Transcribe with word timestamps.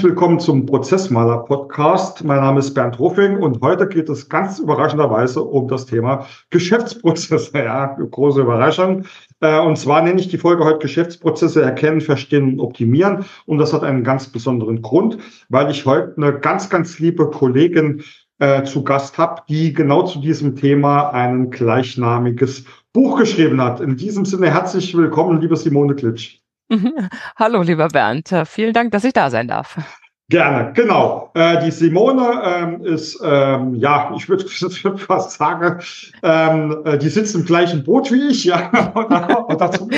Herzlich 0.00 0.12
willkommen 0.12 0.40
zum 0.40 0.64
Prozessmaler 0.64 1.44
Podcast. 1.44 2.24
Mein 2.24 2.40
Name 2.40 2.60
ist 2.60 2.72
Bernd 2.72 2.98
Ruffing 2.98 3.36
und 3.36 3.60
heute 3.60 3.86
geht 3.86 4.08
es 4.08 4.30
ganz 4.30 4.58
überraschenderweise 4.58 5.42
um 5.42 5.68
das 5.68 5.84
Thema 5.84 6.26
Geschäftsprozesse. 6.48 7.50
Ja, 7.58 7.98
große 8.10 8.40
Überraschung. 8.40 9.04
Äh, 9.40 9.60
und 9.60 9.76
zwar 9.76 10.00
nenne 10.00 10.18
ich 10.18 10.28
die 10.28 10.38
Folge 10.38 10.64
heute 10.64 10.78
Geschäftsprozesse 10.78 11.60
erkennen, 11.60 12.00
verstehen 12.00 12.44
und 12.44 12.60
optimieren. 12.60 13.26
Und 13.44 13.58
das 13.58 13.74
hat 13.74 13.84
einen 13.84 14.02
ganz 14.02 14.28
besonderen 14.28 14.80
Grund, 14.80 15.18
weil 15.50 15.70
ich 15.70 15.84
heute 15.84 16.14
eine 16.16 16.32
ganz, 16.32 16.70
ganz 16.70 16.98
liebe 16.98 17.28
Kollegin 17.28 18.02
äh, 18.38 18.62
zu 18.62 18.82
Gast 18.82 19.18
habe, 19.18 19.42
die 19.50 19.74
genau 19.74 20.04
zu 20.04 20.18
diesem 20.22 20.56
Thema 20.56 21.10
ein 21.10 21.50
gleichnamiges 21.50 22.64
Buch 22.94 23.18
geschrieben 23.18 23.60
hat. 23.60 23.80
In 23.82 23.98
diesem 23.98 24.24
Sinne 24.24 24.50
herzlich 24.50 24.96
willkommen, 24.96 25.42
liebe 25.42 25.56
Simone 25.56 25.94
Klitsch. 25.94 26.40
Hallo, 27.36 27.62
lieber 27.62 27.88
Bernd. 27.88 28.32
Äh, 28.32 28.46
vielen 28.46 28.72
Dank, 28.72 28.92
dass 28.92 29.04
ich 29.04 29.12
da 29.12 29.28
sein 29.28 29.48
darf. 29.48 29.76
Gerne, 30.30 30.72
genau. 30.74 31.32
Äh, 31.34 31.64
die 31.64 31.72
Simone 31.72 32.40
ähm, 32.44 32.84
ist, 32.84 33.20
ähm, 33.20 33.74
ja, 33.74 34.12
ich 34.16 34.28
würde 34.28 34.46
fast 34.96 35.32
sagen, 35.32 35.82
ähm, 36.22 36.76
äh, 36.84 36.96
die 36.98 37.08
sitzt 37.08 37.34
im 37.34 37.44
gleichen 37.44 37.82
Boot 37.82 38.12
wie 38.12 38.28
ich, 38.28 38.44
ja. 38.44 38.70
Und 39.48 39.60
dazu 39.60 39.88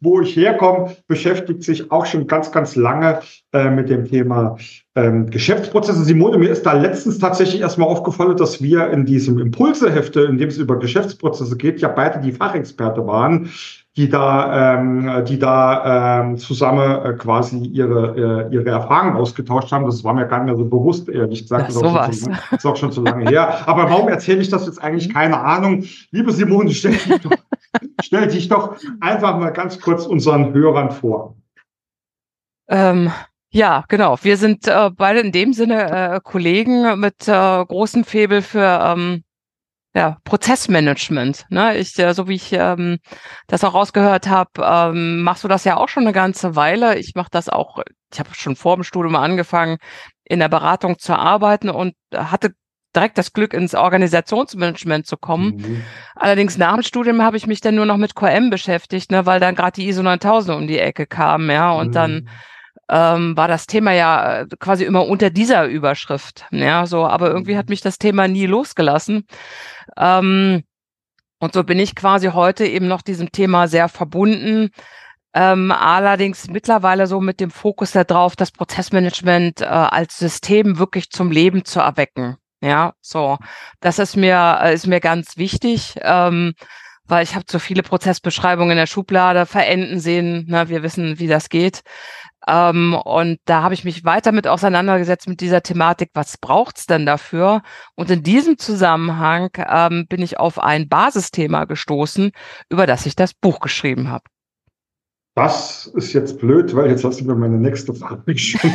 wo 0.00 0.20
ich 0.20 0.36
herkomme, 0.36 0.96
beschäftigt 1.08 1.64
sich 1.64 1.90
auch 1.90 2.06
schon 2.06 2.28
ganz, 2.28 2.52
ganz 2.52 2.76
lange 2.76 3.20
äh, 3.52 3.68
mit 3.68 3.88
dem 3.88 4.04
Thema 4.04 4.56
ähm, 4.94 5.28
Geschäftsprozesse. 5.30 6.04
Simone, 6.04 6.38
mir 6.38 6.50
ist 6.50 6.64
da 6.64 6.72
letztens 6.72 7.18
tatsächlich 7.18 7.60
erstmal 7.60 7.88
aufgefallen, 7.88 8.36
dass 8.36 8.62
wir 8.62 8.90
in 8.90 9.04
diesem 9.04 9.40
Impulsehefte, 9.40 10.20
in 10.22 10.38
dem 10.38 10.48
es 10.48 10.58
über 10.58 10.78
Geschäftsprozesse 10.78 11.56
geht, 11.56 11.80
ja 11.80 11.88
beide 11.88 12.20
die 12.20 12.32
Fachexperte 12.32 13.04
waren 13.04 13.50
die 13.96 14.10
da, 14.10 14.74
ähm, 14.78 15.24
die 15.26 15.38
da 15.38 16.20
ähm, 16.20 16.36
zusammen 16.36 17.04
äh, 17.04 17.12
quasi 17.14 17.58
ihre, 17.58 18.48
äh, 18.50 18.54
ihre 18.54 18.68
Erfahrungen 18.68 19.16
ausgetauscht 19.16 19.72
haben. 19.72 19.86
Das 19.86 20.04
war 20.04 20.12
mir 20.12 20.26
gar 20.26 20.38
nicht 20.38 20.46
mehr 20.46 20.56
so 20.56 20.66
bewusst, 20.66 21.08
ehrlich 21.08 21.42
gesagt. 21.42 21.68
Das, 21.68 21.74
das, 21.74 21.82
ist, 21.82 21.88
auch 21.88 22.12
schon, 22.12 22.56
ist 22.56 22.66
auch 22.66 22.76
schon 22.76 22.92
zu 22.92 23.02
lange 23.02 23.28
her. 23.30 23.66
Aber 23.66 23.88
warum 23.88 24.08
erzähle 24.08 24.42
ich 24.42 24.50
das 24.50 24.66
jetzt 24.66 24.82
eigentlich? 24.82 25.12
Keine 25.12 25.40
Ahnung. 25.40 25.84
Liebe 26.10 26.30
Simone, 26.30 26.72
stell 26.72 26.92
dich 26.92 27.20
doch, 27.22 27.30
stell 28.02 28.26
dich 28.26 28.48
doch 28.48 28.76
einfach 29.00 29.38
mal 29.38 29.50
ganz 29.50 29.80
kurz 29.80 30.04
unseren 30.04 30.52
Hörern 30.52 30.90
vor. 30.90 31.34
Ähm, 32.68 33.10
ja, 33.50 33.84
genau. 33.88 34.18
Wir 34.20 34.36
sind 34.36 34.68
äh, 34.68 34.90
beide 34.94 35.20
in 35.20 35.32
dem 35.32 35.54
Sinne 35.54 36.16
äh, 36.16 36.20
Kollegen 36.22 37.00
mit 37.00 37.26
äh, 37.26 37.64
großem 37.64 38.04
Febel 38.04 38.42
für 38.42 38.94
ähm, 38.94 39.22
ja, 39.96 40.18
Prozessmanagement. 40.24 41.46
Ne? 41.48 41.78
Ich, 41.78 41.98
äh, 41.98 42.12
so 42.12 42.28
wie 42.28 42.34
ich 42.34 42.52
ähm, 42.52 42.98
das 43.46 43.64
auch 43.64 43.72
rausgehört 43.72 44.28
habe, 44.28 44.50
ähm, 44.62 45.22
machst 45.22 45.42
du 45.42 45.48
das 45.48 45.64
ja 45.64 45.78
auch 45.78 45.88
schon 45.88 46.02
eine 46.02 46.12
ganze 46.12 46.54
Weile. 46.54 46.98
Ich 46.98 47.14
mache 47.14 47.30
das 47.30 47.48
auch, 47.48 47.82
ich 48.12 48.18
habe 48.18 48.28
schon 48.34 48.56
vor 48.56 48.76
dem 48.76 48.84
Studium 48.84 49.16
angefangen, 49.16 49.78
in 50.24 50.38
der 50.38 50.50
Beratung 50.50 50.98
zu 50.98 51.14
arbeiten 51.14 51.70
und 51.70 51.94
hatte 52.14 52.50
direkt 52.94 53.16
das 53.16 53.32
Glück, 53.32 53.54
ins 53.54 53.74
Organisationsmanagement 53.74 55.06
zu 55.06 55.16
kommen. 55.16 55.56
Mhm. 55.56 55.82
Allerdings 56.14 56.58
nach 56.58 56.74
dem 56.74 56.82
Studium 56.82 57.22
habe 57.22 57.38
ich 57.38 57.46
mich 57.46 57.62
dann 57.62 57.74
nur 57.74 57.86
noch 57.86 57.96
mit 57.96 58.14
QM 58.14 58.50
beschäftigt, 58.50 59.10
ne, 59.10 59.24
weil 59.24 59.40
dann 59.40 59.54
gerade 59.54 59.80
die 59.80 59.88
ISO 59.88 60.02
9000 60.02 60.58
um 60.58 60.66
die 60.66 60.78
Ecke 60.78 61.06
kam, 61.06 61.48
ja, 61.48 61.72
und 61.72 61.88
mhm. 61.88 61.92
dann 61.92 62.28
ähm, 62.88 63.36
war 63.36 63.48
das 63.48 63.66
Thema 63.66 63.92
ja 63.92 64.40
äh, 64.40 64.46
quasi 64.58 64.84
immer 64.84 65.06
unter 65.06 65.30
dieser 65.30 65.66
Überschrift. 65.66 66.46
Ja, 66.50 66.86
so, 66.86 67.06
aber 67.06 67.28
irgendwie 67.28 67.56
hat 67.56 67.66
mhm. 67.66 67.72
mich 67.72 67.80
das 67.80 67.98
Thema 67.98 68.28
nie 68.28 68.46
losgelassen. 68.46 69.26
Ähm, 69.96 70.62
und 71.38 71.52
so 71.52 71.64
bin 71.64 71.78
ich 71.78 71.94
quasi 71.94 72.28
heute 72.28 72.66
eben 72.66 72.88
noch 72.88 73.02
diesem 73.02 73.30
Thema 73.32 73.68
sehr 73.68 73.88
verbunden. 73.88 74.70
Ähm, 75.34 75.70
allerdings 75.70 76.48
mittlerweile 76.48 77.06
so 77.06 77.20
mit 77.20 77.40
dem 77.40 77.50
Fokus 77.50 77.92
darauf, 77.92 78.36
das 78.36 78.52
Prozessmanagement 78.52 79.60
äh, 79.60 79.64
als 79.66 80.18
System 80.18 80.78
wirklich 80.78 81.10
zum 81.10 81.30
Leben 81.30 81.64
zu 81.64 81.80
erwecken. 81.80 82.36
Ja, 82.62 82.94
so. 83.02 83.36
Das 83.80 83.98
ist 83.98 84.16
mir, 84.16 84.60
äh, 84.62 84.74
ist 84.74 84.86
mir 84.86 85.00
ganz 85.00 85.36
wichtig. 85.36 85.96
Ähm, 86.00 86.54
weil 87.08 87.22
ich 87.22 87.34
habe 87.34 87.46
zu 87.46 87.58
viele 87.58 87.82
Prozessbeschreibungen 87.82 88.72
in 88.72 88.78
der 88.78 88.86
Schublade 88.86 89.46
verenden 89.46 90.00
sehen. 90.00 90.46
Ne, 90.48 90.68
wir 90.68 90.82
wissen, 90.82 91.18
wie 91.18 91.28
das 91.28 91.48
geht. 91.48 91.82
Ähm, 92.46 92.94
und 92.94 93.38
da 93.44 93.62
habe 93.62 93.74
ich 93.74 93.84
mich 93.84 94.04
weiter 94.04 94.32
mit 94.32 94.46
auseinandergesetzt 94.46 95.28
mit 95.28 95.40
dieser 95.40 95.62
Thematik, 95.62 96.10
was 96.14 96.38
braucht's 96.38 96.86
denn 96.86 97.06
dafür? 97.06 97.62
Und 97.94 98.10
in 98.10 98.22
diesem 98.22 98.58
Zusammenhang 98.58 99.50
ähm, 99.68 100.06
bin 100.08 100.22
ich 100.22 100.38
auf 100.38 100.58
ein 100.58 100.88
Basisthema 100.88 101.64
gestoßen, 101.64 102.30
über 102.68 102.86
das 102.86 103.06
ich 103.06 103.16
das 103.16 103.34
Buch 103.34 103.60
geschrieben 103.60 104.10
habe. 104.10 104.24
Das 105.36 105.86
ist 105.94 106.14
jetzt 106.14 106.38
blöd, 106.38 106.74
weil 106.74 106.88
jetzt 106.88 107.04
hast 107.04 107.20
du 107.20 107.26
mir 107.26 107.34
meine 107.34 107.58
nächste 107.58 107.92
Frage 107.92 108.22
schon 108.38 108.70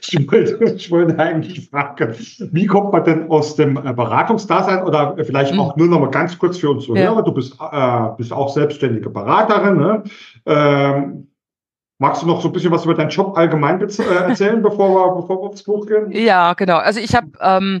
ich, 0.00 0.30
wollte, 0.30 0.64
ich 0.76 0.90
wollte 0.90 1.18
eigentlich 1.18 1.70
fragen, 1.70 2.14
wie 2.52 2.66
kommt 2.66 2.92
man 2.92 3.02
denn 3.02 3.30
aus 3.30 3.56
dem 3.56 3.78
äh, 3.78 3.94
Beratungsdasein 3.94 4.84
oder 4.84 5.16
vielleicht 5.24 5.52
hm. 5.52 5.60
auch 5.60 5.74
nur 5.76 5.88
noch 5.88 6.00
mal 6.00 6.10
ganz 6.10 6.38
kurz 6.38 6.58
für 6.58 6.68
unsere 6.68 6.98
ja. 6.98 7.04
Hörer, 7.04 7.22
du 7.22 7.32
bist, 7.32 7.56
äh, 7.58 8.08
bist 8.18 8.30
auch 8.30 8.50
selbstständige 8.52 9.08
Beraterin, 9.08 9.78
ne? 9.78 10.02
ähm, 10.44 11.28
Magst 11.98 12.22
du 12.22 12.26
noch 12.26 12.42
so 12.42 12.48
ein 12.48 12.52
bisschen 12.52 12.70
was 12.70 12.84
über 12.84 12.94
deinen 12.94 13.08
Job 13.08 13.36
allgemein 13.36 13.80
äh, 13.80 13.84
erzählen, 13.84 14.62
bevor 14.62 14.90
wir, 14.90 15.20
bevor 15.20 15.42
wir 15.42 15.48
aufs 15.48 15.62
Buch 15.62 15.86
gehen? 15.86 16.10
Ja, 16.12 16.52
genau. 16.52 16.76
Also 16.76 17.00
ich 17.00 17.14
habe, 17.14 17.30
ähm, 17.40 17.80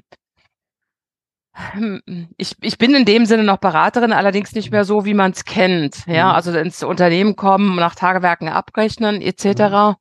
ich, 2.36 2.54
ich 2.60 2.78
bin 2.78 2.94
in 2.94 3.04
dem 3.04 3.26
Sinne 3.26 3.44
noch 3.44 3.58
Beraterin, 3.58 4.12
allerdings 4.12 4.54
nicht 4.54 4.70
mehr 4.70 4.84
so, 4.84 5.04
wie 5.04 5.14
man 5.14 5.32
es 5.32 5.44
kennt. 5.44 6.06
Ja, 6.06 6.28
mhm. 6.30 6.34
also 6.34 6.58
ins 6.58 6.82
Unternehmen 6.82 7.36
kommen, 7.36 7.76
nach 7.76 7.94
Tagewerken 7.94 8.48
abrechnen 8.48 9.20
etc. 9.20 9.44
Mhm. 9.44 9.94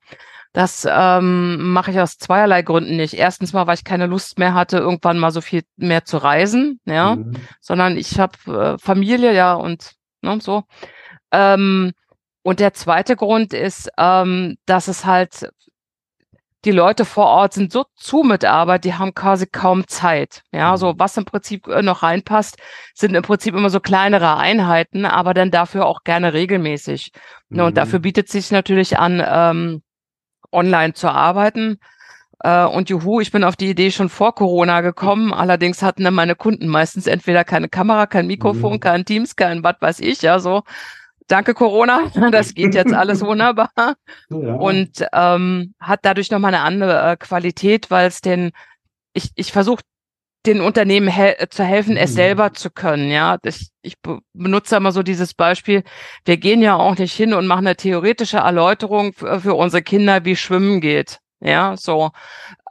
Das 0.54 0.88
ähm, 0.90 1.74
mache 1.74 1.92
ich 1.92 2.00
aus 2.00 2.18
zweierlei 2.18 2.62
Gründen 2.62 2.96
nicht. 2.96 3.16
Erstens 3.16 3.52
mal, 3.52 3.68
weil 3.68 3.76
ich 3.76 3.84
keine 3.84 4.06
Lust 4.06 4.40
mehr 4.40 4.54
hatte, 4.54 4.78
irgendwann 4.78 5.18
mal 5.18 5.32
so 5.32 5.42
viel 5.42 5.64
mehr 5.76 6.06
zu 6.06 6.18
reisen, 6.18 6.80
ja, 6.86 7.18
mhm. 7.18 7.34
sondern 7.60 7.98
ich 7.98 8.18
habe 8.20 8.76
äh, 8.76 8.78
Familie, 8.78 9.34
ja 9.34 9.56
und 9.56 9.92
ne, 10.22 10.40
so. 10.40 10.64
Ähm, 11.32 11.92
und 12.46 12.60
der 12.60 12.76
zweite 12.76 13.16
Grund 13.16 13.54
ist, 13.54 13.90
ähm, 13.98 14.58
dass 14.68 14.88
es 14.88 15.04
halt 15.04 15.50
die 16.64 16.72
Leute 16.72 17.04
vor 17.04 17.26
Ort 17.26 17.54
sind 17.54 17.72
so 17.72 17.86
zu 17.96 18.22
mit 18.22 18.46
Arbeit, 18.46 18.84
die 18.86 18.94
haben 18.94 19.16
quasi 19.16 19.48
kaum 19.48 19.88
Zeit. 19.88 20.44
Ja, 20.52 20.78
so 20.78 20.94
mhm. 20.94 21.00
was 21.00 21.18
im 21.18 21.26
Prinzip 21.26 21.68
äh, 21.68 21.82
noch 21.82 22.04
reinpasst, 22.04 22.58
sind 22.94 23.16
im 23.16 23.24
Prinzip 23.24 23.56
immer 23.56 23.72
so 23.72 23.80
kleinere 23.80 24.38
Einheiten, 24.38 25.06
aber 25.06 25.34
dann 25.34 25.50
dafür 25.50 25.88
auch 25.88 26.04
gerne 26.04 26.34
regelmäßig. 26.34 27.14
Mhm. 27.50 27.62
Und 27.62 27.78
dafür 27.78 27.98
bietet 27.98 28.30
sich 28.30 28.52
natürlich 28.52 29.00
an, 29.00 29.24
ähm, 29.28 29.82
online 30.52 30.94
zu 30.94 31.10
arbeiten. 31.10 31.80
Äh, 32.42 32.66
und 32.66 32.92
juhu, 32.92 33.22
ich 33.22 33.32
bin 33.32 33.44
auf 33.44 33.56
die 33.56 33.72
Idee 33.72 33.90
schon 33.90 34.10
vor 34.10 34.36
Corona 34.36 34.82
gekommen. 34.82 35.34
Allerdings 35.34 35.82
hatten 35.82 36.04
dann 36.04 36.14
meine 36.14 36.36
Kunden 36.36 36.68
meistens 36.68 37.08
entweder 37.08 37.44
keine 37.44 37.70
Kamera, 37.70 38.06
kein 38.06 38.28
Mikrofon, 38.28 38.74
mhm. 38.74 38.80
kein 38.82 39.04
Teams, 39.04 39.36
kein 39.36 39.64
was 39.64 39.78
weiß 39.80 40.00
ich, 40.02 40.22
ja 40.22 40.38
so 40.38 40.62
danke 41.28 41.54
Corona, 41.54 42.12
das 42.32 42.54
geht 42.54 42.76
jetzt 42.76 42.94
alles 42.94 43.22
wunderbar 43.22 43.70
ja. 44.30 44.38
und 44.56 45.06
ähm, 45.14 45.74
hat 45.80 46.00
dadurch 46.04 46.32
nochmal 46.32 46.54
eine 46.54 46.64
andere 46.64 47.12
äh, 47.12 47.18
Qualität, 47.18 47.92
weil 47.92 48.08
es 48.08 48.22
den, 48.22 48.52
ich, 49.14 49.32
ich 49.36 49.52
versuche 49.52 49.82
den 50.46 50.62
Unternehmen 50.62 51.08
hel 51.08 51.36
zu 51.50 51.64
helfen, 51.64 51.98
es 51.98 52.12
mhm. 52.12 52.16
selber 52.16 52.54
zu 52.54 52.70
können. 52.70 53.10
Ja, 53.10 53.38
ich, 53.44 53.70
ich 53.82 53.96
benutze 54.34 54.76
immer 54.76 54.92
so 54.92 55.04
dieses 55.04 55.34
Beispiel. 55.34 55.84
Wir 56.24 56.38
gehen 56.38 56.62
ja 56.62 56.76
auch 56.76 56.98
nicht 56.98 57.14
hin 57.14 57.34
und 57.34 57.48
machen 57.48 57.66
eine 57.66 57.76
theoretische 57.76 58.38
Erläuterung 58.38 59.14
für, 59.14 59.40
für 59.42 59.56
unsere 59.56 59.82
Kinder, 59.82 60.24
wie 60.24 60.36
Schwimmen 60.36 60.82
geht. 60.82 61.20
Ja, 61.40 61.76
so. 61.78 62.12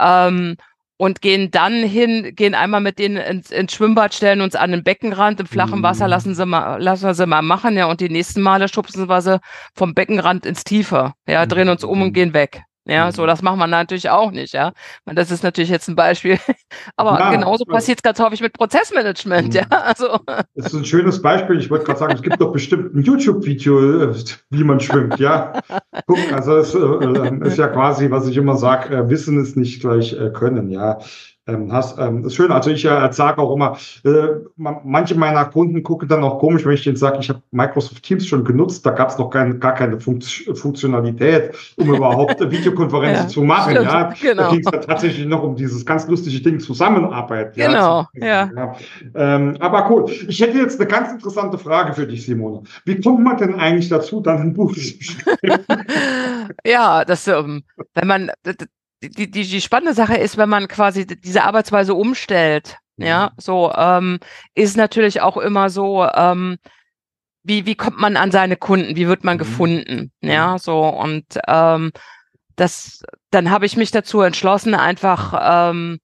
Ähm, 0.01 0.57
und 0.97 1.21
gehen 1.21 1.51
dann 1.51 1.83
hin, 1.83 2.35
gehen 2.35 2.55
einmal 2.55 2.81
mit 2.81 2.99
denen 2.99 3.17
ins, 3.17 3.51
ins 3.51 3.73
Schwimmbad, 3.73 4.15
stellen 4.15 4.41
uns 4.41 4.55
an 4.55 4.71
den 4.71 4.85
Beckenrand, 4.85 5.41
im 5.41 5.47
flachen 5.47 5.83
Wasser 5.83 6.05
mhm. 6.05 6.11
lassen 6.11 6.35
sie 6.35 6.47
mal, 6.47 6.81
lassen 6.81 7.07
wir 7.07 7.15
sie 7.15 7.27
mal 7.27 7.43
machen, 7.43 7.77
ja, 7.77 7.87
und 7.87 8.01
die 8.01 8.09
nächsten 8.09 8.43
Male 8.43 8.69
schubsen 8.69 9.09
wir 9.09 9.21
sie 9.21 9.41
vom 9.75 9.95
Beckenrand 9.95 10.47
ins 10.47 10.65
Tiefe, 10.65 11.15
ja, 11.27 11.47
drehen 11.47 11.69
uns 11.69 11.85
um 11.85 12.03
und 12.03 12.09
mhm. 12.09 12.13
gehen 12.13 12.35
weg. 12.35 12.63
Ja, 12.87 13.11
so 13.13 13.23
mhm. 13.23 13.27
das 13.29 13.41
machen 13.43 13.59
wir 13.59 13.67
natürlich 13.67 14.11
auch 14.11 14.31
nicht, 14.31 14.53
ja. 14.53 14.73
Das 15.07 15.31
ist 15.31 15.43
natürlich 15.43 15.71
jetzt 15.71 15.89
ein 15.89 15.97
Beispiel. 15.97 16.39
Aber 16.97 17.19
ja, 17.19 17.31
genauso 17.31 17.65
passiert 17.65 17.99
es 17.99 18.03
ganz 18.03 18.21
häufig 18.21 18.43
mit 18.43 18.53
Prozessmanagement, 18.53 19.49
mhm. 19.49 19.55
ja. 19.55 19.67
Also. 19.71 20.19
Das 20.55 20.67
ist 20.67 20.75
ein 20.75 20.85
schönes 20.85 21.21
Beispiel. 21.21 21.59
Ich 21.59 21.71
wollte 21.71 21.85
gerade 21.85 21.99
sagen, 21.99 22.15
es 22.15 22.23
gibt 22.23 22.41
doch 22.41 22.53
bestimmt 22.53 22.95
ein 22.95 23.03
YouTube-Video, 23.03 24.03
äh, 24.03 24.15
wie 24.51 24.65
man 24.65 24.79
schwimmt, 24.81 25.19
ja. 25.19 25.61
Guck, 26.07 26.33
also 26.33 26.57
es 26.59 26.75
äh, 26.75 27.47
ist 27.47 27.59
ja 27.59 27.69
quasi, 27.69 28.11
was 28.11 28.29
ich 28.29 28.37
immer 28.37 28.57
sage, 28.57 28.95
äh, 28.95 29.09
Wissen 29.09 29.41
ist 29.41 29.57
nicht 29.57 29.81
gleich 29.81 30.17
Können, 30.33 30.71
ja. 30.71 30.99
Ähm, 31.47 31.73
hast. 31.73 31.99
Ähm, 31.99 32.25
ist 32.25 32.35
schön. 32.35 32.51
Also 32.51 32.71
ich 32.71 32.85
äh, 32.85 33.13
sage 33.13 33.39
auch 33.39 33.55
immer, 33.55 33.77
äh, 34.05 34.29
manche 34.57 35.15
meiner 35.15 35.45
Kunden 35.45 35.83
gucken 35.83 36.09
dann 36.09 36.25
auch 36.25 36.39
komisch, 36.39 36.65
wenn 36.65 36.73
ich 36.73 36.85
denen 36.85 36.97
sage, 36.97 37.19
ich 37.21 37.29
habe 37.29 37.43
Microsoft 37.51 38.03
Teams 38.03 38.27
schon 38.27 38.45
genutzt. 38.45 38.85
Da 38.87 38.91
gab 38.91 39.11
es 39.11 39.19
noch 39.19 39.31
kein, 39.31 39.61
gar 39.61 39.75
keine 39.75 40.01
Funkt 40.01 40.25
Funktionalität, 40.25 41.55
um 41.77 41.95
überhaupt 41.95 42.41
Videokonferenzen 42.41 43.25
ja, 43.25 43.29
zu 43.29 43.43
machen. 43.43 43.73
Stimmt, 43.73 43.87
ja, 43.87 44.15
genau. 44.21 44.43
da 44.43 44.51
ging 44.51 44.61
es 44.61 44.73
ja 44.73 44.79
tatsächlich 44.79 45.27
noch 45.27 45.43
um 45.43 45.57
dieses 45.57 45.85
ganz 45.85 46.07
lustige 46.09 46.41
Ding 46.41 46.61
Zusammenarbeit. 46.61 47.55
Genau, 47.55 48.07
ja. 48.15 48.51
ja. 48.57 48.77
Ähm, 49.15 49.57
aber 49.61 49.91
cool. 49.91 50.11
Ich 50.29 50.41
hätte 50.41 50.59
jetzt 50.59 50.81
eine 50.81 50.89
ganz 50.89 51.13
interessante 51.13 51.59
Frage 51.59 51.93
für 51.93 52.07
dich, 52.07 52.25
Simone. 52.25 52.63
Wie 52.85 53.01
kommt 53.01 53.23
man 53.23 53.37
denn 53.37 53.55
eigentlich 53.57 53.89
dazu, 53.89 54.21
dann 54.21 54.41
ein 54.41 54.55
Buch 54.55 54.73
zu 54.73 54.81
schreiben? 54.81 55.65
ja, 56.67 57.05
das, 57.05 57.29
ähm, 57.29 57.65
wenn 57.95 58.09
man 58.09 58.31
die, 59.09 59.31
die, 59.31 59.47
die 59.47 59.61
spannende 59.61 59.95
Sache 59.95 60.17
ist, 60.17 60.37
wenn 60.37 60.49
man 60.49 60.69
quasi 60.69 61.07
diese 61.07 61.45
Arbeitsweise 61.45 61.95
umstellt, 61.95 62.77
mhm. 62.97 63.07
ja, 63.07 63.33
so, 63.37 63.73
ähm, 63.77 64.19
ist 64.55 64.77
natürlich 64.77 65.21
auch 65.21 65.37
immer 65.37 65.71
so, 65.71 66.05
ähm, 66.05 66.57
wie, 67.43 67.67
wie 67.67 67.75
kommt 67.75 67.99
man 67.99 68.17
an 68.17 68.31
seine 68.31 68.57
Kunden, 68.57 68.97
wie 68.97 69.09
wird 69.09 69.25
man 69.25 69.37
mhm. 69.37 69.39
gefunden, 69.39 70.13
ja, 70.21 70.53
mhm. 70.53 70.59
so, 70.59 70.81
und 70.81 71.25
ähm, 71.47 71.93
das, 72.57 73.03
dann 73.31 73.51
habe 73.51 73.67
ich 73.67 73.77
mich 73.77 73.91
dazu 73.91 74.21
entschlossen, 74.21 74.75
einfach, 74.75 75.71
ähm, 75.71 75.99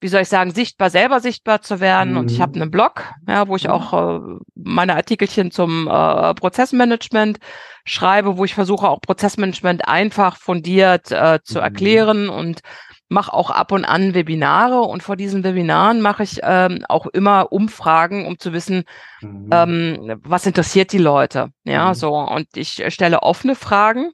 wie 0.00 0.08
soll 0.08 0.22
ich 0.22 0.28
sagen, 0.28 0.50
sichtbar, 0.50 0.90
selber 0.90 1.20
sichtbar 1.20 1.62
zu 1.62 1.80
werden. 1.80 2.12
Mhm. 2.12 2.18
Und 2.18 2.30
ich 2.30 2.40
habe 2.40 2.60
einen 2.60 2.70
Blog, 2.70 3.04
ja, 3.26 3.48
wo 3.48 3.56
ich 3.56 3.68
auch 3.68 3.92
äh, 3.92 4.38
meine 4.54 4.96
Artikelchen 4.96 5.50
zum 5.50 5.88
äh, 5.88 6.34
Prozessmanagement 6.34 7.38
schreibe, 7.84 8.36
wo 8.36 8.44
ich 8.44 8.54
versuche, 8.54 8.88
auch 8.88 9.00
Prozessmanagement 9.00 9.88
einfach 9.88 10.36
fundiert 10.36 11.10
äh, 11.10 11.40
zu 11.42 11.58
mhm. 11.58 11.64
erklären 11.64 12.28
und 12.28 12.60
mache 13.08 13.32
auch 13.32 13.50
ab 13.50 13.72
und 13.72 13.84
an 13.84 14.14
Webinare 14.14 14.80
und 14.80 15.02
vor 15.02 15.16
diesen 15.16 15.44
Webinaren 15.44 16.00
mache 16.00 16.22
ich 16.22 16.40
ähm, 16.42 16.84
auch 16.88 17.06
immer 17.06 17.52
Umfragen, 17.52 18.26
um 18.26 18.38
zu 18.38 18.52
wissen, 18.52 18.84
mhm. 19.20 19.48
ähm, 19.52 20.20
was 20.22 20.46
interessiert 20.46 20.92
die 20.92 20.98
Leute. 20.98 21.48
Ja, 21.64 21.90
mhm. 21.90 21.94
so 21.94 22.14
und 22.14 22.48
ich 22.56 22.84
stelle 22.88 23.22
offene 23.22 23.54
Fragen. 23.54 24.10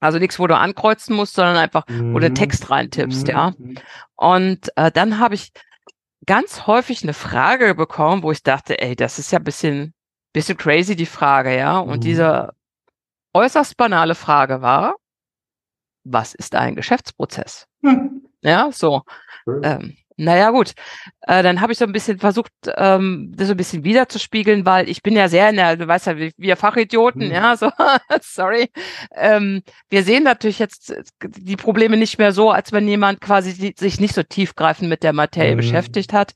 Also 0.00 0.18
nichts, 0.18 0.38
wo 0.38 0.46
du 0.46 0.56
ankreuzen 0.56 1.16
musst, 1.16 1.34
sondern 1.34 1.56
einfach, 1.56 1.84
wo 1.88 2.18
du 2.18 2.28
mhm. 2.28 2.34
Text 2.34 2.70
reintippst, 2.70 3.28
ja. 3.28 3.52
Mhm. 3.58 3.78
Und 4.16 4.68
äh, 4.76 4.92
dann 4.92 5.18
habe 5.18 5.34
ich 5.34 5.52
ganz 6.26 6.66
häufig 6.66 7.02
eine 7.02 7.14
Frage 7.14 7.74
bekommen, 7.74 8.22
wo 8.22 8.30
ich 8.30 8.42
dachte, 8.42 8.80
ey, 8.80 8.94
das 8.94 9.18
ist 9.18 9.32
ja 9.32 9.38
ein 9.38 9.44
bisschen, 9.44 9.94
bisschen 10.32 10.56
crazy, 10.56 10.94
die 10.94 11.06
Frage, 11.06 11.56
ja. 11.56 11.78
Und 11.78 12.04
diese 12.04 12.52
äußerst 13.32 13.76
banale 13.76 14.14
Frage 14.14 14.62
war, 14.62 14.96
was 16.04 16.34
ist 16.34 16.54
ein 16.54 16.76
Geschäftsprozess? 16.76 17.66
Hm. 17.82 18.26
Ja, 18.42 18.70
so. 18.72 19.02
Ähm, 19.62 19.96
naja, 20.18 20.50
gut. 20.50 20.74
Äh, 21.22 21.44
dann 21.44 21.60
habe 21.60 21.72
ich 21.72 21.78
so 21.78 21.84
ein 21.84 21.92
bisschen 21.92 22.18
versucht, 22.18 22.50
ähm, 22.76 23.32
das 23.36 23.46
so 23.46 23.54
ein 23.54 23.56
bisschen 23.56 23.84
wiederzuspiegeln, 23.84 24.66
weil 24.66 24.88
ich 24.88 25.02
bin 25.02 25.14
ja 25.14 25.28
sehr 25.28 25.48
in 25.48 25.56
der, 25.56 25.76
du 25.76 25.86
weißt 25.86 26.08
ja, 26.08 26.16
wir 26.36 26.56
Fachidioten, 26.56 27.22
hm. 27.22 27.30
ja, 27.30 27.56
so, 27.56 27.70
sorry. 28.20 28.70
Ähm, 29.14 29.62
wir 29.88 30.02
sehen 30.02 30.24
natürlich 30.24 30.58
jetzt 30.58 30.92
die 31.22 31.56
Probleme 31.56 31.96
nicht 31.96 32.18
mehr 32.18 32.32
so, 32.32 32.50
als 32.50 32.72
wenn 32.72 32.88
jemand 32.88 33.20
quasi 33.20 33.72
sich 33.76 34.00
nicht 34.00 34.14
so 34.14 34.24
tiefgreifend 34.24 34.88
mit 34.88 35.04
der 35.04 35.12
Materie 35.12 35.52
hm. 35.52 35.58
beschäftigt 35.58 36.12
hat. 36.12 36.34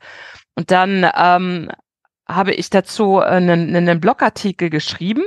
Und 0.54 0.70
dann 0.70 1.10
ähm, 1.16 1.70
habe 2.28 2.54
ich 2.54 2.70
dazu 2.70 3.18
einen, 3.18 3.74
einen 3.74 4.00
Blogartikel 4.00 4.70
geschrieben, 4.70 5.24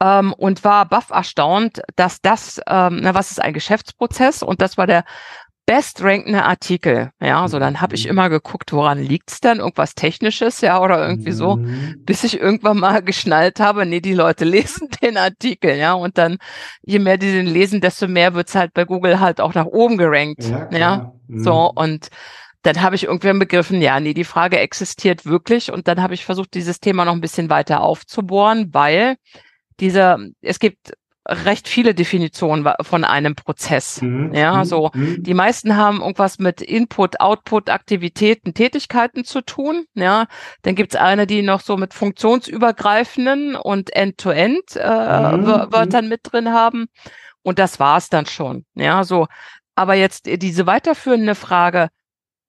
ähm, 0.00 0.32
und 0.32 0.64
war 0.64 0.86
baff 0.86 1.10
erstaunt, 1.10 1.80
dass 1.96 2.20
das, 2.20 2.60
ähm, 2.68 3.00
na, 3.02 3.14
was 3.14 3.30
ist 3.30 3.40
ein 3.42 3.52
Geschäftsprozess? 3.52 4.42
Und 4.42 4.60
das 4.60 4.76
war 4.76 4.86
der 4.86 5.04
bestrankende 5.68 6.44
Artikel. 6.44 7.10
Ja, 7.20 7.46
so 7.46 7.58
dann 7.58 7.82
habe 7.82 7.94
ich 7.94 8.04
mhm. 8.04 8.12
immer 8.12 8.30
geguckt, 8.30 8.72
woran 8.72 8.98
liegt's 8.98 9.40
denn? 9.40 9.58
Irgendwas 9.58 9.94
Technisches, 9.94 10.62
ja, 10.62 10.80
oder 10.80 11.06
irgendwie 11.06 11.32
so, 11.32 11.56
mhm. 11.56 12.02
bis 12.06 12.24
ich 12.24 12.40
irgendwann 12.40 12.78
mal 12.78 13.02
geschnallt 13.02 13.60
habe, 13.60 13.84
nee, 13.84 14.00
die 14.00 14.14
Leute 14.14 14.44
lesen 14.46 14.88
den 15.02 15.18
Artikel, 15.18 15.76
ja, 15.76 15.92
und 15.92 16.16
dann, 16.16 16.38
je 16.80 16.98
mehr 16.98 17.18
die 17.18 17.30
den 17.30 17.46
lesen, 17.46 17.82
desto 17.82 18.08
mehr 18.08 18.32
wird's 18.32 18.54
halt 18.54 18.72
bei 18.72 18.86
Google 18.86 19.20
halt 19.20 19.42
auch 19.42 19.52
nach 19.52 19.66
oben 19.66 19.98
gerankt. 19.98 20.44
Ja, 20.44 20.68
ja? 20.70 21.12
Mhm. 21.26 21.44
so, 21.44 21.70
und 21.74 22.08
dann 22.62 22.80
habe 22.80 22.96
ich 22.96 23.04
irgendwann 23.04 23.38
begriffen, 23.38 23.82
ja, 23.82 24.00
nee, 24.00 24.14
die 24.14 24.24
Frage 24.24 24.58
existiert 24.58 25.26
wirklich. 25.26 25.70
Und 25.70 25.86
dann 25.86 26.02
habe 26.02 26.14
ich 26.14 26.24
versucht, 26.24 26.54
dieses 26.54 26.80
Thema 26.80 27.04
noch 27.04 27.12
ein 27.12 27.20
bisschen 27.20 27.50
weiter 27.50 27.82
aufzubohren, 27.82 28.72
weil 28.72 29.16
diese, 29.80 30.32
es 30.40 30.58
gibt 30.58 30.94
recht 31.28 31.68
viele 31.68 31.94
Definitionen 31.94 32.66
von 32.80 33.04
einem 33.04 33.34
Prozess. 33.34 34.00
Mhm. 34.00 34.32
Ja, 34.34 34.58
mhm. 34.58 34.64
so 34.64 34.90
mhm. 34.94 35.22
die 35.22 35.34
meisten 35.34 35.76
haben 35.76 36.00
irgendwas 36.00 36.38
mit 36.38 36.62
Input, 36.62 37.20
Output, 37.20 37.68
Aktivitäten, 37.68 38.54
Tätigkeiten 38.54 39.24
zu 39.24 39.42
tun. 39.42 39.84
Ja, 39.94 40.26
dann 40.62 40.74
gibt's 40.74 40.96
eine, 40.96 41.26
die 41.26 41.42
noch 41.42 41.60
so 41.60 41.76
mit 41.76 41.92
funktionsübergreifenden 41.92 43.56
und 43.56 43.94
End-to-End 43.94 44.70
-End, 44.70 44.78
äh, 44.78 45.36
mhm. 45.36 45.72
Wörtern 45.72 46.06
mhm. 46.06 46.10
mit 46.10 46.20
drin 46.24 46.52
haben. 46.52 46.86
Und 47.42 47.58
das 47.58 47.78
war's 47.78 48.08
dann 48.08 48.26
schon. 48.26 48.64
Ja, 48.74 49.04
so. 49.04 49.26
Aber 49.74 49.94
jetzt 49.94 50.26
diese 50.26 50.66
weiterführende 50.66 51.34
Frage, 51.34 51.88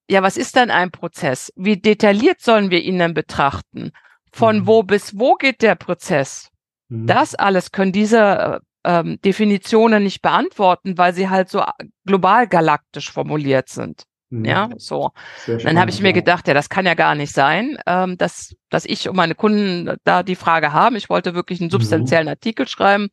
ja, 0.10 0.24
was 0.24 0.38
ist 0.38 0.56
denn 0.56 0.72
ein 0.72 0.90
Prozess? 0.90 1.54
Wie 1.56 1.78
detailliert 1.78 2.42
sollen 2.42 2.72
wir 2.72 2.81
ihn 2.81 2.98
denn 2.98 3.14
betrachten? 3.14 3.92
Von 4.31 4.60
mhm. 4.60 4.68
wo 4.68 4.84
bis 4.84 5.20
wo 5.20 5.36
geht 5.36 5.62
der 5.62 5.76
Prozess? 5.76 6.50
Das 6.92 7.36
alles 7.36 7.72
können 7.72 7.92
diese 7.92 8.62
ähm, 8.89 9.19
Definitionen 9.24 10.03
nicht 10.03 10.24
beantworten, 10.24 10.97
weil 10.97 11.13
sie 11.13 11.30
halt 11.30 11.50
so 11.50 11.63
global 12.06 12.47
galaktisch 12.47 13.12
formuliert 13.12 13.69
sind. 13.69 14.03
Mhm. 14.31 14.45
Ja, 14.45 14.69
so. 14.77 15.12
Dann 15.45 15.80
habe 15.80 15.91
ich 15.91 16.01
mir 16.01 16.13
gedacht, 16.13 16.47
ja, 16.47 16.56
das 16.56 16.69
kann 16.69 16.88
ja 16.88 16.95
gar 16.95 17.13
nicht 17.13 17.31
sein, 17.31 17.77
ähm, 17.86 18.18
dass, 18.18 18.56
dass 18.69 18.86
ich 18.86 19.07
und 19.07 19.15
meine 19.15 19.36
Kunden 19.36 19.95
da 20.03 20.24
die 20.24 20.36
Frage 20.36 20.74
haben. 20.74 20.95
Ich 20.95 21.09
wollte 21.09 21.36
wirklich 21.36 21.62
einen 21.62 21.68
mhm. 21.68 21.74
substanziellen 21.74 22.25
mhm. 22.25 22.31
Artikel 22.31 22.68
schreiben. 22.68 23.09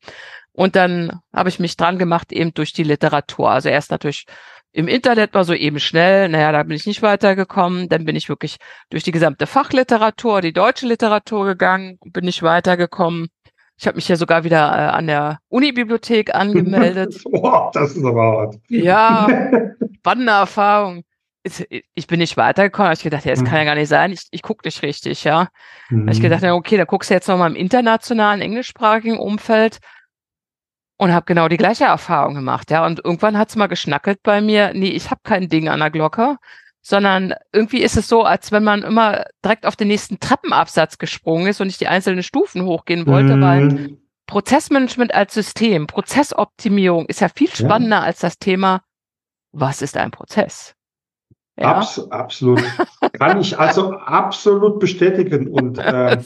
Und 0.52 0.76
dann 0.76 1.20
habe 1.34 1.50
ich 1.50 1.58
mich 1.58 1.76
dran 1.76 1.98
gemacht, 1.98 2.32
eben 2.32 2.54
durch 2.54 2.72
die 2.72 2.82
Literatur. 2.82 3.50
Also 3.50 3.68
erst 3.68 3.90
natürlich 3.90 4.24
im 4.72 4.88
Internet 4.88 5.34
war 5.34 5.44
so 5.44 5.52
eben 5.52 5.78
schnell, 5.78 6.30
naja, 6.30 6.52
da 6.52 6.62
bin 6.62 6.76
ich 6.76 6.86
nicht 6.86 7.02
weitergekommen. 7.02 7.90
Dann 7.90 8.06
bin 8.06 8.16
ich 8.16 8.30
wirklich 8.30 8.56
durch 8.88 9.02
die 9.02 9.12
gesamte 9.12 9.46
Fachliteratur, 9.46 10.40
die 10.40 10.54
deutsche 10.54 10.86
Literatur 10.86 11.44
gegangen, 11.44 11.98
bin 12.04 12.26
ich 12.26 12.42
weitergekommen. 12.42 13.28
Ich 13.78 13.86
habe 13.86 13.96
mich 13.96 14.08
ja 14.08 14.16
sogar 14.16 14.44
wieder 14.44 14.72
äh, 14.72 14.88
an 14.90 15.06
der 15.06 15.38
Unibibliothek 15.48 16.34
angemeldet. 16.34 17.22
Boah, 17.30 17.70
das 17.74 17.96
ist 17.96 18.04
aber 18.04 18.22
hart. 18.22 18.56
Ja, 18.68 19.28
spannende 19.98 20.32
Erfahrung. 20.32 21.04
Ich 21.94 22.08
bin 22.08 22.18
nicht 22.18 22.36
weitergekommen. 22.36 22.92
Ich 22.92 23.04
gedacht, 23.04 23.24
ja, 23.24 23.30
das 23.30 23.42
mhm. 23.42 23.44
kann 23.44 23.58
ja 23.58 23.64
gar 23.64 23.74
nicht 23.76 23.88
sein. 23.88 24.12
Ich, 24.12 24.26
ich 24.30 24.42
gucke 24.42 24.66
nicht 24.66 24.82
richtig, 24.82 25.22
ja. 25.24 25.48
Mhm. 25.90 26.08
Ich 26.08 26.20
gedacht, 26.20 26.42
ja, 26.42 26.54
okay, 26.54 26.76
da 26.76 26.84
guckst 26.84 27.10
du 27.10 27.14
jetzt 27.14 27.28
nochmal 27.28 27.50
im 27.50 27.56
internationalen, 27.56 28.40
englischsprachigen 28.40 29.18
Umfeld 29.18 29.78
und 30.96 31.12
habe 31.12 31.26
genau 31.26 31.46
die 31.46 31.58
gleiche 31.58 31.84
Erfahrung 31.84 32.34
gemacht, 32.34 32.70
ja. 32.70 32.84
Und 32.84 33.04
irgendwann 33.04 33.38
hat's 33.38 33.54
mal 33.54 33.68
geschnackelt 33.68 34.22
bei 34.22 34.40
mir. 34.40 34.72
Nee, 34.74 34.88
ich 34.88 35.10
habe 35.10 35.20
kein 35.22 35.48
Ding 35.48 35.68
an 35.68 35.80
der 35.80 35.90
Glocke 35.90 36.36
sondern 36.86 37.34
irgendwie 37.52 37.82
ist 37.82 37.96
es 37.96 38.08
so, 38.08 38.22
als 38.22 38.52
wenn 38.52 38.62
man 38.62 38.84
immer 38.84 39.24
direkt 39.44 39.66
auf 39.66 39.74
den 39.74 39.88
nächsten 39.88 40.20
Treppenabsatz 40.20 40.98
gesprungen 40.98 41.48
ist 41.48 41.60
und 41.60 41.66
nicht 41.66 41.80
die 41.80 41.88
einzelnen 41.88 42.22
Stufen 42.22 42.62
hochgehen 42.62 43.08
wollte, 43.08 43.34
mhm. 43.34 43.42
weil 43.42 43.98
Prozessmanagement 44.28 45.12
als 45.12 45.34
System, 45.34 45.88
Prozessoptimierung 45.88 47.06
ist 47.06 47.20
ja 47.20 47.28
viel 47.28 47.52
spannender 47.52 47.96
ja. 47.96 48.02
als 48.04 48.20
das 48.20 48.38
Thema, 48.38 48.82
was 49.50 49.82
ist 49.82 49.96
ein 49.96 50.12
Prozess? 50.12 50.74
Ja? 51.58 51.74
Abs 51.74 52.08
absolut. 52.10 52.62
Kann 53.18 53.40
ich 53.40 53.58
also 53.58 53.92
absolut 53.98 54.78
bestätigen. 54.78 55.48
Und 55.48 55.78
äh, 55.78 56.18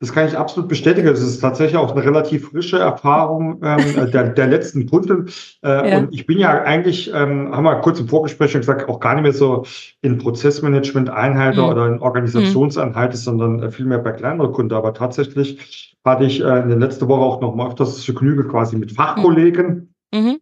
das 0.00 0.14
kann 0.14 0.26
ich 0.26 0.36
absolut 0.36 0.68
bestätigen. 0.68 1.08
Es 1.08 1.20
ist 1.20 1.40
tatsächlich 1.40 1.76
auch 1.76 1.92
eine 1.92 2.02
relativ 2.02 2.48
frische 2.48 2.78
Erfahrung 2.78 3.60
ähm, 3.62 4.10
der, 4.10 4.30
der 4.30 4.46
letzten 4.46 4.88
Kunden. 4.88 5.28
Äh, 5.62 5.90
ja. 5.90 5.98
Und 5.98 6.14
ich 6.14 6.24
bin 6.24 6.38
ja 6.38 6.62
eigentlich, 6.62 7.12
ähm, 7.12 7.54
haben 7.54 7.64
wir 7.64 7.76
kurz 7.82 8.00
im 8.00 8.08
Vorgespräch 8.08 8.50
schon 8.50 8.62
gesagt, 8.62 8.88
auch 8.88 8.98
gar 8.98 9.14
nicht 9.14 9.24
mehr 9.24 9.34
so 9.34 9.66
in 10.00 10.16
Prozessmanagement-Einheiten 10.16 11.60
mhm. 11.60 11.66
oder 11.66 11.86
in 11.86 11.98
Organisationseinheiten, 11.98 13.18
mhm. 13.18 13.22
sondern 13.22 13.62
äh, 13.62 13.70
vielmehr 13.70 13.98
bei 13.98 14.12
kleineren 14.12 14.52
Kunden. 14.52 14.72
Aber 14.72 14.94
tatsächlich 14.94 15.94
hatte 16.02 16.24
ich 16.24 16.40
äh, 16.40 16.60
in 16.60 16.68
der 16.70 16.78
letzten 16.78 17.06
Woche 17.06 17.20
auch 17.20 17.42
noch 17.42 17.54
mal 17.54 17.68
öfters 17.68 17.96
das 17.96 18.04
Vergnügen, 18.04 18.48
quasi 18.48 18.76
mit 18.76 18.92
Fachkollegen 18.92 19.94
mhm. 20.14 20.38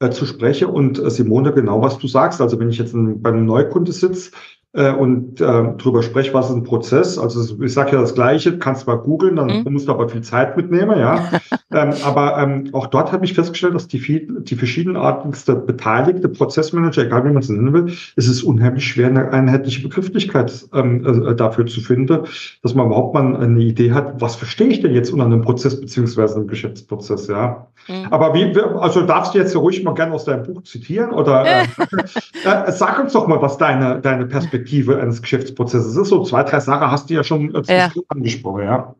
äh, 0.00 0.10
zu 0.10 0.26
sprechen. 0.26 0.66
Und 0.66 0.98
äh, 0.98 1.10
Simone, 1.10 1.52
genau 1.52 1.80
was 1.80 1.98
du 1.98 2.08
sagst. 2.08 2.40
Also 2.40 2.58
wenn 2.58 2.70
ich 2.70 2.78
jetzt 2.78 2.92
in, 2.92 3.22
bei 3.22 3.30
einem 3.30 3.46
Neukunde 3.46 3.92
sitze, 3.92 4.32
äh, 4.76 4.92
und 4.92 5.40
äh, 5.40 5.74
drüber 5.78 6.02
spreche, 6.02 6.34
was 6.34 6.50
ist 6.50 6.56
ein 6.56 6.62
Prozess. 6.62 7.18
Also 7.18 7.62
ich 7.62 7.72
sage 7.72 7.92
ja 7.92 8.00
das 8.00 8.14
Gleiche, 8.14 8.58
kannst 8.58 8.86
mal 8.86 8.96
googeln, 8.96 9.36
dann 9.36 9.64
mhm. 9.64 9.72
musst 9.72 9.88
du 9.88 9.92
aber 9.92 10.08
viel 10.08 10.20
Zeit 10.20 10.56
mitnehmen, 10.56 10.98
ja. 10.98 11.30
ähm, 11.72 11.90
aber 12.04 12.38
ähm, 12.38 12.68
auch 12.72 12.86
dort 12.86 13.10
habe 13.10 13.24
ich 13.24 13.34
festgestellt, 13.34 13.74
dass 13.74 13.88
die, 13.88 13.98
viel, 13.98 14.42
die 14.42 14.54
verschiedenartigste 14.54 15.56
beteiligte 15.56 16.28
Prozessmanager, 16.28 17.06
egal 17.06 17.24
wie 17.24 17.32
man 17.32 17.42
es 17.42 17.48
nennen 17.48 17.72
will, 17.72 17.86
ist 17.86 18.28
es 18.28 18.42
unheimlich 18.42 18.86
schwer, 18.86 19.08
eine 19.08 19.32
einheitliche 19.32 19.82
Begrifflichkeit 19.82 20.52
ähm, 20.74 21.26
äh, 21.26 21.34
dafür 21.34 21.66
zu 21.66 21.80
finden, 21.80 22.24
dass 22.62 22.74
man 22.74 22.86
überhaupt 22.86 23.14
mal 23.14 23.34
eine 23.36 23.60
Idee 23.60 23.92
hat, 23.92 24.20
was 24.20 24.36
verstehe 24.36 24.68
ich 24.68 24.82
denn 24.82 24.94
jetzt 24.94 25.10
unter 25.10 25.24
einem 25.24 25.40
Prozess 25.40 25.80
beziehungsweise 25.80 26.36
einem 26.36 26.48
Geschäftsprozess, 26.48 27.28
ja. 27.28 27.68
Mhm. 27.88 28.06
Aber 28.10 28.34
wie, 28.34 28.58
also 28.78 29.02
darfst 29.02 29.34
du 29.34 29.38
jetzt 29.38 29.54
ruhig 29.56 29.82
mal 29.82 29.94
gerne 29.94 30.14
aus 30.14 30.24
deinem 30.24 30.42
Buch 30.42 30.62
zitieren 30.62 31.10
oder 31.10 31.44
äh, 31.62 31.64
äh, 32.44 32.72
sag 32.72 32.98
uns 32.98 33.12
doch 33.12 33.26
mal, 33.26 33.40
was 33.40 33.58
deine, 33.58 34.00
deine 34.00 34.26
Perspektive 34.26 35.00
eines 35.00 35.22
Geschäftsprozesses 35.22 35.96
ist. 35.96 36.08
So 36.08 36.22
zwei, 36.24 36.42
drei 36.42 36.60
Sachen 36.60 36.90
hast 36.90 37.10
du 37.10 37.14
ja 37.14 37.24
schon 37.24 37.54
äh, 37.54 37.62
ja. 37.68 37.92
angesprochen, 38.08 38.62
ja. 38.64 38.94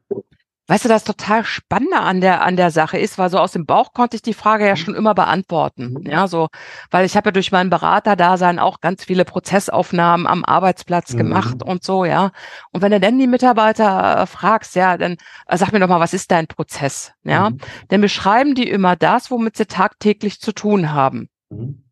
Weißt 0.68 0.84
du, 0.84 0.88
das 0.88 1.04
total 1.04 1.44
Spannende 1.44 1.98
an 1.98 2.20
der, 2.20 2.42
an 2.42 2.56
der 2.56 2.72
Sache 2.72 2.98
ist, 2.98 3.18
weil 3.18 3.30
so 3.30 3.38
aus 3.38 3.52
dem 3.52 3.66
Bauch 3.66 3.92
konnte 3.92 4.16
ich 4.16 4.22
die 4.22 4.34
Frage 4.34 4.66
ja 4.66 4.72
mhm. 4.72 4.76
schon 4.76 4.94
immer 4.94 5.14
beantworten. 5.14 5.94
Mhm. 6.00 6.10
Ja, 6.10 6.26
so, 6.26 6.48
weil 6.90 7.06
ich 7.06 7.16
habe 7.16 7.28
ja 7.28 7.32
durch 7.32 7.52
meinen 7.52 7.70
Beraterdasein 7.70 8.58
auch 8.58 8.80
ganz 8.80 9.04
viele 9.04 9.24
Prozessaufnahmen 9.24 10.26
am 10.26 10.44
Arbeitsplatz 10.44 11.12
mhm. 11.12 11.18
gemacht 11.18 11.62
und 11.62 11.84
so, 11.84 12.04
ja. 12.04 12.32
Und 12.72 12.82
wenn 12.82 12.90
du 12.90 12.98
dann 12.98 13.18
die 13.18 13.28
Mitarbeiter 13.28 14.22
äh, 14.22 14.26
fragst, 14.26 14.74
ja, 14.74 14.96
dann 14.96 15.16
äh, 15.46 15.56
sag 15.56 15.72
mir 15.72 15.78
doch 15.78 15.88
mal, 15.88 16.00
was 16.00 16.14
ist 16.14 16.32
dein 16.32 16.48
Prozess? 16.48 17.12
Ja, 17.22 17.50
mhm. 17.50 17.58
dann 17.88 18.00
beschreiben 18.00 18.56
die 18.56 18.68
immer 18.68 18.96
das, 18.96 19.30
womit 19.30 19.56
sie 19.56 19.66
tagtäglich 19.66 20.40
zu 20.40 20.52
tun 20.52 20.92
haben. 20.92 21.28
Mhm. 21.50 21.84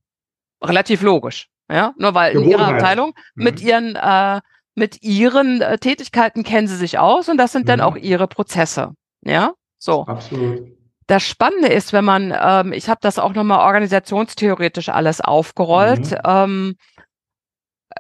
Relativ 0.61 1.03
logisch. 1.03 1.49
Ja, 1.71 1.95
nur 1.97 2.15
weil 2.15 2.35
in 2.35 2.45
ihrer 2.45 2.69
Abteilung 2.69 3.15
mit 3.35 3.63
mhm. 3.63 3.69
ihren 3.69 3.97
äh, 3.97 4.41
mit 4.75 5.03
ihren 5.03 5.61
äh, 5.61 5.79
Tätigkeiten 5.79 6.43
kennen 6.43 6.67
sie 6.67 6.77
sich 6.77 6.99
aus 6.99 7.29
und 7.29 7.37
das 7.37 7.53
sind 7.53 7.63
mhm. 7.63 7.69
dann 7.69 7.81
auch 7.81 7.97
ihre 7.97 8.27
Prozesse. 8.27 8.93
Ja, 9.23 9.53
so. 9.79 10.05
Absolut. 10.07 10.63
Das 11.07 11.23
Spannende 11.23 11.69
ist, 11.69 11.93
wenn 11.93 12.05
man, 12.05 12.35
ähm, 12.39 12.73
ich 12.73 12.89
habe 12.89 13.01
das 13.03 13.19
auch 13.19 13.35
nochmal 13.35 13.61
organisationstheoretisch 13.67 14.89
alles 14.89 15.21
aufgerollt, 15.21 16.13
mhm. 16.13 16.19
ähm, 16.25 16.75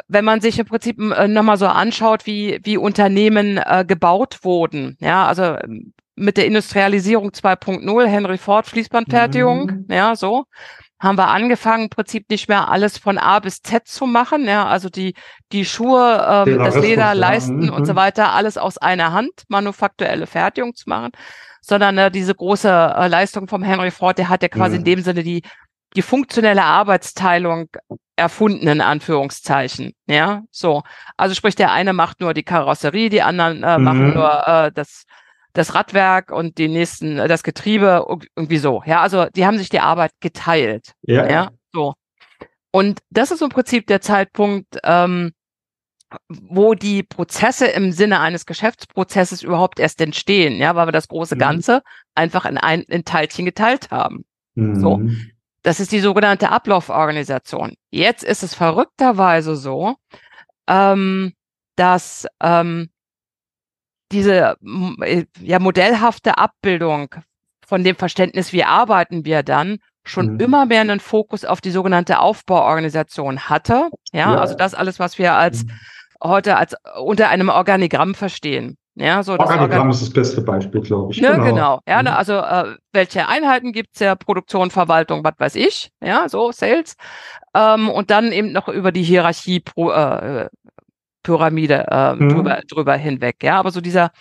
wenn 0.08 0.24
man 0.24 0.40
sich 0.40 0.58
im 0.58 0.66
Prinzip 0.66 0.98
äh, 0.98 1.28
nochmal 1.28 1.58
so 1.58 1.66
anschaut, 1.66 2.26
wie, 2.26 2.60
wie 2.64 2.78
Unternehmen 2.78 3.58
äh, 3.58 3.84
gebaut 3.86 4.40
wurden. 4.42 4.96
Ja, 5.00 5.26
also 5.26 5.42
ähm, 5.42 5.92
mit 6.16 6.36
der 6.36 6.46
Industrialisierung 6.46 7.30
2.0, 7.30 8.06
Henry 8.06 8.38
Ford, 8.38 8.66
Fließbandfertigung, 8.66 9.66
mhm. 9.66 9.86
ja, 9.90 10.16
so 10.16 10.44
haben 11.00 11.18
wir 11.18 11.28
angefangen, 11.28 11.84
im 11.84 11.90
Prinzip 11.90 12.30
nicht 12.30 12.48
mehr 12.48 12.68
alles 12.68 12.98
von 12.98 13.18
A 13.18 13.38
bis 13.40 13.60
Z 13.60 13.86
zu 13.86 14.06
machen. 14.06 14.46
Ja, 14.46 14.66
also 14.66 14.88
die, 14.88 15.14
die 15.52 15.64
Schuhe, 15.64 16.44
ähm, 16.46 16.58
das 16.58 16.76
Leder, 16.76 17.14
Leisten 17.14 17.70
und 17.70 17.84
so 17.84 17.92
mhm. 17.92 17.96
weiter, 17.96 18.32
alles 18.32 18.56
aus 18.56 18.78
einer 18.78 19.12
Hand, 19.12 19.42
manufaktuelle 19.48 20.26
Fertigung 20.26 20.74
zu 20.74 20.88
machen, 20.88 21.10
sondern 21.60 21.98
äh, 21.98 22.10
diese 22.10 22.34
große 22.34 22.68
äh, 22.68 23.08
Leistung 23.08 23.48
vom 23.48 23.62
Henry 23.62 23.90
Ford, 23.90 24.18
der 24.18 24.28
hat 24.28 24.42
ja 24.42 24.48
quasi 24.48 24.74
mhm. 24.74 24.78
in 24.80 24.84
dem 24.84 25.02
Sinne 25.02 25.22
die, 25.22 25.42
die 25.96 26.02
funktionelle 26.02 26.62
Arbeitsteilung 26.62 27.68
erfunden, 28.16 28.68
in 28.68 28.80
Anführungszeichen. 28.80 29.92
Ja, 30.06 30.42
so. 30.50 30.82
Also 31.16 31.34
sprich, 31.34 31.54
der 31.54 31.72
eine 31.72 31.92
macht 31.92 32.20
nur 32.20 32.34
die 32.34 32.44
Karosserie, 32.44 33.10
die 33.10 33.22
anderen 33.22 33.62
äh, 33.62 33.78
mhm. 33.78 33.84
machen 33.84 34.14
nur 34.14 34.46
äh, 34.46 34.72
das 34.72 35.04
das 35.54 35.75
Radwerk 35.75 36.30
und 36.30 36.58
die 36.58 36.68
nächsten, 36.68 37.18
äh, 37.18 37.28
das 37.28 37.42
Getriebe, 37.42 38.04
irgendwie 38.37 38.58
so. 38.58 38.82
Ja, 38.84 39.00
also 39.00 39.26
die 39.34 39.46
haben 39.46 39.56
sich 39.56 39.70
die 39.70 39.80
Arbeit 39.80 40.12
geteilt. 40.20 40.92
Ja. 41.02 41.28
ja 41.28 41.50
so. 41.73 41.94
Und 42.70 43.00
das 43.11 43.30
ist 43.30 43.40
im 43.40 43.49
Prinzip 43.49 43.87
der 43.87 44.00
Zeitpunkt, 44.00 44.78
ähm, 44.82 45.32
wo 46.28 46.75
die 46.75 47.02
Prozesse 47.02 47.66
im 47.66 47.92
Sinne 47.92 48.20
eines 48.20 48.46
Geschäftsprozesses 48.46 49.42
überhaupt 49.42 49.78
erst 49.78 50.00
entstehen, 50.00 50.56
ja, 50.56 50.75
weil 50.76 50.88
wir 50.88 50.92
das 50.92 51.08
große 51.08 51.37
mhm. 51.37 51.40
Ganze 51.40 51.82
einfach 52.14 52.44
in 52.44 52.58
ein 52.58 52.82
in 52.82 53.04
Teilchen 53.04 53.44
geteilt 53.44 53.90
haben. 53.90 54.25
Mhm. 54.54 54.80
So. 54.80 55.00
Das 55.62 55.80
ist 55.80 55.92
die 55.92 56.00
sogenannte 56.00 56.50
Ablauforganisation. 56.50 57.75
Jetzt 57.90 58.23
ist 58.23 58.42
es 58.42 58.54
verrückterweise 58.54 59.56
so, 59.56 59.94
ähm, 60.68 61.32
dass 61.76 62.26
ähm, 62.42 62.90
diese 64.14 64.56
äh, 65.00 65.25
ja, 65.40 65.59
modellhafte 65.59 66.38
Abbildung 66.38 67.14
von 67.66 67.85
dem 67.85 67.97
Verständnis, 67.97 68.52
wie 68.52 68.64
arbeiten 68.64 69.25
wir 69.25 69.42
dann, 69.42 69.78
schon 70.04 70.35
mhm. 70.35 70.40
immer 70.40 70.66
mehr 70.66 70.83
einen 70.83 71.00
Fokus 71.00 71.44
auf 71.44 71.61
die 71.61 71.71
sogenannte 71.71 72.21
Aufbauorganisation 72.21 73.49
hatte. 73.49 73.90
Ja, 74.12 74.33
ja. 74.33 74.38
also 74.38 74.54
das 74.54 74.75
alles, 74.75 74.99
was 74.99 75.18
wir 75.18 75.35
als 75.35 75.64
mhm. 75.64 75.71
heute 76.23 76.56
als 76.56 76.76
unter 77.00 77.28
einem 77.28 77.49
Organigramm 77.49 78.14
verstehen. 78.14 78.76
Ja, 78.97 79.25
so 79.25 79.33
Organigramm 79.33 79.88
das 79.88 80.02
ist 80.02 80.09
das 80.09 80.14
beste 80.14 80.40
Beispiel, 80.42 80.80
glaube 80.80 81.12
ich. 81.12 81.21
Ne, 81.21 81.33
genau. 81.33 81.44
genau. 81.44 81.80
Ja, 81.88 82.00
mhm. 82.00 82.09
also 82.09 82.35
äh, 82.35 82.76
welche 82.92 83.26
Einheiten 83.26 83.73
gibt's 83.73 83.99
ja? 83.99 84.14
Produktion, 84.14 84.71
Verwaltung, 84.71 85.25
was 85.25 85.35
weiß 85.37 85.56
ich. 85.56 85.90
Ja, 86.00 86.28
so 86.28 86.52
Sales. 86.52 86.94
Ähm, 87.54 87.88
und 87.88 88.11
dann 88.11 88.30
eben 88.30 88.52
noch 88.52 88.68
über 88.68 88.92
die 88.92 89.02
Hierarchie 89.02 89.61
pro, 89.61 89.90
äh, 89.90 90.49
Pyramide 91.24 91.86
äh, 91.90 92.14
mhm. 92.14 92.28
drüber, 92.28 92.60
drüber 92.68 92.94
hinweg. 92.94 93.42
Ja, 93.42 93.58
aber 93.58 93.72
so 93.72 93.80
dieser, 93.80 94.12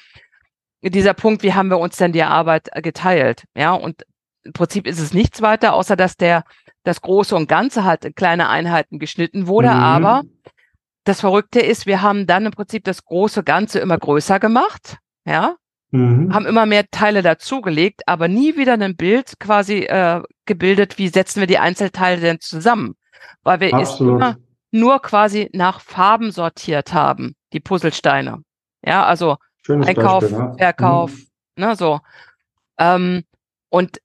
dieser 0.82 1.14
Punkt, 1.14 1.44
wie 1.44 1.54
haben 1.54 1.70
wir 1.70 1.78
uns 1.78 1.98
denn 1.98 2.12
die 2.12 2.24
Arbeit 2.24 2.70
äh, 2.72 2.82
geteilt? 2.82 3.44
Ja, 3.56 3.74
und 3.74 4.04
im 4.44 4.54
Prinzip 4.54 4.88
ist 4.88 5.00
es 5.00 5.14
nichts 5.14 5.42
weiter, 5.42 5.74
außer 5.74 5.96
dass 5.96 6.18
der, 6.18 6.44
das 6.84 7.02
Große 7.02 7.36
und 7.36 7.48
Ganze 7.48 7.84
halt 7.84 8.04
in 8.06 8.16
kleine 8.16 8.50
Einheiten 8.50 8.98
geschnitten 8.98 9.46
wurde. 9.48 9.70
Mhm. 9.70 9.76
Aber 9.76 10.24
das 11.04 11.22
Verrückte 11.22 11.60
ist, 11.60 11.86
wir 11.86 12.02
haben 12.02 12.26
dann 12.26 12.46
im 12.46 12.52
Prinzip 12.52 12.84
das 12.84 13.06
große 13.06 13.44
Ganze 13.44 13.80
immer 13.80 13.98
größer 13.98 14.40
gemacht. 14.40 14.98
Ja, 15.26 15.56
mhm. 15.92 16.34
haben 16.34 16.46
immer 16.46 16.66
mehr 16.66 16.86
Teile 16.92 17.22
dazugelegt, 17.22 18.02
aber 18.08 18.28
nie 18.28 18.58
wieder 18.58 18.74
ein 18.74 18.96
Bild 18.96 19.40
quasi 19.40 19.84
äh, 19.84 20.22
gebildet, 20.46 20.98
wie 20.98 21.08
setzen 21.08 21.40
wir 21.40 21.48
die 21.48 21.60
Einzelteile 21.60 22.20
denn 22.20 22.40
zusammen? 22.42 22.96
Weil 23.44 23.60
wir 23.62 23.74
Absolut. 23.74 24.16
immer 24.16 24.38
nur 24.74 25.02
quasi 25.02 25.50
nach 25.54 25.80
Farben 25.80 26.32
sortiert 26.32 26.94
haben, 26.94 27.36
die 27.54 27.60
Puzzlesteine. 27.60 28.44
Ja, 28.86 29.06
also 29.06 29.38
Schönes 29.66 29.88
Einkauf, 29.88 30.22
Beispiel, 30.22 30.40
ne? 30.40 30.56
Verkauf, 30.58 31.12
mhm. 31.12 31.64
ne, 31.64 31.76
so. 31.76 32.00
Ähm, 32.78 33.24
und 33.70 34.02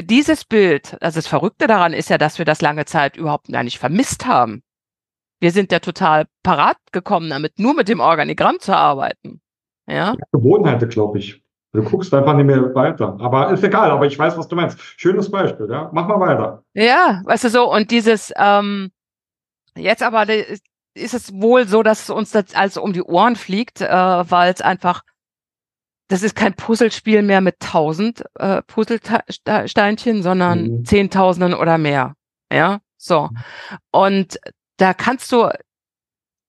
dieses 0.00 0.44
Bild, 0.44 0.96
also 1.02 1.18
das 1.18 1.26
Verrückte 1.26 1.66
daran 1.66 1.92
ist 1.92 2.08
ja, 2.08 2.16
dass 2.16 2.38
wir 2.38 2.46
das 2.46 2.62
lange 2.62 2.86
Zeit 2.86 3.16
überhaupt 3.16 3.48
gar 3.48 3.62
nicht 3.62 3.78
vermisst 3.78 4.26
haben. 4.26 4.62
Wir 5.38 5.52
sind 5.52 5.70
ja 5.70 5.78
total 5.78 6.26
parat 6.42 6.78
gekommen 6.92 7.28
damit, 7.28 7.58
nur 7.58 7.74
mit 7.74 7.88
dem 7.88 8.00
Organigramm 8.00 8.58
zu 8.58 8.74
arbeiten. 8.74 9.40
Ja. 9.86 10.14
Gewohnheiten, 10.32 10.88
glaube 10.88 11.18
ich. 11.18 11.42
Du 11.72 11.82
guckst 11.82 12.12
einfach 12.14 12.34
nicht 12.34 12.46
mehr 12.46 12.74
weiter. 12.74 13.16
Aber 13.20 13.52
ist 13.52 13.62
egal, 13.62 13.90
aber 13.90 14.06
ich 14.06 14.18
weiß, 14.18 14.36
was 14.36 14.48
du 14.48 14.56
meinst. 14.56 14.80
Schönes 14.80 15.30
Beispiel, 15.30 15.68
ja. 15.70 15.90
Mach 15.92 16.08
mal 16.08 16.18
weiter. 16.18 16.64
Ja, 16.74 17.22
weißt 17.24 17.44
du 17.44 17.48
so, 17.48 17.72
und 17.72 17.90
dieses, 17.90 18.32
ähm, 18.36 18.90
Jetzt 19.76 20.02
aber 20.02 20.26
ist 20.94 21.14
es 21.14 21.32
wohl 21.32 21.66
so, 21.68 21.82
dass 21.82 22.02
es 22.02 22.10
uns 22.10 22.30
das 22.30 22.54
also 22.54 22.82
um 22.82 22.92
die 22.92 23.02
Ohren 23.02 23.36
fliegt, 23.36 23.80
äh, 23.80 23.88
weil 23.88 24.52
es 24.52 24.60
einfach, 24.60 25.02
das 26.08 26.22
ist 26.22 26.34
kein 26.34 26.54
Puzzlespiel 26.54 27.22
mehr 27.22 27.40
mit 27.40 27.60
tausend 27.60 28.24
äh, 28.38 28.62
Puzzlesteinchen, 28.62 30.22
sondern 30.22 30.62
mhm. 30.62 30.84
Zehntausenden 30.84 31.54
oder 31.54 31.78
mehr. 31.78 32.14
Ja, 32.52 32.80
so. 32.96 33.30
Und 33.92 34.38
da 34.76 34.94
kannst 34.94 35.30
du, 35.30 35.48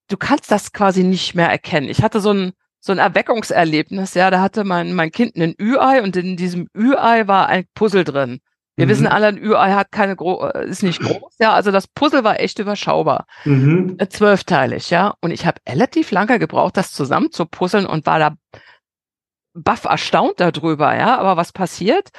du 0.08 0.18
kannst 0.18 0.52
das 0.52 0.74
quasi 0.74 1.04
nicht 1.04 1.36
mehr 1.36 1.50
erkennen. 1.50 1.90
Ich 1.90 2.02
hatte 2.02 2.20
so 2.20 2.34
ein, 2.34 2.54
so 2.80 2.92
ein 2.92 2.98
Erweckungserlebnis, 2.98 4.16
ja, 4.16 4.32
da 4.32 4.42
hatte 4.42 4.64
mein, 4.64 4.94
mein 4.94 5.12
Kind 5.12 5.36
ein 5.36 5.54
Ü-Ei 5.60 6.02
und 6.02 6.16
in 6.16 6.36
diesem 6.36 6.68
Ü-Ei 6.76 7.28
war 7.28 7.48
ein 7.48 7.66
Puzzle 7.76 8.04
drin. 8.04 8.40
Wir 8.76 8.86
mhm. 8.86 8.90
wissen 8.90 9.08
alle, 9.08 9.28
ein 9.28 9.38
Ü-Ei 9.38 9.74
hat 9.74 9.92
keine 9.92 10.16
Gro 10.16 10.46
äh, 10.48 10.68
ist 10.68 10.84
nicht 10.84 11.02
groß, 11.02 11.36
ja. 11.40 11.54
Also 11.54 11.72
das 11.72 11.88
Puzzle 11.88 12.24
war 12.24 12.40
echt 12.40 12.60
überschaubar. 12.60 13.26
Mhm. 13.44 13.96
Äh, 13.98 14.08
zwölfteilig, 14.08 14.90
ja. 14.90 15.14
Und 15.22 15.32
ich 15.32 15.46
habe 15.46 15.60
relativ 15.68 16.12
lange 16.12 16.40
gebraucht, 16.40 16.78
das 16.78 16.94
zusammen 16.94 17.32
zu 17.32 17.46
puzzeln 17.46 17.86
und 17.86 18.06
war 18.06 18.20
da 18.20 18.36
baff 19.54 19.84
erstaunt 19.84 20.40
darüber, 20.40 20.96
ja. 20.96 21.18
Aber 21.18 21.36
was 21.38 21.52
passiert? 21.52 22.10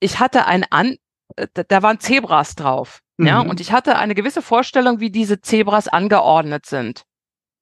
Ich 0.00 0.18
hatte 0.18 0.46
ein 0.46 0.64
An, 0.70 0.96
äh, 1.36 1.46
da 1.52 1.82
waren 1.82 2.00
Zebras 2.00 2.54
drauf, 2.54 3.00
mhm. 3.18 3.26
ja. 3.26 3.40
Und 3.40 3.60
ich 3.60 3.72
hatte 3.72 3.96
eine 3.96 4.14
gewisse 4.14 4.42
Vorstellung, 4.42 5.00
wie 5.00 5.10
diese 5.10 5.40
Zebras 5.40 5.88
angeordnet 5.88 6.64
sind. 6.64 7.02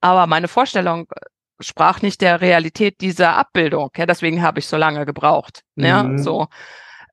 Aber 0.00 0.28
meine 0.28 0.46
Vorstellung 0.46 1.08
sprach 1.58 2.02
nicht 2.02 2.20
der 2.20 2.40
Realität 2.40 3.00
dieser 3.00 3.36
Abbildung, 3.36 3.90
ja. 3.96 4.06
Deswegen 4.06 4.40
habe 4.40 4.60
ich 4.60 4.68
so 4.68 4.76
lange 4.76 5.04
gebraucht, 5.04 5.62
ja. 5.74 6.16
So. 6.16 6.46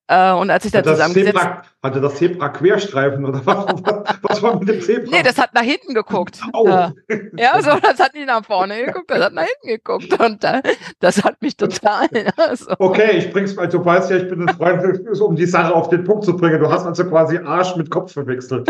Äh, 0.07 0.33
und 0.33 0.49
als 0.49 0.65
ich 0.65 0.71
da 0.71 0.83
zusammengesetzt 0.83 1.39
hatte 1.81 2.01
das 2.01 2.15
Zebra 2.15 2.49
Querstreifen 2.49 3.25
oder 3.25 3.41
was, 3.45 3.65
was 4.21 4.43
war 4.43 4.59
mit 4.59 4.67
dem 4.67 4.81
Zebra? 4.81 5.09
Nee, 5.11 5.23
das 5.23 5.37
hat 5.37 5.53
nach 5.53 5.61
hinten 5.61 5.93
geguckt. 5.93 6.39
Oh. 6.55 6.67
Äh, 6.67 6.91
ja, 7.35 7.59
so, 7.61 7.71
das 7.79 7.99
hat 7.99 8.13
nicht 8.13 8.27
nach 8.27 8.45
vorne 8.45 8.85
geguckt, 8.85 9.09
das 9.09 9.23
hat 9.23 9.33
nach 9.33 9.43
hinten 9.43 9.67
geguckt. 9.67 10.19
Und 10.19 10.43
äh, 10.43 10.61
das 10.99 11.23
hat 11.23 11.41
mich 11.41 11.57
total. 11.57 12.07
Also. 12.37 12.73
Okay, 12.79 13.17
ich 13.17 13.31
bring's 13.31 13.55
mal, 13.55 13.67
du 13.67 13.83
weißt 13.83 14.11
ja, 14.11 14.17
ich 14.17 14.29
bin 14.29 14.47
ein 14.47 14.55
Freund, 14.55 15.07
um 15.19 15.35
die 15.35 15.45
Sache 15.45 15.73
auf 15.73 15.89
den 15.89 16.03
Punkt 16.03 16.25
zu 16.25 16.35
bringen. 16.35 16.59
Du 16.59 16.69
hast 16.69 16.85
also 16.85 17.05
quasi 17.05 17.37
Arsch 17.37 17.75
mit 17.75 17.89
Kopf 17.89 18.13
verwechselt. 18.13 18.69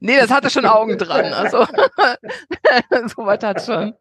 nee, 0.00 0.16
das 0.16 0.30
hatte 0.30 0.50
schon 0.50 0.64
Augen 0.64 0.96
dran. 0.96 1.32
Also, 1.32 1.66
so 3.08 3.26
was 3.26 3.42
hat 3.42 3.62
schon. 3.64 3.94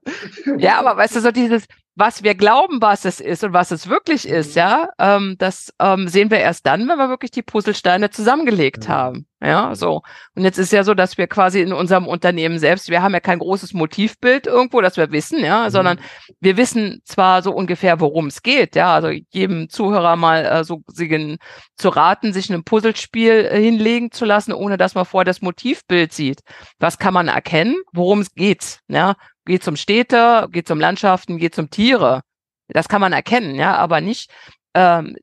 Ja, 0.58 0.80
aber 0.80 0.98
weißt 0.98 1.16
du, 1.16 1.22
so 1.22 1.32
dieses, 1.32 1.66
was 1.96 2.24
wir 2.24 2.34
glauben, 2.34 2.82
was 2.82 3.06
es 3.06 3.20
ist 3.20 3.44
und 3.44 3.54
was 3.54 3.72
es 3.72 3.88
wirklich 3.88 4.28
ist, 4.28 4.56
ja, 4.56 4.90
ähm, 4.98 5.36
das 5.38 5.74
ähm, 5.80 6.08
sehen 6.08 6.32
wir 6.32 6.40
erst 6.40 6.66
dann, 6.66 6.88
wenn 6.88 6.98
wir 6.98 7.10
wirklich 7.10 7.32
die 7.32 7.44
Puzzlesteine 7.44 8.10
zusammengelegt 8.10 8.88
mhm. 8.88 8.92
haben. 8.92 9.28
Ja, 9.44 9.76
so. 9.76 10.02
Und 10.36 10.44
jetzt 10.44 10.58
ist 10.58 10.72
ja 10.72 10.86
so, 10.86 10.94
dass 10.94 11.18
wir 11.18 11.28
quasi 11.28 11.60
in 11.60 11.74
unserem 11.74 12.08
Unternehmen 12.08 12.60
selbst, 12.60 12.90
wir 12.90 13.02
haben 13.02 13.14
ja 13.14 13.20
kein 13.20 13.40
großes 13.40 13.74
Motivbild 13.74 14.48
irgendwo, 14.48 14.80
das 14.80 14.96
wir 14.96 15.12
wissen, 15.12 15.44
ja, 15.44 15.66
mhm. 15.66 15.70
sondern 15.70 16.00
wir 16.40 16.56
wissen 16.56 17.02
zwar 17.04 17.42
so 17.42 17.52
ungefähr, 17.52 18.00
worum 18.00 18.28
es 18.28 18.42
geht, 18.42 18.76
ja, 18.76 18.94
also 18.94 19.10
jedem 19.32 19.68
Zuhörer 19.70 20.16
mal 20.16 20.46
äh, 20.46 20.64
so 20.64 20.82
sie 20.88 21.38
zu 21.76 21.90
raten, 21.90 22.32
sich 22.32 22.50
ein 22.50 22.64
Puzzlespiel 22.64 23.50
äh, 23.52 23.62
hinlegen 23.62 24.12
zu 24.12 24.24
lassen, 24.24 24.54
ohne 24.54 24.78
dass 24.78 24.96
man 24.96 25.06
vorher 25.06 25.26
das 25.26 25.42
Motivbild 25.42 26.14
sieht. 26.14 26.40
Was 26.80 26.98
kann 26.98 27.14
man 27.14 27.28
erkennen? 27.28 27.76
Worum 27.92 28.22
es 28.22 28.34
geht, 28.34 28.80
ja? 28.88 29.16
Geht 29.46 29.68
um 29.68 29.76
Städte, 29.76 30.48
geht 30.52 30.72
um 30.72 30.80
Landschaften, 30.80 31.38
geht 31.38 31.58
um 31.60 31.70
Tiere. 31.70 32.22
Das 32.68 32.88
kann 32.88 33.02
man 33.02 33.14
erkennen, 33.14 33.56
ja, 33.56 33.76
aber 33.76 34.02
nicht 34.02 34.32
ähm, 34.74 35.16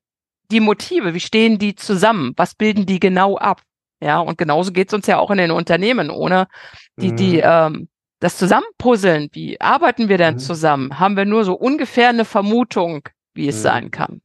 die 0.50 0.60
Motive, 0.60 1.14
wie 1.14 1.20
stehen 1.20 1.58
die 1.58 1.74
zusammen, 1.74 2.32
was 2.36 2.54
bilden 2.54 2.86
die 2.86 3.00
genau 3.00 3.36
ab? 3.36 3.62
Ja, 4.02 4.18
und 4.20 4.38
genauso 4.38 4.72
geht 4.72 4.88
es 4.88 4.94
uns 4.94 5.06
ja 5.06 5.18
auch 5.18 5.30
in 5.30 5.38
den 5.38 5.50
Unternehmen, 5.50 6.10
ohne 6.10 6.48
die, 6.96 7.14
die 7.14 7.36
mhm. 7.36 7.42
ähm, 7.44 7.88
das 8.18 8.36
Zusammenpuzzeln, 8.36 9.30
wie 9.32 9.60
arbeiten 9.60 10.08
wir 10.08 10.18
denn 10.18 10.34
mhm. 10.34 10.38
zusammen? 10.38 10.98
Haben 10.98 11.16
wir 11.16 11.24
nur 11.24 11.44
so 11.44 11.54
ungefähr 11.54 12.10
eine 12.10 12.24
Vermutung, 12.24 13.08
wie 13.34 13.48
es 13.48 13.58
mhm. 13.58 13.62
sein 13.62 13.90
kann. 13.90 14.20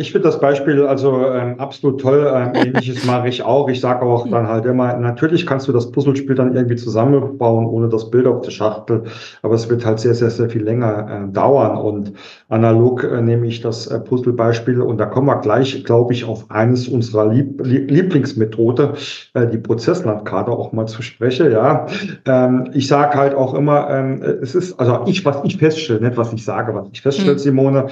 Ich 0.00 0.12
finde 0.12 0.28
das 0.28 0.40
Beispiel 0.40 0.86
also 0.86 1.26
ähm, 1.26 1.60
absolut 1.60 2.00
toll. 2.00 2.26
Ähm, 2.34 2.52
ähnliches 2.54 3.04
mache 3.04 3.28
ich 3.28 3.42
auch. 3.42 3.68
Ich 3.68 3.80
sage 3.82 4.00
auch 4.00 4.26
dann 4.26 4.48
halt 4.48 4.64
immer, 4.64 4.96
natürlich 4.96 5.44
kannst 5.44 5.68
du 5.68 5.72
das 5.72 5.92
Puzzlespiel 5.92 6.34
dann 6.34 6.56
irgendwie 6.56 6.76
zusammenbauen, 6.76 7.66
ohne 7.66 7.90
das 7.90 8.10
Bild 8.10 8.26
auf 8.26 8.40
der 8.40 8.50
Schachtel, 8.50 9.02
aber 9.42 9.54
es 9.54 9.68
wird 9.68 9.84
halt 9.84 10.00
sehr, 10.00 10.14
sehr, 10.14 10.30
sehr 10.30 10.48
viel 10.48 10.62
länger 10.62 11.26
äh, 11.28 11.32
dauern. 11.32 11.76
Und 11.76 12.14
analog 12.48 13.04
äh, 13.04 13.20
nehme 13.20 13.46
ich 13.46 13.60
das 13.60 13.88
äh, 13.88 14.00
Puzzlebeispiel 14.00 14.80
und 14.80 14.96
da 14.96 15.04
kommen 15.04 15.26
wir 15.26 15.38
gleich, 15.40 15.84
glaube 15.84 16.14
ich, 16.14 16.24
auf 16.24 16.50
eines 16.50 16.88
unserer 16.88 17.30
Lieb 17.30 17.60
Lieblingsmethode, 17.62 18.94
äh, 19.34 19.48
die 19.48 19.58
Prozesslandkarte 19.58 20.50
auch 20.50 20.72
mal 20.72 20.86
zu 20.86 21.02
sprechen. 21.02 21.52
Ja, 21.52 21.86
ähm, 22.24 22.70
ich 22.72 22.88
sage 22.88 23.18
halt 23.18 23.34
auch 23.34 23.52
immer, 23.52 23.90
ähm, 23.90 24.22
es 24.22 24.54
ist, 24.54 24.80
also 24.80 25.02
ich, 25.04 25.26
was 25.26 25.40
ich 25.44 25.58
feststelle, 25.58 26.00
nicht 26.00 26.16
was 26.16 26.32
ich 26.32 26.42
sage, 26.42 26.74
was 26.74 26.88
ich 26.90 27.02
feststelle, 27.02 27.34
mhm. 27.34 27.38
Simone, 27.38 27.86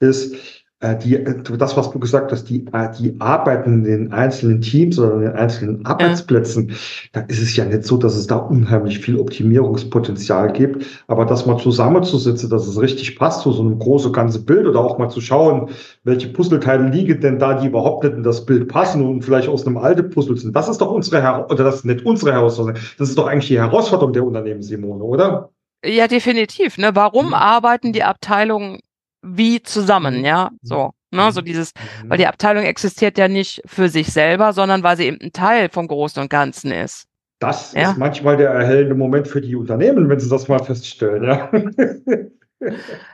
ist, 0.00 0.53
die, 0.92 1.16
äh, 1.16 1.34
das, 1.56 1.76
was 1.76 1.90
du 1.90 1.98
gesagt 1.98 2.30
hast, 2.32 2.44
die, 2.44 2.66
äh, 2.72 2.88
die 2.98 3.18
arbeiten 3.20 3.72
in 3.72 3.84
den 3.84 4.12
einzelnen 4.12 4.60
Teams 4.60 4.98
oder 4.98 5.14
in 5.14 5.20
den 5.20 5.32
einzelnen 5.32 5.86
Arbeitsplätzen, 5.86 6.68
ja. 6.68 6.74
da 7.12 7.20
ist 7.22 7.40
es 7.40 7.56
ja 7.56 7.64
nicht 7.64 7.84
so, 7.84 7.96
dass 7.96 8.14
es 8.14 8.26
da 8.26 8.36
unheimlich 8.36 8.98
viel 8.98 9.18
Optimierungspotenzial 9.18 10.52
gibt. 10.52 10.84
Aber 11.06 11.24
das 11.24 11.46
mal 11.46 11.58
zusammenzusitzen, 11.58 12.50
dass 12.50 12.66
es 12.66 12.80
richtig 12.80 13.16
passt 13.16 13.40
zu 13.42 13.52
so 13.52 13.62
einem 13.62 13.78
großen 13.78 14.12
ganzen 14.12 14.44
Bild 14.44 14.66
oder 14.66 14.80
auch 14.80 14.98
mal 14.98 15.08
zu 15.08 15.20
schauen, 15.20 15.70
welche 16.04 16.28
Puzzleteile 16.28 16.88
liegen 16.88 17.20
denn 17.20 17.38
da, 17.38 17.54
die 17.54 17.68
überhaupt 17.68 18.04
nicht 18.04 18.16
in 18.16 18.22
das 18.22 18.44
Bild 18.44 18.68
passen 18.68 19.02
und 19.02 19.22
vielleicht 19.22 19.48
aus 19.48 19.66
einem 19.66 19.78
alten 19.78 20.10
Puzzle 20.10 20.36
sind. 20.36 20.54
Das 20.54 20.68
ist 20.68 20.80
doch 20.80 20.90
unsere, 20.90 21.22
Her 21.22 21.46
oder 21.48 21.64
das 21.64 21.76
ist 21.76 21.84
nicht 21.84 22.04
unsere 22.04 22.32
Herausforderung. 22.32 22.80
Das 22.98 23.08
ist 23.08 23.16
doch 23.16 23.26
eigentlich 23.26 23.48
die 23.48 23.58
Herausforderung 23.58 24.12
der 24.12 24.24
Unternehmen, 24.24 24.62
Simone, 24.62 25.02
oder? 25.02 25.50
Ja, 25.84 26.08
definitiv. 26.08 26.78
Ne? 26.78 26.90
Warum 26.94 27.28
mhm. 27.28 27.34
arbeiten 27.34 27.92
die 27.92 28.02
Abteilungen 28.02 28.80
wie 29.24 29.62
zusammen, 29.62 30.18
mhm. 30.18 30.24
ja, 30.24 30.50
so. 30.62 30.92
Ne, 31.10 31.30
so 31.30 31.42
mhm. 31.42 31.44
dieses, 31.44 31.70
weil 32.06 32.18
die 32.18 32.26
Abteilung 32.26 32.64
existiert 32.64 33.16
ja 33.18 33.28
nicht 33.28 33.62
für 33.66 33.88
sich 33.88 34.12
selber, 34.12 34.52
sondern 34.52 34.82
weil 34.82 34.96
sie 34.96 35.04
eben 35.04 35.20
ein 35.20 35.32
Teil 35.32 35.68
vom 35.68 35.86
Großen 35.86 36.20
und 36.20 36.28
Ganzen 36.28 36.72
ist. 36.72 37.06
Das 37.38 37.72
ja? 37.72 37.90
ist 37.90 37.98
manchmal 37.98 38.36
der 38.36 38.50
erhellende 38.50 38.96
Moment 38.96 39.28
für 39.28 39.40
die 39.40 39.54
Unternehmen, 39.54 40.08
wenn 40.08 40.18
sie 40.18 40.28
das 40.28 40.48
mal 40.48 40.58
feststellen, 40.58 41.22
ja. 41.22 41.50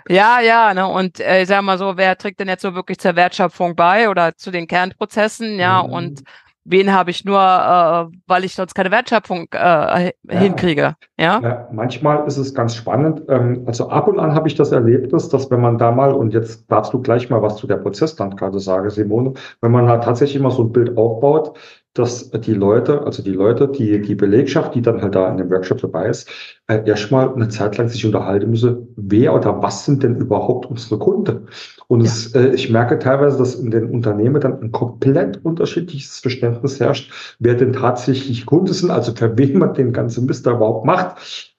ja, 0.08 0.40
ja, 0.40 0.72
ne, 0.72 0.88
und 0.88 1.20
äh, 1.20 1.42
ich 1.42 1.48
sag 1.48 1.62
mal 1.62 1.76
so, 1.76 1.96
wer 1.96 2.16
trägt 2.16 2.40
denn 2.40 2.48
jetzt 2.48 2.62
so 2.62 2.74
wirklich 2.74 2.98
zur 2.98 3.16
Wertschöpfung 3.16 3.76
bei 3.76 4.08
oder 4.08 4.34
zu 4.34 4.50
den 4.50 4.66
Kernprozessen, 4.66 5.58
ja, 5.58 5.82
mhm. 5.82 5.92
und 5.92 6.20
wen 6.64 6.92
habe 6.92 7.10
ich 7.10 7.24
nur, 7.24 7.38
äh, 7.38 8.16
weil 8.26 8.44
ich 8.44 8.54
sonst 8.54 8.74
keine 8.74 8.90
Wertschöpfung 8.90 9.48
äh, 9.52 10.12
hinkriege. 10.28 10.94
Ja? 11.18 11.40
ja? 11.40 11.68
manchmal 11.72 12.26
ist 12.26 12.36
es 12.36 12.54
ganz 12.54 12.74
spannend. 12.74 13.22
Ähm, 13.28 13.64
also 13.66 13.88
ab 13.88 14.08
und 14.08 14.18
an 14.18 14.34
habe 14.34 14.48
ich 14.48 14.54
das 14.54 14.72
Erlebnis, 14.72 15.28
dass 15.28 15.50
wenn 15.50 15.60
man 15.60 15.78
da 15.78 15.90
mal, 15.90 16.12
und 16.12 16.32
jetzt 16.32 16.70
darfst 16.70 16.92
du 16.92 17.00
gleich 17.00 17.30
mal 17.30 17.42
was 17.42 17.56
zu 17.56 17.66
der 17.66 17.76
Prozesslandkarte 17.76 18.60
sagen, 18.60 18.90
Simone, 18.90 19.34
wenn 19.60 19.72
man 19.72 19.88
halt 19.88 20.04
tatsächlich 20.04 20.42
mal 20.42 20.50
so 20.50 20.64
ein 20.64 20.72
Bild 20.72 20.96
aufbaut, 20.96 21.56
dass 21.94 22.30
die 22.30 22.54
Leute, 22.54 23.02
also 23.04 23.22
die 23.22 23.32
Leute, 23.32 23.66
die, 23.66 24.00
die 24.00 24.14
Belegschaft, 24.14 24.74
die 24.76 24.82
dann 24.82 25.02
halt 25.02 25.16
da 25.16 25.28
in 25.28 25.38
dem 25.38 25.50
Workshop 25.50 25.80
dabei 25.80 26.08
ist, 26.08 26.30
äh, 26.68 26.86
erstmal 26.86 27.34
eine 27.34 27.48
Zeit 27.48 27.76
lang 27.78 27.88
sich 27.88 28.06
unterhalten 28.06 28.50
müsse, 28.50 28.86
wer 28.96 29.34
oder 29.34 29.60
was 29.60 29.84
sind 29.84 30.04
denn 30.04 30.16
überhaupt 30.16 30.66
unsere 30.66 30.98
Kunden? 31.00 31.48
Und 31.88 32.02
ja. 32.02 32.06
es, 32.06 32.32
äh, 32.34 32.50
ich 32.54 32.70
merke 32.70 33.00
teilweise, 33.00 33.38
dass 33.38 33.56
in 33.56 33.72
den 33.72 33.90
Unternehmen 33.90 34.40
dann 34.40 34.62
ein 34.62 34.70
komplett 34.70 35.44
unterschiedliches 35.44 36.20
Verständnis 36.20 36.78
herrscht, 36.78 37.36
wer 37.40 37.54
denn 37.54 37.72
tatsächlich 37.72 38.46
Kunden 38.46 38.72
sind, 38.72 38.90
also 38.90 39.12
für 39.12 39.36
wen 39.36 39.58
man 39.58 39.74
den 39.74 39.92
ganzen 39.92 40.26
Mist 40.26 40.46
da 40.46 40.52
überhaupt 40.52 40.86
macht. 40.86 41.56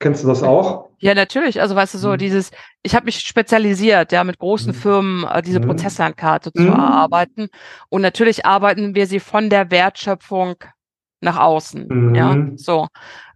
Kennst 0.00 0.24
du 0.24 0.28
das 0.28 0.42
auch? 0.42 0.89
Ja, 1.00 1.14
natürlich. 1.14 1.60
Also 1.60 1.74
weißt 1.74 1.94
du 1.94 1.98
so, 1.98 2.10
mhm. 2.10 2.18
dieses, 2.18 2.50
ich 2.82 2.94
habe 2.94 3.06
mich 3.06 3.20
spezialisiert, 3.20 4.12
ja, 4.12 4.22
mit 4.22 4.38
großen 4.38 4.72
mhm. 4.72 4.76
Firmen 4.76 5.24
äh, 5.24 5.42
diese 5.42 5.60
mhm. 5.60 5.66
Prozesslandkarte 5.66 6.52
zu 6.52 6.62
mhm. 6.62 6.68
erarbeiten. 6.68 7.48
Und 7.88 8.02
natürlich 8.02 8.44
arbeiten 8.44 8.94
wir 8.94 9.06
sie 9.06 9.20
von 9.20 9.50
der 9.50 9.70
Wertschöpfung 9.70 10.56
nach 11.20 11.38
außen. 11.38 12.14
Ja, 12.14 12.34
mhm. 12.34 12.58
so. 12.58 12.88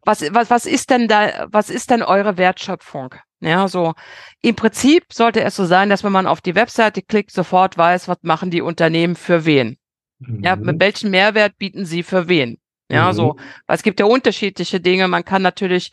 Was, 0.07 0.22
was, 0.35 0.50
was 0.50 0.66
ist 0.66 0.90
denn 0.90 1.09
da, 1.09 1.46
was 1.50 1.70
ist 1.70 1.90
denn 1.90 2.03
eure 2.03 2.37
Wertschöpfung? 2.37 3.14
Ja, 3.40 3.68
so. 3.68 3.94
Im 4.42 4.55
Prinzip 4.55 5.05
sollte 5.12 5.42
es 5.42 5.57
so 5.57 5.64
sein, 5.64 5.88
dass 5.88 6.05
wenn 6.05 6.12
man 6.12 6.27
auf 6.27 6.42
die 6.42 6.55
Webseite 6.55 7.00
klickt, 7.00 7.31
sofort 7.31 7.79
weiß, 7.79 8.09
was 8.09 8.18
machen 8.22 8.50
die 8.50 8.61
Unternehmen 8.61 9.16
für 9.16 9.46
wen. 9.46 9.79
Ja, 10.20 10.57
mit 10.57 10.81
welchem 10.81 11.11
Mehrwert 11.11 11.59
bieten 11.59 11.85
sie 11.85 12.03
für 12.03 12.29
wen? 12.29 12.59
Ja, 12.90 13.12
so. 13.12 13.37
Weil 13.66 13.77
es 13.77 13.83
gibt 13.83 14.00
ja 14.00 14.07
unterschiedliche 14.07 14.81
Dinge. 14.81 15.09
Man 15.09 15.24
kann 15.24 15.42
natürlich 15.42 15.90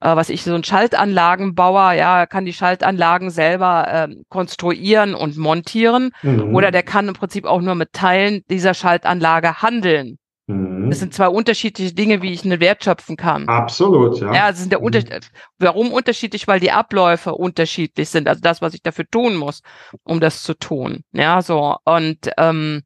äh, 0.00 0.14
was 0.14 0.28
ich, 0.28 0.42
so 0.42 0.54
ein 0.54 0.64
Schaltanlagenbauer, 0.64 1.92
ja, 1.92 2.26
kann 2.26 2.44
die 2.44 2.52
Schaltanlagen 2.52 3.30
selber 3.30 3.86
äh, 3.88 4.14
konstruieren 4.28 5.14
und 5.14 5.36
montieren. 5.36 6.10
Mhm. 6.22 6.54
Oder 6.54 6.70
der 6.70 6.82
kann 6.82 7.08
im 7.08 7.14
Prinzip 7.14 7.44
auch 7.46 7.60
nur 7.60 7.74
mit 7.74 7.92
Teilen 7.92 8.42
dieser 8.50 8.74
Schaltanlage 8.74 9.62
handeln. 9.62 10.18
Mhm. 10.46 10.90
Das 10.90 11.00
sind 11.00 11.14
zwei 11.14 11.28
unterschiedliche 11.28 11.92
Dinge, 11.92 12.22
wie 12.22 12.32
ich 12.32 12.44
eine 12.44 12.60
Wert 12.60 12.84
schöpfen 12.84 13.16
kann. 13.16 13.48
Absolut, 13.48 14.20
ja. 14.20 14.32
Ja, 14.32 14.50
das 14.50 14.60
sind 14.60 14.70
der 14.70 14.78
mhm. 14.78 14.86
Unterschied. 14.86 15.30
Warum 15.58 15.92
unterschiedlich? 15.92 16.46
Weil 16.46 16.60
die 16.60 16.70
Abläufe 16.70 17.34
unterschiedlich 17.34 18.08
sind. 18.08 18.28
Also 18.28 18.40
das, 18.40 18.62
was 18.62 18.74
ich 18.74 18.82
dafür 18.82 19.06
tun 19.10 19.34
muss, 19.34 19.62
um 20.04 20.20
das 20.20 20.42
zu 20.42 20.54
tun. 20.54 21.02
Ja, 21.12 21.42
so. 21.42 21.76
Und 21.84 22.30
ähm, 22.38 22.82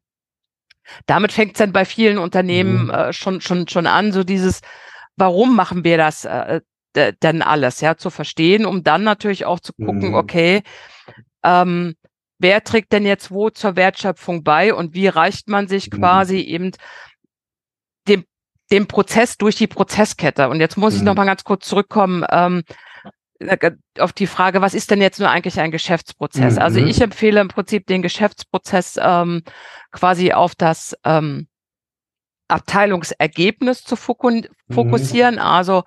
damit 1.05 1.31
fängt 1.31 1.53
es 1.53 1.59
dann 1.59 1.71
bei 1.71 1.85
vielen 1.85 2.17
Unternehmen 2.17 2.85
mhm. 2.85 2.89
äh, 2.89 3.13
schon, 3.13 3.41
schon, 3.41 3.67
schon 3.67 3.85
an, 3.85 4.11
so 4.11 4.23
dieses, 4.23 4.61
warum 5.15 5.55
machen 5.55 5.83
wir 5.83 5.97
das? 5.97 6.25
Äh, 6.25 6.61
denn 6.95 7.41
alles, 7.41 7.81
ja, 7.81 7.95
zu 7.95 8.09
verstehen, 8.09 8.65
um 8.65 8.83
dann 8.83 9.03
natürlich 9.03 9.45
auch 9.45 9.59
zu 9.59 9.73
gucken, 9.73 10.09
mhm. 10.09 10.15
okay, 10.15 10.61
ähm, 11.43 11.95
wer 12.39 12.63
trägt 12.63 12.91
denn 12.91 13.05
jetzt 13.05 13.31
wo 13.31 13.49
zur 13.49 13.75
Wertschöpfung 13.75 14.43
bei 14.43 14.73
und 14.73 14.93
wie 14.93 15.07
reicht 15.07 15.47
man 15.47 15.67
sich 15.67 15.91
mhm. 15.91 15.97
quasi 15.97 16.39
eben 16.39 16.71
dem, 18.07 18.25
dem 18.71 18.87
Prozess 18.87 19.37
durch 19.37 19.55
die 19.55 19.67
Prozesskette? 19.67 20.49
Und 20.49 20.59
jetzt 20.59 20.77
muss 20.77 20.93
mhm. 20.93 20.99
ich 20.99 21.03
noch 21.03 21.15
mal 21.15 21.25
ganz 21.25 21.43
kurz 21.43 21.67
zurückkommen 21.67 22.25
ähm, 22.29 22.63
äh, 23.39 23.71
auf 23.99 24.13
die 24.13 24.27
Frage, 24.27 24.61
was 24.61 24.73
ist 24.73 24.91
denn 24.91 25.01
jetzt 25.01 25.19
nur 25.19 25.29
eigentlich 25.29 25.59
ein 25.59 25.71
Geschäftsprozess? 25.71 26.57
Also 26.57 26.79
mhm. 26.79 26.85
Also 26.85 26.89
ich 26.89 27.01
empfehle 27.01 27.41
im 27.41 27.47
Prinzip 27.47 27.85
den 27.87 28.01
Geschäftsprozess 28.01 28.99
ähm, 29.01 29.43
quasi 29.91 30.33
auf 30.33 30.55
das 30.55 30.95
ähm, 31.05 31.47
Abteilungsergebnis 32.47 33.83
zu 33.83 33.95
mhm. 33.95 34.47
fokussieren. 34.73 35.39
Also 35.39 35.83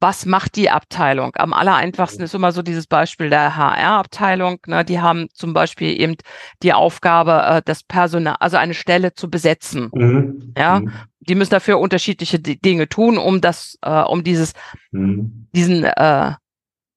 was 0.00 0.26
macht 0.26 0.56
die 0.56 0.70
Abteilung? 0.70 1.32
Am 1.36 1.52
aller 1.52 1.74
einfachsten 1.74 2.22
ist 2.22 2.34
immer 2.34 2.52
so 2.52 2.62
dieses 2.62 2.86
Beispiel 2.86 3.30
der 3.30 3.56
HR-Abteilung. 3.56 4.58
Ne? 4.66 4.84
Die 4.84 5.00
haben 5.00 5.28
zum 5.32 5.52
Beispiel 5.52 6.00
eben 6.00 6.16
die 6.62 6.72
Aufgabe, 6.72 7.42
äh, 7.44 7.62
das 7.64 7.82
Personal, 7.82 8.36
also 8.38 8.56
eine 8.56 8.74
Stelle 8.74 9.14
zu 9.14 9.28
besetzen. 9.28 9.90
Mhm. 9.92 10.54
Ja, 10.56 10.80
mhm. 10.80 10.92
die 11.20 11.34
müssen 11.34 11.50
dafür 11.50 11.78
unterschiedliche 11.80 12.38
Dinge 12.38 12.88
tun, 12.88 13.18
um 13.18 13.40
das, 13.40 13.78
äh, 13.82 14.02
um 14.02 14.22
dieses, 14.22 14.52
mhm. 14.92 15.48
diesen 15.54 15.84
äh, 15.84 16.32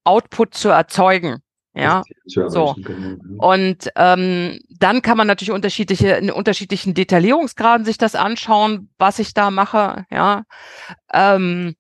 Output 0.04 0.54
zu 0.54 0.70
erzeugen. 0.70 1.38
Ja, 1.74 2.04
so. 2.26 2.76
Genau, 2.78 3.18
Und 3.38 3.90
ähm, 3.96 4.60
dann 4.78 5.02
kann 5.02 5.18
man 5.18 5.28
natürlich 5.28 5.52
unterschiedliche, 5.52 6.10
in 6.16 6.30
unterschiedlichen 6.30 6.94
Detaillierungsgraden 6.94 7.86
sich 7.86 7.98
das 7.98 8.16
anschauen, 8.16 8.90
was 8.98 9.20
ich 9.20 9.34
da 9.34 9.52
mache. 9.52 10.06
Ja, 10.12 10.44
ähm, 11.14 11.76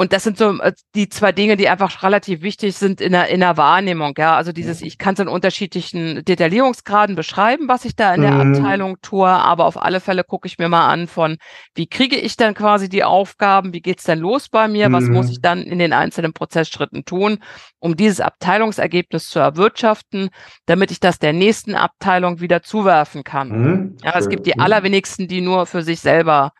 und 0.00 0.14
das 0.14 0.24
sind 0.24 0.38
so 0.38 0.58
äh, 0.60 0.72
die 0.94 1.10
zwei 1.10 1.30
Dinge, 1.30 1.58
die 1.58 1.68
einfach 1.68 2.02
relativ 2.02 2.40
wichtig 2.40 2.74
sind 2.74 3.02
in 3.02 3.12
der, 3.12 3.28
in 3.28 3.40
der 3.40 3.58
Wahrnehmung. 3.58 4.14
Ja, 4.16 4.34
also 4.34 4.50
dieses, 4.50 4.80
ich 4.80 4.96
kann 4.96 5.12
es 5.12 5.20
in 5.20 5.28
unterschiedlichen 5.28 6.24
Detaillierungsgraden 6.24 7.16
beschreiben, 7.16 7.68
was 7.68 7.84
ich 7.84 7.96
da 7.96 8.14
in 8.14 8.22
der 8.22 8.30
mhm. 8.30 8.54
Abteilung 8.54 8.96
tue, 9.02 9.28
aber 9.28 9.66
auf 9.66 9.76
alle 9.76 10.00
Fälle 10.00 10.24
gucke 10.24 10.46
ich 10.46 10.56
mir 10.56 10.70
mal 10.70 10.88
an 10.88 11.06
von, 11.06 11.36
wie 11.74 11.86
kriege 11.86 12.16
ich 12.16 12.38
dann 12.38 12.54
quasi 12.54 12.88
die 12.88 13.04
Aufgaben, 13.04 13.74
wie 13.74 13.82
geht's 13.82 14.04
denn 14.04 14.20
los 14.20 14.48
bei 14.48 14.68
mir, 14.68 14.88
mhm. 14.88 14.92
was 14.94 15.04
muss 15.04 15.28
ich 15.28 15.36
mhm. 15.36 15.42
dann 15.42 15.62
in 15.64 15.78
den 15.78 15.92
einzelnen 15.92 16.32
Prozessschritten 16.32 17.04
tun, 17.04 17.36
um 17.78 17.94
dieses 17.94 18.22
Abteilungsergebnis 18.22 19.28
zu 19.28 19.38
erwirtschaften, 19.38 20.30
damit 20.64 20.92
ich 20.92 21.00
das 21.00 21.18
der 21.18 21.34
nächsten 21.34 21.74
Abteilung 21.74 22.40
wieder 22.40 22.62
zuwerfen 22.62 23.22
kann. 23.22 23.48
Mhm. 23.50 23.96
Ja, 24.02 24.16
es 24.16 24.30
gibt 24.30 24.46
die 24.46 24.54
mhm. 24.56 24.62
allerwenigsten, 24.62 25.28
die 25.28 25.42
nur 25.42 25.66
für 25.66 25.82
sich 25.82 26.00
selber 26.00 26.52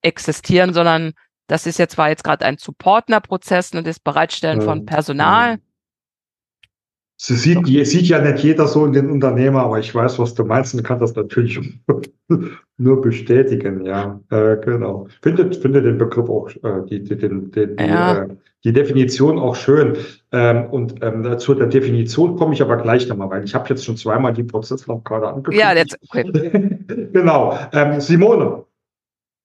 existieren, 0.00 0.72
sondern 0.72 1.12
das 1.46 1.66
ist 1.66 1.78
ja 1.78 1.88
zwar 1.88 2.08
jetzt 2.08 2.24
gerade 2.24 2.44
ein 2.44 2.58
Supportner-Prozess 2.58 3.72
und 3.72 3.86
das 3.86 4.00
Bereitstellen 4.00 4.62
von 4.62 4.86
Personal. 4.86 5.58
Sie 7.18 7.34
sieht, 7.34 7.66
so. 7.66 7.84
sieht 7.84 8.08
ja 8.08 8.20
nicht 8.20 8.44
jeder 8.44 8.66
so 8.66 8.84
in 8.84 8.92
den 8.92 9.10
Unternehmer, 9.10 9.62
aber 9.62 9.78
ich 9.78 9.94
weiß, 9.94 10.18
was 10.18 10.34
du 10.34 10.44
meinst 10.44 10.74
und 10.74 10.82
kann 10.82 10.98
das 10.98 11.14
natürlich 11.14 11.58
nur 12.76 13.00
bestätigen, 13.00 13.86
ja, 13.86 14.20
äh, 14.30 14.58
genau. 14.58 15.06
Finde, 15.22 15.50
finde 15.58 15.80
den 15.80 15.96
Begriff 15.96 16.28
auch, 16.28 16.50
äh, 16.50 16.84
die, 16.90 17.02
die, 17.02 17.16
den, 17.16 17.50
den, 17.52 17.76
ja. 17.78 18.26
die, 18.26 18.32
äh, 18.32 18.36
die 18.64 18.72
Definition 18.74 19.38
auch 19.38 19.56
schön. 19.56 19.96
Ähm, 20.32 20.66
und 20.66 21.02
ähm, 21.02 21.38
zu 21.38 21.54
der 21.54 21.68
Definition 21.68 22.36
komme 22.36 22.52
ich 22.52 22.60
aber 22.60 22.76
gleich 22.76 23.08
nochmal, 23.08 23.30
weil 23.30 23.44
ich 23.44 23.54
habe 23.54 23.66
jetzt 23.70 23.86
schon 23.86 23.96
zweimal 23.96 24.34
die 24.34 24.44
Prozesslaufkarte 24.44 25.28
angeguckt. 25.28 25.56
Ja, 25.56 25.72
jetzt, 25.72 25.96
okay. 26.02 26.30
genau. 27.12 27.58
Ähm, 27.72 27.98
Simone, 27.98 28.64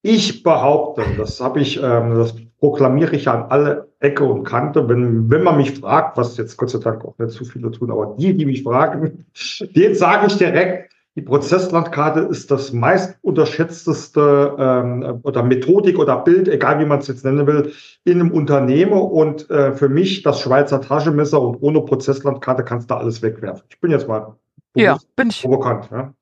ich 0.02 0.44
behaupte, 0.44 1.04
das 1.18 1.40
habe 1.40 1.60
ich, 1.60 1.78
ähm, 1.82 2.16
das 2.16 2.36
proklamiere 2.60 3.16
ich 3.16 3.28
an 3.28 3.46
alle 3.50 3.90
Ecke 4.00 4.24
und 4.24 4.44
Kante, 4.44 4.88
wenn, 4.88 5.30
wenn 5.30 5.44
man 5.44 5.58
mich 5.58 5.80
fragt, 5.80 6.18
was 6.18 6.38
jetzt 6.38 6.58
Gott 6.58 6.70
sei 6.70 6.80
Dank 6.80 7.06
auch 7.06 7.18
nicht 7.18 7.32
zu 7.32 7.46
viele 7.46 7.72
tun, 7.72 7.92
aber 7.92 8.16
die, 8.18 8.36
die 8.36 8.46
mich 8.46 8.64
fragen, 8.64 9.26
denen 9.76 9.96
sage 9.96 10.28
ich 10.28 10.38
direkt, 10.38 10.92
die 11.16 11.22
Prozesslandkarte 11.22 12.22
ist 12.22 12.52
das 12.52 12.72
meist 12.72 13.18
unterschätzteste 13.22 14.56
ähm, 14.58 15.20
oder 15.24 15.44
Methodik 15.44 16.00
oder 16.00 16.18
Bild, 16.18 16.48
egal 16.48 16.80
wie 16.80 16.86
man 16.86 17.00
es 17.00 17.08
jetzt 17.08 17.26
nennen 17.26 17.46
will, 17.46 17.74
in 18.06 18.22
einem 18.22 18.32
Unternehmen 18.32 18.94
und 18.94 19.50
äh, 19.50 19.74
für 19.74 19.90
mich 19.90 20.24
das 20.24 20.40
Schweizer 20.40 20.80
Taschenmesser 20.80 21.42
und 21.42 21.58
ohne 21.62 21.82
Prozesslandkarte 21.82 22.64
kannst 22.64 22.90
du 22.90 22.96
alles 22.96 23.22
wegwerfen. 23.22 23.64
Ich 23.70 23.80
bin 23.82 23.92
jetzt 23.92 24.08
mal 24.08 24.38
ja, 24.74 24.98
bin 25.18 25.30
ich, 25.30 25.42
provokant. 25.42 25.90
Ja. 25.92 26.14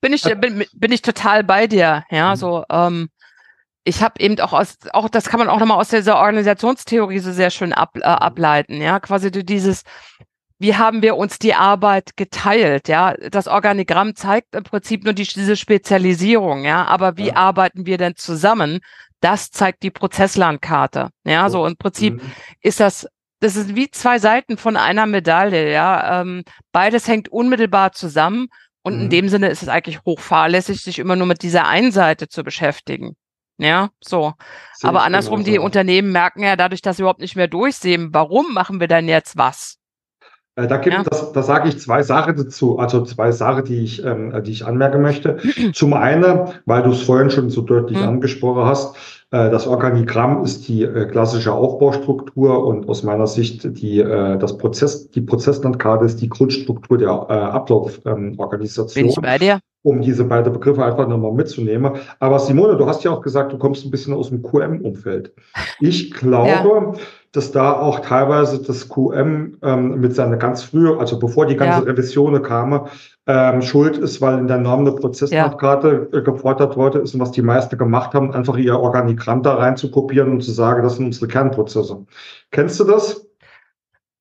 Bin 0.00 0.12
ich, 0.12 0.22
bin, 0.22 0.64
bin 0.72 0.92
ich 0.92 1.02
total 1.02 1.42
bei 1.42 1.66
dir. 1.66 2.04
Ja, 2.10 2.30
mhm. 2.30 2.36
so, 2.36 2.64
ähm, 2.70 3.08
ich 3.86 4.02
habe 4.02 4.14
eben 4.18 4.38
auch 4.40 4.52
aus, 4.52 4.78
auch 4.92 5.08
das 5.08 5.28
kann 5.28 5.38
man 5.38 5.48
auch 5.48 5.60
nochmal 5.60 5.78
aus 5.78 5.90
dieser 5.90 6.16
Organisationstheorie 6.18 7.20
so 7.20 7.32
sehr 7.32 7.50
schön 7.50 7.72
ab, 7.72 7.96
äh, 7.96 8.02
ableiten, 8.02 8.82
ja, 8.82 8.98
quasi 8.98 9.30
dieses, 9.30 9.82
wie 10.58 10.74
haben 10.74 11.02
wir 11.02 11.16
uns 11.16 11.38
die 11.38 11.54
Arbeit 11.54 12.16
geteilt, 12.16 12.88
ja, 12.88 13.14
das 13.30 13.46
Organigramm 13.46 14.16
zeigt 14.16 14.56
im 14.56 14.64
Prinzip 14.64 15.04
nur 15.04 15.12
die, 15.12 15.22
diese 15.22 15.56
Spezialisierung, 15.56 16.64
ja, 16.64 16.84
aber 16.84 17.16
wie 17.16 17.28
ja. 17.28 17.36
arbeiten 17.36 17.86
wir 17.86 17.96
denn 17.96 18.16
zusammen? 18.16 18.80
Das 19.20 19.50
zeigt 19.50 19.84
die 19.84 19.92
Prozesslandkarte, 19.92 21.10
ja, 21.24 21.48
so 21.48 21.64
im 21.64 21.76
Prinzip 21.76 22.14
mhm. 22.14 22.32
ist 22.60 22.80
das 22.80 23.06
das 23.38 23.54
ist 23.54 23.76
wie 23.76 23.90
zwei 23.90 24.18
Seiten 24.18 24.56
von 24.56 24.76
einer 24.78 25.04
Medaille, 25.06 25.70
ja. 25.70 26.22
Ähm, 26.22 26.42
beides 26.72 27.06
hängt 27.06 27.28
unmittelbar 27.28 27.92
zusammen 27.92 28.48
und 28.82 28.96
mhm. 28.96 29.02
in 29.02 29.10
dem 29.10 29.28
Sinne 29.28 29.48
ist 29.48 29.62
es 29.62 29.68
eigentlich 29.68 30.00
hochfahrlässig, 30.04 30.80
sich 30.80 30.98
immer 30.98 31.14
nur 31.14 31.26
mit 31.26 31.42
dieser 31.42 31.68
einen 31.68 31.92
Seite 31.92 32.28
zu 32.28 32.42
beschäftigen. 32.42 33.14
Ja, 33.58 33.88
so. 34.00 34.34
Sehe 34.74 34.88
Aber 34.90 35.02
andersrum, 35.02 35.44
die 35.44 35.58
Unternehmen 35.58 36.12
merken 36.12 36.42
ja 36.42 36.56
dadurch, 36.56 36.82
dass 36.82 36.96
sie 36.96 37.02
überhaupt 37.02 37.20
nicht 37.20 37.36
mehr 37.36 37.48
durchsehen, 37.48 38.10
warum 38.12 38.52
machen 38.52 38.80
wir 38.80 38.88
denn 38.88 39.08
jetzt 39.08 39.38
was? 39.38 39.78
Äh, 40.56 40.66
da 40.66 40.78
gibt 40.78 40.96
ja. 40.96 41.02
das, 41.02 41.32
da 41.32 41.42
sage 41.42 41.68
ich 41.68 41.78
zwei 41.78 42.02
Sachen 42.02 42.36
dazu, 42.36 42.78
also 42.78 43.04
zwei 43.04 43.30
Sachen, 43.30 43.64
die 43.64 43.84
ich, 43.84 44.04
ähm, 44.04 44.42
die 44.42 44.50
ich 44.50 44.66
anmerken 44.66 45.02
möchte. 45.02 45.38
Zum 45.72 45.94
einen, 45.94 46.48
weil 46.64 46.82
du 46.82 46.90
es 46.90 47.02
vorhin 47.02 47.30
schon 47.30 47.50
so 47.50 47.60
deutlich 47.62 47.98
mhm. 47.98 48.08
angesprochen 48.08 48.64
hast, 48.64 48.96
äh, 49.30 49.50
das 49.50 49.66
Organigramm 49.66 50.44
ist 50.44 50.68
die 50.68 50.82
äh, 50.82 51.06
klassische 51.06 51.52
Aufbaustruktur 51.52 52.64
und 52.66 52.88
aus 52.88 53.02
meiner 53.02 53.26
Sicht 53.26 53.64
die, 53.78 54.00
äh, 54.00 54.38
das 54.38 54.56
Prozess, 54.56 55.10
die 55.10 55.20
Prozesslandkarte 55.20 56.06
ist 56.06 56.20
die 56.22 56.28
Grundstruktur 56.28 56.96
der 56.98 57.08
äh, 57.08 57.32
Ablauforganisation. 57.32 59.04
Bin 59.04 59.10
ich 59.10 59.20
bei 59.20 59.38
dir? 59.38 59.60
Um 59.86 60.00
diese 60.00 60.24
beiden 60.24 60.52
Begriffe 60.52 60.84
einfach 60.84 61.06
nochmal 61.06 61.30
mitzunehmen. 61.30 61.92
Aber 62.18 62.40
Simone, 62.40 62.76
du 62.76 62.86
hast 62.88 63.04
ja 63.04 63.12
auch 63.12 63.20
gesagt, 63.20 63.52
du 63.52 63.58
kommst 63.58 63.84
ein 63.84 63.92
bisschen 63.92 64.12
aus 64.12 64.30
dem 64.30 64.42
QM-Umfeld. 64.42 65.32
Ich 65.78 66.12
glaube, 66.12 66.48
ja. 66.48 66.92
dass 67.30 67.52
da 67.52 67.72
auch 67.72 68.00
teilweise 68.00 68.60
das 68.60 68.88
QM 68.88 69.58
ähm, 69.62 70.00
mit 70.00 70.12
seiner 70.16 70.38
ganz 70.38 70.64
frühe, 70.64 70.98
also 70.98 71.20
bevor 71.20 71.46
die 71.46 71.54
ganze 71.54 71.86
ja. 71.86 71.92
Revision 71.92 72.42
kam, 72.42 72.88
ähm, 73.28 73.62
schuld 73.62 73.96
ist, 73.96 74.20
weil 74.20 74.40
in 74.40 74.48
der 74.48 74.58
Norm 74.58 74.80
eine 74.80 74.92
Prozesslandkarte 74.92 76.08
ja. 76.12 76.18
Äh, 76.18 76.22
gefordert 76.22 76.76
worden 76.76 77.02
ist 77.02 77.14
und 77.14 77.20
was 77.20 77.30
die 77.30 77.42
meisten 77.42 77.78
gemacht 77.78 78.12
haben, 78.12 78.32
einfach 78.32 78.56
ihr 78.56 78.80
Organigramm 78.80 79.44
da 79.44 79.54
rein 79.54 79.76
zu 79.76 79.92
kopieren 79.92 80.32
und 80.32 80.42
zu 80.42 80.50
sagen, 80.50 80.82
das 80.82 80.96
sind 80.96 81.06
unsere 81.06 81.28
Kernprozesse. 81.28 82.04
Kennst 82.50 82.80
du 82.80 82.84
das? 82.84 83.25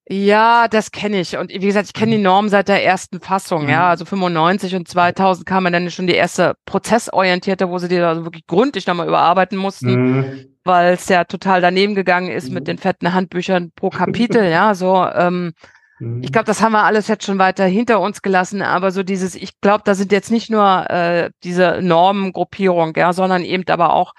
Ja, 0.08 0.68
das 0.68 0.92
kenne 0.92 1.20
ich. 1.20 1.36
Und 1.36 1.52
wie 1.52 1.66
gesagt, 1.66 1.88
ich 1.88 1.94
kenne 1.94 2.12
die 2.12 2.18
mhm. 2.20 2.26
Norm 2.26 2.50
seit 2.50 2.68
der 2.68 2.84
ersten 2.84 3.20
Fassung, 3.20 3.64
mhm. 3.64 3.70
ja. 3.70 3.90
Also 3.90 4.06
95 4.06 4.76
und 4.76 4.88
2000 4.88 5.48
kam 5.48 5.72
dann 5.72 5.90
schon 5.90 6.06
die 6.06 6.14
erste 6.14 6.56
prozessorientierte, 6.66 7.70
wo 7.70 7.80
sie 7.80 7.88
die 7.88 8.00
also 8.00 8.24
wirklich 8.24 8.46
gründlich 8.46 8.86
nochmal 8.86 9.08
überarbeiten 9.08 9.58
mussten, 9.58 10.18
mhm. 10.20 10.46
weil 10.64 10.94
es 10.94 11.10
ja 11.10 11.24
total 11.24 11.60
daneben 11.60 11.96
gegangen 11.96 12.30
ist 12.30 12.50
mhm. 12.50 12.54
mit 12.54 12.68
den 12.68 12.78
fetten 12.78 13.14
Handbüchern 13.14 13.72
pro 13.76 13.90
Kapitel, 13.92 14.46
ja. 14.46 14.76
So, 14.76 15.08
ähm, 15.08 15.54
mhm. 15.98 16.22
ich 16.22 16.32
glaube, 16.32 16.46
das 16.46 16.62
haben 16.62 16.74
wir 16.74 16.84
alles 16.84 17.08
jetzt 17.08 17.26
schon 17.26 17.40
weiter 17.40 17.66
hinter 17.66 18.00
uns 18.00 18.22
gelassen, 18.22 18.62
aber 18.62 18.92
so 18.92 19.02
dieses, 19.02 19.34
ich 19.34 19.60
glaube, 19.60 19.82
da 19.86 19.96
sind 19.96 20.12
jetzt 20.12 20.30
nicht 20.30 20.52
nur 20.52 20.88
äh, 20.88 21.32
diese 21.44 21.80
Normengruppierung, 21.82 22.94
ja, 22.96 23.12
sondern 23.12 23.44
eben 23.44 23.64
aber 23.70 23.94
auch 23.94 24.14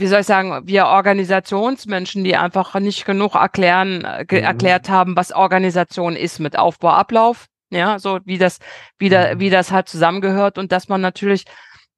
wie 0.00 0.06
soll 0.06 0.20
ich 0.20 0.26
sagen, 0.26 0.66
wir 0.66 0.86
Organisationsmenschen, 0.86 2.24
die 2.24 2.36
einfach 2.36 2.74
nicht 2.80 3.04
genug 3.04 3.34
erklären, 3.34 4.06
ge 4.26 4.40
mhm. 4.40 4.46
erklärt 4.46 4.88
haben, 4.88 5.16
was 5.16 5.32
Organisation 5.32 6.16
ist 6.16 6.40
mit 6.40 6.58
Aufbau, 6.58 6.90
Ablauf, 6.90 7.46
ja, 7.70 7.98
so 7.98 8.18
wie 8.24 8.38
das, 8.38 8.58
wie, 8.98 9.10
da, 9.10 9.34
mhm. 9.34 9.40
wie 9.40 9.50
das 9.50 9.70
halt 9.70 9.88
zusammengehört 9.88 10.58
und 10.58 10.72
dass 10.72 10.88
man 10.88 11.00
natürlich, 11.00 11.44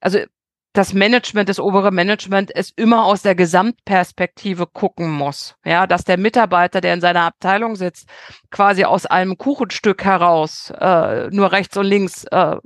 also 0.00 0.18
das 0.72 0.94
Management, 0.94 1.48
das 1.48 1.60
obere 1.60 1.92
Management 1.92 2.50
es 2.54 2.70
immer 2.70 3.04
aus 3.04 3.22
der 3.22 3.34
Gesamtperspektive 3.34 4.66
gucken 4.66 5.10
muss. 5.10 5.54
Ja, 5.64 5.86
dass 5.86 6.04
der 6.04 6.18
Mitarbeiter, 6.18 6.80
der 6.80 6.94
in 6.94 7.00
seiner 7.02 7.22
Abteilung 7.22 7.76
sitzt, 7.76 8.08
quasi 8.50 8.84
aus 8.84 9.04
einem 9.04 9.36
Kuchenstück 9.36 10.02
heraus 10.02 10.72
äh, 10.78 11.28
nur 11.30 11.52
rechts 11.52 11.76
und 11.76 11.86
links 11.86 12.24
äh, 12.24 12.56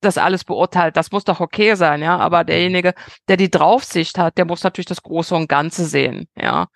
das 0.00 0.18
alles 0.18 0.44
beurteilt. 0.44 0.96
Das 0.96 1.12
muss 1.12 1.24
doch 1.24 1.40
okay 1.40 1.74
sein, 1.74 2.02
ja. 2.02 2.16
Aber 2.18 2.42
mhm. 2.42 2.46
derjenige, 2.46 2.94
der 3.28 3.36
die 3.36 3.50
Draufsicht 3.50 4.18
hat, 4.18 4.38
der 4.38 4.44
muss 4.44 4.62
natürlich 4.62 4.86
das 4.86 5.02
Große 5.02 5.34
und 5.34 5.48
Ganze 5.48 5.84
sehen, 5.84 6.28
ja. 6.36 6.68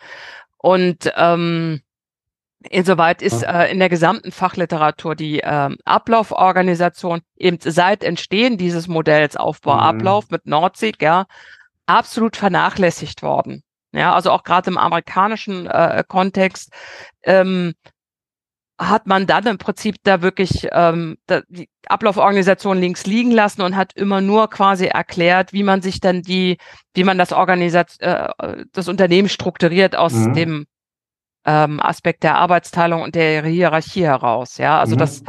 Und 0.58 1.12
ähm, 1.16 1.80
insoweit 2.70 3.22
ist 3.22 3.42
äh, 3.42 3.66
in 3.70 3.80
der 3.80 3.88
gesamten 3.88 4.30
Fachliteratur 4.30 5.16
die 5.16 5.40
ähm, 5.42 5.76
Ablauforganisation 5.84 7.22
eben 7.36 7.58
seit 7.60 8.04
Entstehen 8.04 8.56
dieses 8.56 8.86
Modells 8.86 9.36
Aufbau, 9.36 9.92
mhm. 9.92 10.26
Mit 10.30 10.46
Nordsee, 10.46 10.92
ja, 11.00 11.26
absolut 11.86 12.36
vernachlässigt 12.36 13.22
worden. 13.22 13.62
Ja, 13.94 14.14
also 14.14 14.30
auch 14.30 14.42
gerade 14.42 14.70
im 14.70 14.78
amerikanischen 14.78 15.66
äh, 15.66 16.02
Kontext 16.06 16.72
ähm, 17.24 17.74
hat 18.88 19.06
man 19.06 19.26
dann 19.26 19.46
im 19.46 19.58
Prinzip 19.58 19.96
da 20.02 20.22
wirklich 20.22 20.68
ähm, 20.72 21.16
da, 21.26 21.42
die 21.48 21.68
Ablauforganisation 21.86 22.78
links 22.78 23.06
liegen 23.06 23.30
lassen 23.30 23.62
und 23.62 23.76
hat 23.76 23.92
immer 23.94 24.20
nur 24.20 24.48
quasi 24.50 24.86
erklärt, 24.86 25.52
wie 25.52 25.62
man 25.62 25.82
sich 25.82 26.00
dann 26.00 26.22
die, 26.22 26.58
wie 26.94 27.04
man 27.04 27.18
das 27.18 27.32
Organisat 27.32 28.00
äh, 28.00 28.28
das 28.72 28.88
Unternehmen 28.88 29.28
strukturiert 29.28 29.96
aus 29.96 30.12
mhm. 30.12 30.34
dem 30.34 30.66
ähm, 31.44 31.80
Aspekt 31.80 32.22
der 32.22 32.36
Arbeitsteilung 32.36 33.02
und 33.02 33.14
der 33.14 33.44
Hierarchie 33.44 34.04
heraus. 34.04 34.58
Ja, 34.58 34.78
also 34.78 34.94
mhm. 34.94 35.00
das 35.00 35.22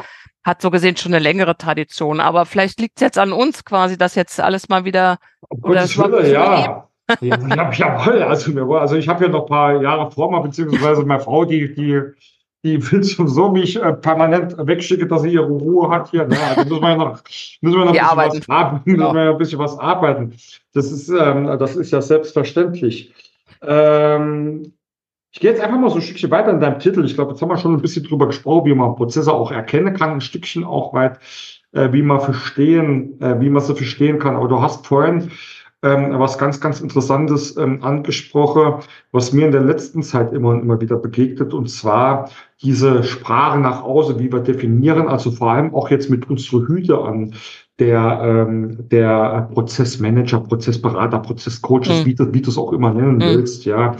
hat 0.43 0.61
so 0.61 0.69
gesehen 0.69 0.97
schon 0.97 1.13
eine 1.13 1.23
längere 1.23 1.57
Tradition. 1.57 2.19
Aber 2.19 2.45
vielleicht 2.45 2.79
liegt 2.79 2.97
es 2.97 3.01
jetzt 3.01 3.17
an 3.17 3.31
uns 3.31 3.63
quasi, 3.63 3.97
dass 3.97 4.15
jetzt 4.15 4.39
alles 4.39 4.69
mal 4.69 4.85
wieder. 4.85 5.17
Oh, 5.49 5.57
Gottes 5.57 5.97
Wille, 5.97 6.31
ja. 6.31 6.89
ja, 7.21 7.71
jawohl, 7.71 8.23
also, 8.23 8.75
also 8.75 8.95
ich 8.95 9.07
habe 9.07 9.25
ja 9.25 9.29
noch 9.29 9.43
ein 9.43 9.49
paar 9.49 9.81
Jahre 9.81 10.11
vor 10.11 10.31
mir, 10.31 10.41
beziehungsweise 10.41 11.03
meine 11.03 11.21
Frau, 11.21 11.45
die, 11.45 11.73
die 11.73 12.01
die 12.63 12.91
will 12.91 13.03
sowieso 13.03 13.51
mich 13.51 13.75
äh, 13.75 13.93
permanent 13.93 14.55
wegschicken, 14.57 15.09
dass 15.09 15.23
sie 15.23 15.33
ihre 15.33 15.45
Ruhe 15.45 15.89
hat 15.89 16.11
hier. 16.11 16.25
Ne? 16.25 16.37
Also 16.55 16.69
müssen 16.69 16.81
wir 16.81 16.95
noch, 16.95 17.21
müssen 17.61 17.77
wir 17.77 17.85
noch 17.85 18.17
ein, 18.17 18.29
bisschen 18.29 18.47
was 18.47 18.49
arbeiten, 18.49 18.81
müssen 18.85 19.15
wir 19.15 19.29
ein 19.31 19.37
bisschen 19.37 19.59
was 19.59 19.79
arbeiten. 19.79 20.33
Das 20.73 20.91
ist, 20.91 21.09
ähm, 21.09 21.45
das 21.59 21.75
ist 21.75 21.91
ja 21.91 22.01
selbstverständlich. 22.01 23.13
Ähm, 23.61 24.73
Ich 25.31 25.39
gehe 25.39 25.49
jetzt 25.51 25.61
einfach 25.61 25.79
mal 25.79 25.89
so 25.89 25.95
ein 25.95 26.01
Stückchen 26.01 26.31
weiter 26.31 26.51
in 26.51 26.59
deinem 26.61 26.79
Titel. 26.79 27.03
Ich 27.03 27.15
glaube, 27.15 27.31
jetzt 27.31 27.41
haben 27.41 27.49
wir 27.49 27.57
schon 27.57 27.73
ein 27.73 27.81
bisschen 27.81 28.05
drüber 28.05 28.27
gesprochen, 28.27 28.65
wie 28.65 28.75
man 28.75 28.95
Prozesse 28.95 29.33
auch 29.33 29.51
erkennen 29.51 29.95
kann, 29.95 30.11
ein 30.11 30.21
Stückchen 30.21 30.63
auch 30.63 30.93
weit, 30.93 31.19
äh, 31.73 31.91
wie 31.91 32.03
man 32.03 32.21
verstehen, 32.21 33.19
äh, 33.19 33.39
wie 33.41 33.49
man 33.49 33.61
sie 33.61 33.75
verstehen 33.75 34.19
kann. 34.19 34.35
Aber 34.35 34.47
du 34.47 34.61
hast 34.61 34.85
vorhin 34.87 35.31
ähm, 35.83 36.17
was 36.17 36.37
ganz, 36.37 36.59
ganz 36.59 36.79
Interessantes 36.79 37.57
ähm, 37.57 37.83
angesprochen, 37.83 38.83
was 39.11 39.33
mir 39.33 39.45
in 39.45 39.51
der 39.51 39.61
letzten 39.61 40.01
Zeit 40.01 40.33
immer 40.33 40.49
und 40.49 40.61
immer 40.61 40.79
wieder 40.79 40.95
begegnet, 40.95 41.53
und 41.53 41.69
zwar 41.69 42.29
diese 42.61 43.03
Sprache 43.03 43.59
nach 43.59 43.83
außen, 43.83 44.17
wie 44.17 44.31
wir 44.31 44.39
definieren, 44.39 45.07
also 45.09 45.31
vor 45.31 45.51
allem 45.51 45.75
auch 45.75 45.89
jetzt 45.89 46.09
mit 46.09 46.29
unserer 46.29 46.65
Hüte 46.67 46.97
an, 46.99 47.35
der, 47.79 48.45
ähm, 48.47 48.87
der 48.89 49.49
Prozessmanager, 49.53 50.41
Prozessberater, 50.41 51.19
Prozesscoaches, 51.19 52.01
mhm. 52.01 52.05
wie, 52.05 52.15
du, 52.15 52.33
wie 52.33 52.41
du 52.41 52.49
es 52.49 52.57
auch 52.57 52.71
immer 52.71 52.93
nennen 52.93 53.15
mhm. 53.15 53.21
willst, 53.21 53.65
ja, 53.65 53.95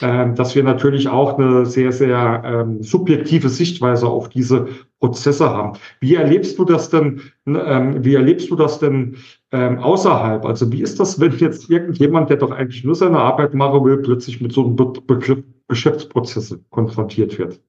ähm, 0.00 0.34
dass 0.34 0.56
wir 0.56 0.64
natürlich 0.64 1.08
auch 1.08 1.38
eine 1.38 1.64
sehr, 1.64 1.92
sehr 1.92 2.42
ähm, 2.44 2.82
subjektive 2.82 3.48
Sichtweise 3.48 4.08
auf 4.08 4.28
diese 4.28 4.66
Prozesse 4.98 5.50
haben. 5.50 5.78
Wie 6.00 6.16
erlebst 6.16 6.58
du 6.58 6.64
das 6.64 6.90
denn, 6.90 7.20
ähm, 7.46 8.04
wie 8.04 8.14
erlebst 8.14 8.50
du 8.50 8.56
das 8.56 8.80
denn 8.80 9.16
ähm, 9.52 9.78
außerhalb? 9.78 10.44
Also 10.44 10.72
wie 10.72 10.82
ist 10.82 10.98
das, 10.98 11.20
wenn 11.20 11.36
jetzt 11.38 11.70
irgendjemand, 11.70 12.28
der 12.28 12.38
doch 12.38 12.50
eigentlich 12.50 12.82
nur 12.82 12.96
seine 12.96 13.18
Arbeit 13.18 13.54
machen 13.54 13.84
will, 13.84 13.98
plötzlich 13.98 14.40
mit 14.40 14.52
so 14.52 14.64
einem 14.64 14.74
Be 14.76 14.92
Begriff 15.06 15.44
Geschäftsprozesse 15.68 16.60
konfrontiert 16.70 17.38
wird? 17.38 17.60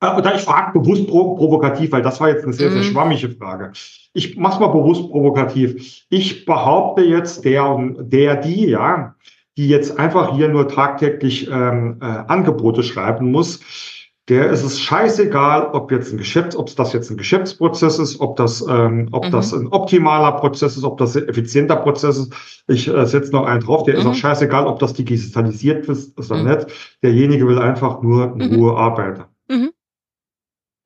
Äh, 0.00 0.36
ich 0.36 0.42
frage 0.42 0.78
bewusst 0.78 1.06
pro 1.08 1.36
provokativ, 1.36 1.92
weil 1.92 2.02
das 2.02 2.20
war 2.20 2.28
jetzt 2.28 2.44
eine 2.44 2.52
sehr, 2.52 2.70
sehr 2.70 2.82
mhm. 2.82 2.86
schwammige 2.86 3.30
Frage. 3.30 3.72
Ich 4.12 4.36
mach's 4.36 4.60
mal 4.60 4.68
bewusst 4.68 5.10
provokativ. 5.10 6.04
Ich 6.10 6.44
behaupte 6.44 7.02
jetzt, 7.02 7.44
der, 7.44 7.78
der, 7.98 8.36
die, 8.36 8.66
ja, 8.66 9.14
die 9.56 9.68
jetzt 9.68 9.98
einfach 9.98 10.34
hier 10.34 10.48
nur 10.48 10.68
tagtäglich 10.68 11.48
ähm, 11.50 11.98
äh, 12.00 12.04
Angebote 12.04 12.82
schreiben 12.82 13.30
muss, 13.30 13.60
der 14.28 14.50
ist 14.50 14.64
es 14.64 14.80
scheißegal, 14.80 15.68
ob 15.72 15.92
jetzt 15.92 16.12
ein 16.12 16.18
Geschäft, 16.18 16.56
ob 16.56 16.74
das 16.74 16.92
jetzt 16.92 17.10
ein 17.10 17.16
Geschäftsprozess 17.16 18.00
ist, 18.00 18.20
ob 18.20 18.34
das, 18.36 18.64
ähm, 18.68 19.08
ob 19.12 19.26
mhm. 19.26 19.30
das 19.30 19.52
ein 19.52 19.68
optimaler 19.68 20.32
Prozess 20.32 20.76
ist, 20.76 20.82
ob 20.82 20.98
das 20.98 21.16
ein 21.16 21.28
effizienter 21.28 21.76
Prozess 21.76 22.18
ist. 22.18 22.34
Ich 22.66 22.88
äh, 22.88 23.06
setze 23.06 23.30
noch 23.30 23.46
einen 23.46 23.60
drauf, 23.60 23.84
der 23.84 23.94
mhm. 23.94 24.00
ist 24.00 24.06
auch 24.06 24.14
scheißegal, 24.14 24.66
ob 24.66 24.80
das 24.80 24.94
digitalisiert 24.94 25.88
ist 25.88 26.18
oder 26.18 26.42
mhm. 26.42 26.48
nicht. 26.48 26.66
Derjenige 27.04 27.46
will 27.46 27.60
einfach 27.60 28.02
nur 28.02 28.34
in 28.36 28.50
mhm. 28.50 28.54
Ruhe 28.56 28.76
arbeiten. 28.76 29.24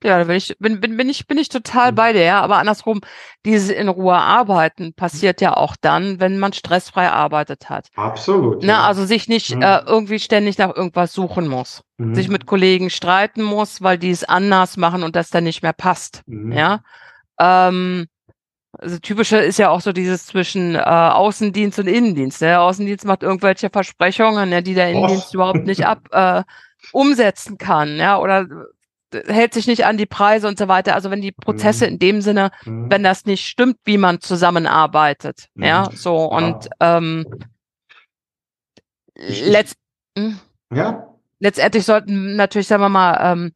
Ja, 0.03 0.19
da 0.19 0.25
bin 0.25 0.37
ich, 0.37 0.57
bin, 0.59 0.81
bin, 0.81 0.97
bin 0.97 1.09
ich, 1.09 1.27
bin 1.27 1.39
ich 1.39 1.49
total 1.49 1.93
mhm. 1.93 1.97
bei 1.97 2.13
dir, 2.13 2.23
ja. 2.23 2.41
Aber 2.41 2.59
andersrum, 2.59 3.01
dieses 3.45 3.71
in 3.71 3.89
Ruhe 3.89 4.15
arbeiten 4.15 4.95
passiert 4.95 5.41
ja 5.41 5.57
auch 5.57 5.77
dann, 5.81 6.21
wenn 6.21 6.39
man 6.39 6.53
stressfrei 6.53 7.11
arbeitet 7.11 7.69
hat. 7.69 7.89
Absolut. 7.97 8.63
Na, 8.63 8.73
ja. 8.73 8.87
also 8.87 9.05
sich 9.05 9.29
nicht 9.29 9.55
mhm. 9.55 9.63
äh, 9.63 9.81
irgendwie 9.81 10.19
ständig 10.19 10.59
nach 10.59 10.75
irgendwas 10.75 11.13
suchen 11.13 11.49
muss. 11.49 11.83
Mhm. 11.99 12.15
Sich 12.15 12.29
mit 12.29 12.47
Kollegen 12.47 12.91
streiten 12.91 13.43
muss, 13.43 13.83
weil 13.83 13.99
die 13.99 14.11
es 14.11 14.25
anders 14.25 14.77
machen 14.77 15.03
und 15.03 15.17
das 15.17 15.31
dann 15.31 15.45
nicht 15.45 15.63
mehr 15.63 15.75
passt. 15.75 16.23
Mhm. 16.27 16.53
Ja. 16.53 16.81
Ähm, 17.39 18.07
also 18.73 18.99
typische 18.99 19.39
ist 19.39 19.59
ja 19.59 19.71
auch 19.71 19.81
so 19.81 19.93
dieses 19.93 20.27
zwischen 20.27 20.77
äh, 20.77 20.81
Außendienst 20.81 21.79
und 21.79 21.89
Innendienst. 21.89 22.41
Der 22.41 22.63
Außendienst 22.63 23.05
macht 23.05 23.23
irgendwelche 23.23 23.69
Versprechungen, 23.69 24.53
ja, 24.53 24.61
die 24.61 24.75
der 24.75 24.91
Innendienst 24.91 25.29
Och. 25.29 25.35
überhaupt 25.35 25.67
nicht 25.67 25.87
ab 25.87 26.09
äh, 26.13 26.43
umsetzen 26.93 27.59
kann, 27.59 27.97
ja, 27.97 28.19
oder 28.19 28.47
hält 29.27 29.55
sich 29.55 29.67
nicht 29.67 29.85
an 29.85 29.97
die 29.97 30.07
Preise 30.07 30.49
und 30.49 30.59
so 30.59 30.69
weiter. 30.69 30.95
Also 30.95 31.11
wenn 31.11 31.21
die 31.21 31.33
Prozesse 31.33 31.87
mhm. 31.87 31.93
in 31.93 31.99
dem 31.99 32.21
Sinne, 32.21 32.51
mhm. 32.65 32.91
wenn 32.91 33.03
das 33.03 33.25
nicht 33.25 33.47
stimmt, 33.47 33.77
wie 33.85 33.99
man 33.99 34.21
zusammenarbeitet, 34.21 35.49
mhm. 35.55 35.65
ja, 35.65 35.89
so 35.93 36.31
und 36.31 36.69
ähm, 36.81 37.27
letzt, 39.15 39.77
hm? 40.17 40.39
ja. 40.73 41.09
letztendlich 41.39 41.85
sollten 41.85 42.37
natürlich, 42.37 42.69
sagen 42.69 42.83
wir 42.83 42.89
mal, 42.89 43.33
ähm, 43.33 43.53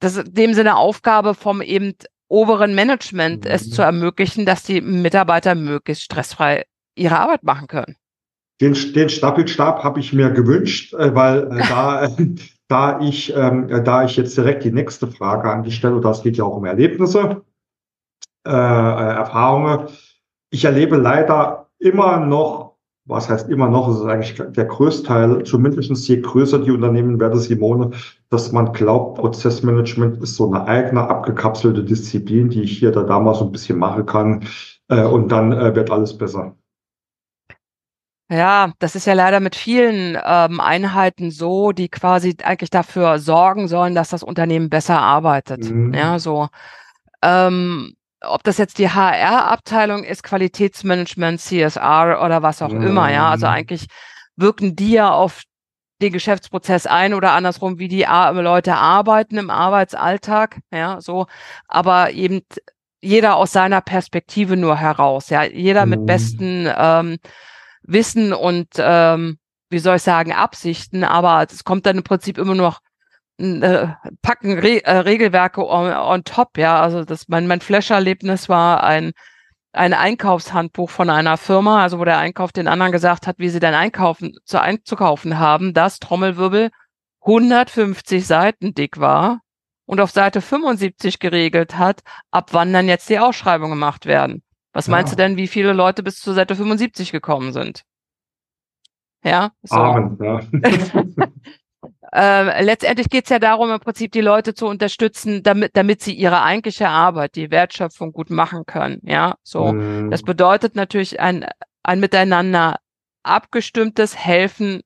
das 0.00 0.18
in 0.18 0.34
dem 0.34 0.54
Sinne 0.54 0.76
Aufgabe 0.76 1.34
vom 1.34 1.62
eben 1.62 1.94
oberen 2.28 2.74
Management 2.74 3.46
es 3.46 3.70
zu 3.70 3.82
ermöglichen, 3.82 4.44
dass 4.44 4.62
die 4.62 4.80
Mitarbeiter 4.80 5.54
möglichst 5.54 6.04
stressfrei 6.04 6.64
ihre 6.96 7.18
Arbeit 7.18 7.42
machen 7.42 7.68
können. 7.68 7.96
Den, 8.60 8.74
den 8.92 9.08
Staffelstab 9.08 9.82
habe 9.82 10.00
ich 10.00 10.12
mir 10.12 10.30
gewünscht, 10.30 10.94
äh, 10.94 11.14
weil 11.14 11.50
äh, 11.52 11.58
da 11.68 12.08
da 12.68 13.00
ich, 13.00 13.34
ähm, 13.36 13.68
da 13.84 14.04
ich 14.04 14.16
jetzt 14.16 14.36
direkt 14.36 14.64
die 14.64 14.72
nächste 14.72 15.06
Frage 15.06 15.50
an 15.50 15.62
dich 15.62 15.76
stelle, 15.76 16.00
das 16.00 16.22
geht 16.22 16.36
ja 16.36 16.44
auch 16.44 16.56
um 16.56 16.64
Erlebnisse, 16.64 17.42
äh, 18.46 18.50
äh, 18.50 19.14
Erfahrungen. 19.16 19.88
Ich 20.50 20.64
erlebe 20.64 20.96
leider 20.96 21.68
immer 21.78 22.18
noch, 22.18 22.76
was 23.06 23.28
heißt 23.28 23.50
immer 23.50 23.68
noch, 23.68 23.88
es 23.88 23.96
ist 23.96 24.06
eigentlich 24.06 24.42
der 24.52 24.64
größte 24.64 25.06
Teil, 25.06 25.42
zumindest 25.44 26.08
je 26.08 26.20
größer 26.20 26.58
die 26.58 26.70
Unternehmen 26.70 27.20
werden, 27.20 27.38
Simone, 27.38 27.90
dass 28.30 28.52
man 28.52 28.72
glaubt, 28.72 29.18
Prozessmanagement 29.18 30.22
ist 30.22 30.36
so 30.36 30.46
eine 30.46 30.66
eigene 30.66 31.06
abgekapselte 31.08 31.84
Disziplin, 31.84 32.48
die 32.48 32.62
ich 32.62 32.78
hier 32.78 32.92
da 32.92 33.02
damals 33.02 33.38
so 33.38 33.44
ein 33.44 33.52
bisschen 33.52 33.78
machen 33.78 34.06
kann, 34.06 34.44
äh, 34.88 35.04
und 35.04 35.28
dann 35.30 35.52
äh, 35.52 35.74
wird 35.74 35.90
alles 35.90 36.16
besser. 36.16 36.56
Ja, 38.30 38.72
das 38.78 38.96
ist 38.96 39.06
ja 39.06 39.12
leider 39.12 39.40
mit 39.40 39.54
vielen 39.54 40.18
ähm, 40.24 40.60
Einheiten 40.60 41.30
so, 41.30 41.72
die 41.72 41.88
quasi 41.88 42.36
eigentlich 42.42 42.70
dafür 42.70 43.18
sorgen 43.18 43.68
sollen, 43.68 43.94
dass 43.94 44.08
das 44.08 44.22
Unternehmen 44.22 44.70
besser 44.70 44.98
arbeitet. 44.98 45.70
Mhm. 45.70 45.92
Ja, 45.92 46.18
so. 46.18 46.48
Ähm, 47.22 47.94
ob 48.22 48.42
das 48.42 48.56
jetzt 48.56 48.78
die 48.78 48.88
HR-Abteilung 48.88 50.04
ist, 50.04 50.22
Qualitätsmanagement, 50.22 51.40
CSR 51.40 52.22
oder 52.24 52.42
was 52.42 52.62
auch 52.62 52.72
mhm. 52.72 52.86
immer, 52.86 53.12
ja. 53.12 53.28
Also 53.28 53.46
mhm. 53.46 53.52
eigentlich 53.52 53.86
wirken 54.36 54.74
die 54.74 54.92
ja 54.92 55.12
auf 55.12 55.42
den 56.00 56.12
Geschäftsprozess 56.12 56.86
ein 56.86 57.12
oder 57.12 57.32
andersrum, 57.32 57.78
wie 57.78 57.88
die 57.88 58.06
Leute 58.08 58.74
arbeiten 58.74 59.36
im 59.36 59.50
Arbeitsalltag, 59.50 60.60
ja, 60.72 61.00
so. 61.00 61.26
Aber 61.68 62.12
eben 62.12 62.40
jeder 63.02 63.36
aus 63.36 63.52
seiner 63.52 63.82
Perspektive 63.82 64.56
nur 64.56 64.76
heraus, 64.76 65.28
ja. 65.28 65.42
Jeder 65.42 65.84
mhm. 65.84 65.90
mit 65.90 66.06
besten 66.06 66.68
ähm, 66.74 67.18
Wissen 67.86 68.32
und 68.32 68.68
ähm, 68.78 69.38
wie 69.70 69.78
soll 69.78 69.96
ich 69.96 70.02
sagen, 70.02 70.32
Absichten, 70.32 71.04
aber 71.04 71.46
es 71.50 71.64
kommt 71.64 71.86
dann 71.86 71.98
im 71.98 72.04
Prinzip 72.04 72.38
immer 72.38 72.54
noch 72.54 72.80
äh, 73.38 73.88
packen 74.22 74.58
Re 74.58 74.84
äh, 74.84 74.98
Regelwerke 74.98 75.66
on, 75.66 75.92
on, 75.92 76.24
top, 76.24 76.58
ja. 76.58 76.80
Also 76.80 77.04
das 77.04 77.28
mein, 77.28 77.46
mein 77.46 77.60
Flash-Erlebnis 77.60 78.48
war 78.48 78.84
ein 78.84 79.12
ein 79.72 79.92
Einkaufshandbuch 79.92 80.88
von 80.88 81.10
einer 81.10 81.36
Firma, 81.36 81.82
also 81.82 81.98
wo 81.98 82.04
der 82.04 82.18
Einkauf 82.18 82.52
den 82.52 82.68
anderen 82.68 82.92
gesagt 82.92 83.26
hat, 83.26 83.38
wie 83.38 83.48
sie 83.48 83.58
denn 83.58 83.74
einkaufen 83.74 84.36
zu 84.44 84.60
einzukaufen 84.60 85.40
haben, 85.40 85.74
das 85.74 85.98
Trommelwirbel 85.98 86.70
150 87.22 88.24
Seiten 88.24 88.74
dick 88.74 89.00
war 89.00 89.40
und 89.86 90.00
auf 90.00 90.12
Seite 90.12 90.40
75 90.40 91.18
geregelt 91.18 91.76
hat, 91.76 92.02
ab 92.30 92.50
wann 92.52 92.72
dann 92.72 92.86
jetzt 92.86 93.08
die 93.08 93.18
Ausschreibungen 93.18 93.72
gemacht 93.72 94.06
werden. 94.06 94.43
Was 94.74 94.88
meinst 94.88 95.12
ja. 95.12 95.16
du 95.16 95.22
denn, 95.22 95.36
wie 95.36 95.46
viele 95.46 95.72
Leute 95.72 96.02
bis 96.02 96.16
zur 96.16 96.34
Seite 96.34 96.56
75 96.56 97.12
gekommen 97.12 97.52
sind? 97.52 97.84
Ja, 99.24 99.52
so. 99.62 99.76
Amen, 99.76 100.18
ja. 100.20 100.40
äh, 102.12 102.62
letztendlich 102.62 103.08
geht 103.08 103.24
es 103.24 103.30
ja 103.30 103.38
darum, 103.38 103.70
im 103.70 103.80
Prinzip 103.80 104.12
die 104.12 104.20
Leute 104.20 104.52
zu 104.52 104.66
unterstützen, 104.66 105.42
damit, 105.42 105.76
damit 105.76 106.02
sie 106.02 106.12
ihre 106.12 106.42
eigentliche 106.42 106.88
Arbeit, 106.88 107.36
die 107.36 107.50
Wertschöpfung 107.50 108.12
gut 108.12 108.30
machen 108.30 108.66
können. 108.66 109.00
Ja, 109.04 109.36
so. 109.42 109.72
Mhm. 109.72 110.10
Das 110.10 110.22
bedeutet 110.22 110.74
natürlich 110.74 111.20
ein, 111.20 111.46
ein 111.84 112.00
miteinander 112.00 112.76
abgestimmtes 113.22 114.18
Helfen 114.18 114.82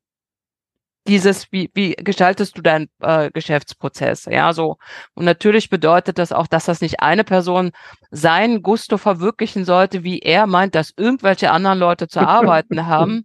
dieses, 1.09 1.51
wie, 1.51 1.71
wie 1.75 1.92
gestaltest 1.97 2.57
du 2.57 2.62
deinen 2.62 2.88
äh, 3.01 3.31
Geschäftsprozess? 3.31 4.27
Ja, 4.27 4.53
so. 4.53 4.77
Und 5.14 5.25
natürlich 5.25 5.71
bedeutet 5.71 6.18
das 6.18 6.33
auch, 6.33 6.47
dass 6.47 6.66
das 6.66 6.81
nicht 6.81 7.01
eine 7.01 7.25
Person 7.25 7.73
sein 8.11 8.62
Gusto 8.62 8.99
verwirklichen 8.99 9.64
sollte, 9.64 10.05
wie 10.05 10.21
er 10.21 10.47
meint, 10.47 10.75
dass 10.75 10.92
irgendwelche 10.97 11.51
anderen 11.51 11.79
Leute 11.79 12.09
zu 12.09 12.21
arbeiten 12.27 12.87
haben. 12.87 13.25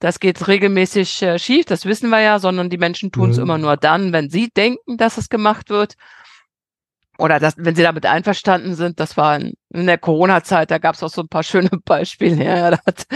Das 0.00 0.20
geht 0.20 0.46
regelmäßig 0.46 1.22
äh, 1.22 1.38
schief, 1.38 1.64
das 1.64 1.84
wissen 1.84 2.10
wir 2.10 2.20
ja, 2.20 2.38
sondern 2.38 2.70
die 2.70 2.78
Menschen 2.78 3.10
tun 3.10 3.30
es 3.30 3.36
mhm. 3.38 3.42
immer 3.42 3.58
nur 3.58 3.76
dann, 3.76 4.12
wenn 4.12 4.30
sie 4.30 4.48
denken, 4.56 4.96
dass 4.96 5.18
es 5.18 5.28
gemacht 5.28 5.70
wird 5.70 5.94
oder 7.18 7.40
dass, 7.40 7.54
wenn 7.58 7.74
sie 7.74 7.82
damit 7.82 8.06
einverstanden 8.06 8.74
sind, 8.74 9.00
das 9.00 9.16
war 9.16 9.36
in, 9.36 9.56
der 9.72 9.98
Corona-Zeit, 9.98 10.70
da 10.70 10.78
gab 10.78 10.94
es 10.94 11.02
auch 11.02 11.10
so 11.10 11.22
ein 11.22 11.28
paar 11.28 11.42
schöne 11.42 11.70
Beispiele. 11.84 12.44
Ja, 12.44 12.70
da 12.70 12.78
hat, 12.86 13.06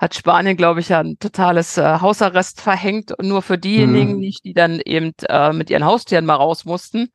hat 0.00 0.14
Spanien, 0.14 0.56
glaube 0.56 0.80
ich, 0.80 0.88
ja 0.88 1.00
ein 1.00 1.16
totales 1.18 1.78
äh, 1.78 2.00
Hausarrest 2.00 2.60
verhängt, 2.60 3.12
nur 3.22 3.40
für 3.40 3.58
diejenigen 3.58 4.14
mhm. 4.14 4.18
nicht, 4.18 4.44
die 4.44 4.52
dann 4.52 4.80
eben 4.84 5.12
äh, 5.28 5.52
mit 5.52 5.70
ihren 5.70 5.84
Haustieren 5.84 6.26
mal 6.26 6.34
raus 6.34 6.64
mussten. 6.64 7.10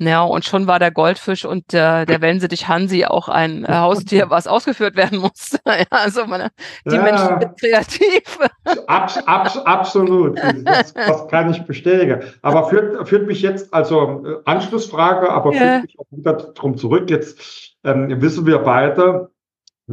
Ja, 0.00 0.22
und 0.22 0.44
schon 0.44 0.68
war 0.68 0.78
der 0.78 0.92
Goldfisch 0.92 1.44
und 1.44 1.74
äh, 1.74 2.06
der 2.06 2.20
Wellensittich 2.20 2.68
Hansi 2.68 3.04
auch 3.04 3.28
ein 3.28 3.64
äh, 3.64 3.72
Haustier, 3.72 4.30
was 4.30 4.46
ausgeführt 4.46 4.94
werden 4.94 5.18
musste. 5.18 5.58
ja, 5.66 5.86
also 5.90 6.24
meine, 6.24 6.50
die 6.86 6.94
ja, 6.94 7.02
Menschen 7.02 7.40
sind 7.40 7.60
kreativ. 7.60 8.38
Abs, 8.86 9.18
abs, 9.26 9.58
absolut. 9.58 10.38
Das, 10.62 10.94
das, 10.94 11.26
kann 11.26 11.50
ich 11.50 11.62
bestätigen. 11.62 12.22
Aber 12.42 12.68
führt, 12.68 13.08
führt 13.08 13.26
mich 13.26 13.42
jetzt, 13.42 13.74
also 13.74 14.24
äh, 14.24 14.36
Anschlussfrage, 14.44 15.30
aber 15.30 15.52
ja. 15.52 15.60
führt 15.60 15.82
mich 15.82 15.98
auch 15.98 16.06
wieder 16.10 16.32
drum 16.34 16.76
zurück. 16.76 17.10
Jetzt 17.10 17.76
ähm, 17.82 18.22
wissen 18.22 18.46
wir 18.46 18.58
beide, 18.58 19.30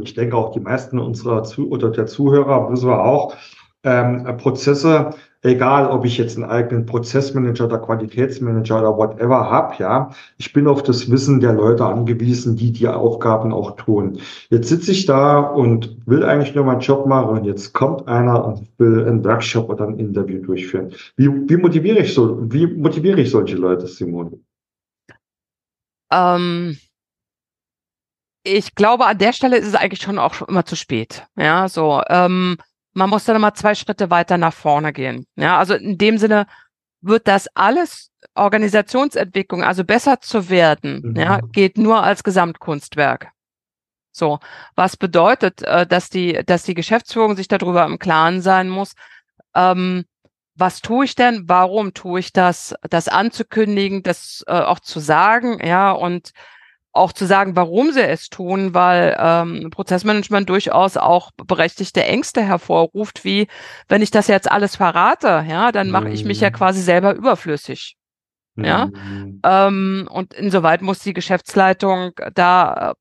ich 0.00 0.14
denke 0.14 0.36
auch 0.36 0.52
die 0.52 0.60
meisten 0.60 1.00
unserer 1.00 1.42
Zu 1.42 1.68
oder 1.68 1.90
der 1.90 2.06
Zuhörer 2.06 2.70
wissen 2.70 2.88
wir 2.88 3.04
auch, 3.04 3.34
ähm, 3.82 4.36
Prozesse 4.36 5.10
egal 5.46 5.88
ob 5.88 6.04
ich 6.04 6.18
jetzt 6.18 6.36
einen 6.36 6.50
eigenen 6.50 6.86
Prozessmanager 6.86 7.66
oder 7.66 7.78
Qualitätsmanager 7.78 8.80
oder 8.80 8.96
whatever 8.96 9.50
habe, 9.50 9.74
ja, 9.78 10.10
ich 10.38 10.52
bin 10.52 10.66
auf 10.66 10.82
das 10.82 11.10
Wissen 11.10 11.40
der 11.40 11.52
Leute 11.52 11.84
angewiesen, 11.84 12.56
die 12.56 12.72
die 12.72 12.88
Aufgaben 12.88 13.52
auch 13.52 13.76
tun. 13.76 14.18
Jetzt 14.50 14.68
sitze 14.68 14.92
ich 14.92 15.06
da 15.06 15.38
und 15.40 15.96
will 16.06 16.24
eigentlich 16.24 16.54
nur 16.54 16.64
meinen 16.64 16.80
Job 16.80 17.06
machen 17.06 17.38
und 17.38 17.44
jetzt 17.44 17.72
kommt 17.72 18.06
einer 18.08 18.44
und 18.44 18.66
will 18.78 19.06
einen 19.06 19.24
Workshop 19.24 19.70
oder 19.70 19.86
ein 19.86 19.98
Interview 19.98 20.42
durchführen. 20.42 20.92
Wie, 21.16 21.28
wie 21.28 21.56
motiviere 21.56 22.00
ich 22.00 22.12
so, 22.12 22.38
wie 22.52 22.66
motiviere 22.66 23.20
ich 23.20 23.30
solche 23.30 23.56
Leute, 23.56 23.86
Simone? 23.86 24.38
Ähm, 26.12 26.76
ich 28.42 28.74
glaube, 28.74 29.06
an 29.06 29.18
der 29.18 29.32
Stelle 29.32 29.56
ist 29.56 29.66
es 29.66 29.74
eigentlich 29.74 30.00
schon 30.00 30.18
auch 30.18 30.42
immer 30.42 30.64
zu 30.64 30.76
spät. 30.76 31.26
Ja, 31.36 31.68
so. 31.68 32.00
Ähm, 32.08 32.56
man 32.96 33.10
muss 33.10 33.24
dann 33.24 33.40
mal 33.40 33.54
zwei 33.54 33.74
Schritte 33.74 34.10
weiter 34.10 34.38
nach 34.38 34.54
vorne 34.54 34.92
gehen. 34.92 35.26
Ja, 35.36 35.58
also 35.58 35.74
in 35.74 35.98
dem 35.98 36.16
Sinne 36.16 36.46
wird 37.02 37.28
das 37.28 37.46
alles 37.54 38.10
Organisationsentwicklung, 38.34 39.62
also 39.62 39.84
besser 39.84 40.20
zu 40.20 40.48
werden, 40.48 41.02
mhm. 41.04 41.16
ja, 41.16 41.40
geht 41.52 41.76
nur 41.76 42.02
als 42.02 42.24
Gesamtkunstwerk. 42.24 43.30
So, 44.12 44.38
was 44.76 44.96
bedeutet, 44.96 45.60
äh, 45.62 45.86
dass 45.86 46.08
die, 46.08 46.40
dass 46.46 46.62
die 46.62 46.72
Geschäftsführung 46.72 47.36
sich 47.36 47.48
darüber 47.48 47.84
im 47.84 47.98
Klaren 47.98 48.40
sein 48.40 48.70
muss, 48.70 48.94
ähm, 49.54 50.06
was 50.54 50.80
tue 50.80 51.04
ich 51.04 51.14
denn, 51.14 51.44
warum 51.46 51.92
tue 51.92 52.20
ich 52.20 52.32
das, 52.32 52.74
das 52.88 53.08
anzukündigen, 53.08 54.02
das 54.02 54.42
äh, 54.46 54.52
auch 54.52 54.80
zu 54.80 55.00
sagen, 55.00 55.60
ja, 55.62 55.92
und 55.92 56.30
auch 56.96 57.12
zu 57.12 57.26
sagen, 57.26 57.56
warum 57.56 57.92
sie 57.92 58.02
es 58.02 58.28
tun, 58.28 58.74
weil 58.74 59.16
ähm, 59.18 59.70
Prozessmanagement 59.70 60.48
durchaus 60.48 60.96
auch 60.96 61.30
berechtigte 61.46 62.04
Ängste 62.04 62.42
hervorruft, 62.42 63.24
wie 63.24 63.46
wenn 63.88 64.02
ich 64.02 64.10
das 64.10 64.26
jetzt 64.28 64.50
alles 64.50 64.76
verrate, 64.76 65.44
ja, 65.48 65.72
dann 65.72 65.90
mache 65.90 66.08
ich 66.10 66.24
mich 66.24 66.40
ja 66.40 66.50
mhm. 66.50 66.54
quasi 66.54 66.80
selber 66.82 67.14
überflüssig. 67.14 67.96
Ja, 68.58 68.86
mhm. 68.86 69.40
ähm, 69.44 70.08
und 70.10 70.32
insoweit 70.32 70.80
muss 70.80 71.00
die 71.00 71.12
Geschäftsleitung 71.12 72.12
da 72.34 72.90
äh, 72.90 72.94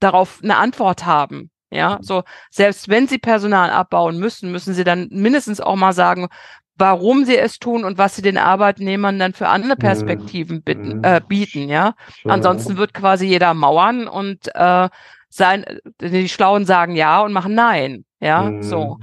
darauf 0.00 0.40
eine 0.42 0.56
Antwort 0.56 1.04
haben. 1.04 1.50
Ja, 1.70 1.96
mhm. 1.96 2.02
so 2.02 2.22
selbst 2.50 2.88
wenn 2.88 3.08
sie 3.08 3.18
Personal 3.18 3.70
abbauen 3.70 4.18
müssen, 4.18 4.52
müssen 4.52 4.74
sie 4.74 4.84
dann 4.84 5.08
mindestens 5.10 5.60
auch 5.60 5.76
mal 5.76 5.92
sagen, 5.92 6.28
warum 6.76 7.24
sie 7.24 7.36
es 7.36 7.58
tun 7.58 7.84
und 7.84 7.98
was 7.98 8.16
sie 8.16 8.22
den 8.22 8.38
Arbeitnehmern 8.38 9.18
dann 9.18 9.34
für 9.34 9.48
andere 9.48 9.76
Perspektiven 9.76 10.62
bitten, 10.62 10.98
mhm. 10.98 11.04
äh, 11.04 11.20
bieten, 11.26 11.68
ja. 11.68 11.94
Ansonsten 12.24 12.76
wird 12.76 12.94
quasi 12.94 13.26
jeder 13.26 13.54
mauern 13.54 14.08
und 14.08 14.54
äh, 14.54 14.88
sein, 15.28 15.64
die 16.00 16.28
Schlauen 16.28 16.66
sagen 16.66 16.96
ja 16.96 17.20
und 17.20 17.32
machen 17.32 17.54
nein, 17.54 18.04
ja, 18.20 18.42
mhm. 18.42 18.62
so. 18.62 18.98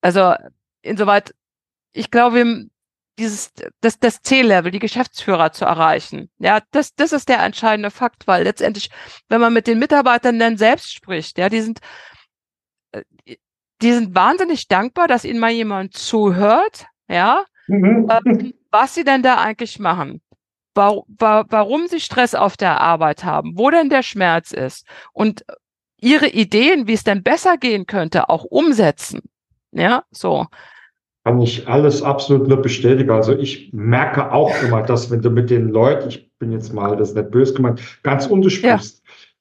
Also 0.00 0.34
insoweit, 0.82 1.34
ich 1.92 2.10
glaube, 2.10 2.68
dieses, 3.18 3.52
das, 3.80 3.98
das 3.98 4.22
C-Level, 4.22 4.70
die 4.70 4.78
Geschäftsführer 4.78 5.52
zu 5.52 5.64
erreichen. 5.64 6.30
Ja, 6.38 6.60
das, 6.70 6.94
das 6.94 7.12
ist 7.12 7.28
der 7.28 7.40
entscheidende 7.40 7.90
Fakt, 7.90 8.26
weil 8.26 8.44
letztendlich, 8.44 8.90
wenn 9.28 9.40
man 9.40 9.52
mit 9.52 9.66
den 9.66 9.78
Mitarbeitern 9.78 10.38
dann 10.38 10.56
selbst 10.56 10.92
spricht, 10.92 11.36
ja, 11.36 11.48
die 11.48 11.60
sind, 11.60 11.80
äh, 12.92 13.02
die 13.82 13.92
sind 13.92 14.14
wahnsinnig 14.14 14.68
dankbar, 14.68 15.08
dass 15.08 15.24
ihnen 15.24 15.40
mal 15.40 15.50
jemand 15.50 15.96
zuhört, 15.96 16.86
ja, 17.08 17.44
mhm. 17.66 18.08
ähm, 18.24 18.54
was 18.70 18.94
sie 18.94 19.04
denn 19.04 19.22
da 19.22 19.36
eigentlich 19.36 19.78
machen, 19.78 20.20
wa 20.74 21.02
wa 21.06 21.44
warum 21.48 21.86
sie 21.88 22.00
Stress 22.00 22.34
auf 22.34 22.56
der 22.56 22.80
Arbeit 22.80 23.24
haben, 23.24 23.56
wo 23.56 23.70
denn 23.70 23.88
der 23.88 24.02
Schmerz 24.02 24.52
ist 24.52 24.86
und 25.12 25.44
ihre 26.00 26.28
Ideen, 26.28 26.86
wie 26.86 26.92
es 26.92 27.04
denn 27.04 27.22
besser 27.22 27.56
gehen 27.56 27.86
könnte, 27.86 28.28
auch 28.28 28.44
umsetzen. 28.44 29.22
Ja, 29.72 30.04
so. 30.10 30.46
Kann 31.24 31.42
ich 31.42 31.68
alles 31.68 32.02
absolut 32.02 32.48
nur 32.48 32.62
bestätigen. 32.62 33.10
Also 33.10 33.36
ich 33.36 33.70
merke 33.72 34.32
auch 34.32 34.52
immer, 34.62 34.82
dass 34.82 35.10
wenn 35.10 35.20
du 35.20 35.30
mit 35.30 35.50
den 35.50 35.68
Leuten, 35.68 36.08
ich 36.08 36.30
bin 36.38 36.52
jetzt 36.52 36.72
mal, 36.72 36.96
das 36.96 37.10
ist 37.10 37.16
nicht 37.16 37.30
böse 37.30 37.54
gemeint, 37.54 37.82
ganz 38.02 38.26
untersprichst, 38.26 38.96
ja 38.96 38.97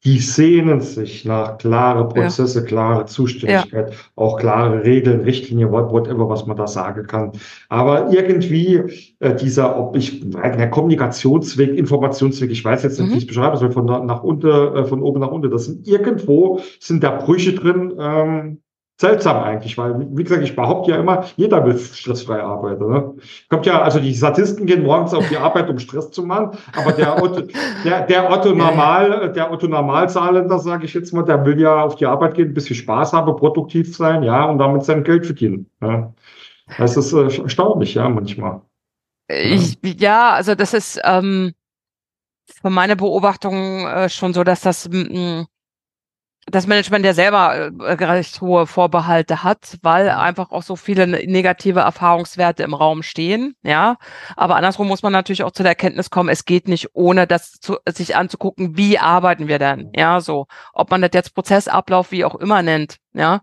die 0.07 0.19
sehnen 0.19 0.79
sich 0.79 1.25
nach 1.25 1.57
klare 1.57 2.07
Prozesse, 2.07 2.59
ja. 2.59 2.65
klare 2.65 3.05
Zuständigkeit, 3.07 3.91
ja. 3.91 3.97
auch 4.15 4.39
klare 4.39 4.85
Regeln, 4.85 5.19
Richtlinien, 5.19 5.69
whatever, 5.69 6.29
was 6.29 6.45
man 6.45 6.55
da 6.55 6.65
sagen 6.65 7.05
kann. 7.07 7.33
Aber 7.67 8.09
irgendwie 8.09 8.83
äh, 9.19 9.35
dieser, 9.35 9.77
ob 9.77 9.97
ich, 9.97 10.31
der 10.31 10.69
Kommunikationsweg, 10.69 11.77
Informationsweg, 11.77 12.51
ich 12.51 12.63
weiß 12.63 12.83
jetzt 12.83 13.01
nicht, 13.01 13.09
mhm. 13.09 13.13
wie 13.15 13.17
ich 13.17 13.23
es 13.23 13.27
beschreiben 13.27 13.57
soll, 13.57 13.73
von 13.73 13.85
nach 13.85 14.23
unten, 14.23 14.47
äh, 14.47 14.85
von 14.85 15.01
oben 15.01 15.19
nach 15.19 15.31
unten, 15.31 15.51
das 15.51 15.65
sind 15.65 15.85
irgendwo, 15.85 16.61
sind 16.79 17.03
da 17.03 17.11
Brüche 17.11 17.51
drin, 17.51 17.93
ähm, 17.99 18.61
seltsam 18.99 19.43
eigentlich, 19.43 19.77
weil, 19.77 20.07
wie 20.09 20.23
gesagt, 20.23 20.43
ich 20.43 20.55
behaupte 20.55 20.91
ja 20.91 20.97
immer, 20.97 21.25
jeder 21.35 21.63
will 21.65 21.77
stressfrei 21.77 22.41
arbeiten. 22.41 22.89
Ne? 22.89 23.13
Kommt 23.47 23.65
ja, 23.67 23.81
also 23.81 23.99
die 23.99 24.13
Statisten 24.13 24.65
gehen 24.65 24.83
morgens 24.83 25.13
auf 25.13 25.29
die 25.29 25.37
Arbeit, 25.37 25.69
um 25.69 25.77
Stress 25.77 26.09
zu 26.09 26.23
machen, 26.23 26.57
aber 26.75 26.93
der 26.93 27.21
Otto, 27.21 27.43
der, 27.85 28.01
der 28.07 28.31
Otto 28.31 28.53
Normal, 28.53 29.31
der 29.33 29.51
Otto 29.51 29.67
Normalzahlender, 29.67 30.57
sage 30.57 30.85
ich 30.85 30.95
jetzt 30.95 31.13
mal, 31.13 31.23
der 31.23 31.45
will 31.45 31.61
ja 31.61 31.83
auf 31.83 31.95
die 31.95 32.07
Arbeit 32.07 32.33
gehen, 32.33 32.49
ein 32.49 32.53
bisschen 32.55 32.75
Spaß 32.75 33.13
haben, 33.13 33.35
produktiv 33.35 33.95
sein, 33.95 34.23
ja, 34.23 34.45
und 34.45 34.57
damit 34.57 34.83
sein 34.83 35.03
Geld 35.03 35.27
verdienen. 35.27 35.69
Ja. 35.81 36.13
Das 36.77 36.97
ist 36.97 37.13
äh, 37.13 37.41
erstaunlich, 37.43 37.93
ja, 37.93 38.09
manchmal. 38.09 38.61
Ich, 39.29 39.77
ja, 39.83 40.31
also 40.31 40.55
das 40.55 40.73
ist 40.73 40.99
ähm, 41.03 41.53
von 42.61 42.73
meiner 42.73 42.95
Beobachtung 42.95 43.85
äh, 43.85 44.09
schon 44.09 44.33
so, 44.33 44.43
dass 44.43 44.61
das 44.61 44.89
mm, 44.89 45.43
das 46.49 46.65
Management 46.65 47.05
ja 47.05 47.13
selber 47.13 47.71
äh, 47.79 47.93
recht 48.05 48.39
hohe 48.41 48.67
Vorbehalte 48.67 49.43
hat, 49.43 49.77
weil 49.81 50.09
einfach 50.09 50.51
auch 50.51 50.63
so 50.63 50.75
viele 50.75 51.05
ne-, 51.05 51.25
negative 51.27 51.81
Erfahrungswerte 51.81 52.63
im 52.63 52.73
Raum 52.73 53.03
stehen, 53.03 53.55
ja. 53.63 53.97
Aber 54.35 54.55
andersrum 54.55 54.87
muss 54.87 55.03
man 55.03 55.11
natürlich 55.13 55.43
auch 55.43 55.51
zu 55.51 55.63
der 55.63 55.71
Erkenntnis 55.71 56.09
kommen, 56.09 56.29
es 56.29 56.45
geht 56.45 56.67
nicht 56.67 56.89
ohne 56.93 57.27
das 57.27 57.53
zu, 57.59 57.77
sich 57.87 58.15
anzugucken, 58.15 58.77
wie 58.77 58.97
arbeiten 58.97 59.47
wir 59.47 59.59
denn, 59.59 59.91
ja, 59.93 60.21
so. 60.21 60.47
Ob 60.73 60.89
man 60.89 61.01
das 61.01 61.11
jetzt 61.13 61.35
Prozessablauf 61.35 62.11
wie 62.11 62.25
auch 62.25 62.35
immer 62.35 62.61
nennt, 62.61 62.97
ja 63.13 63.41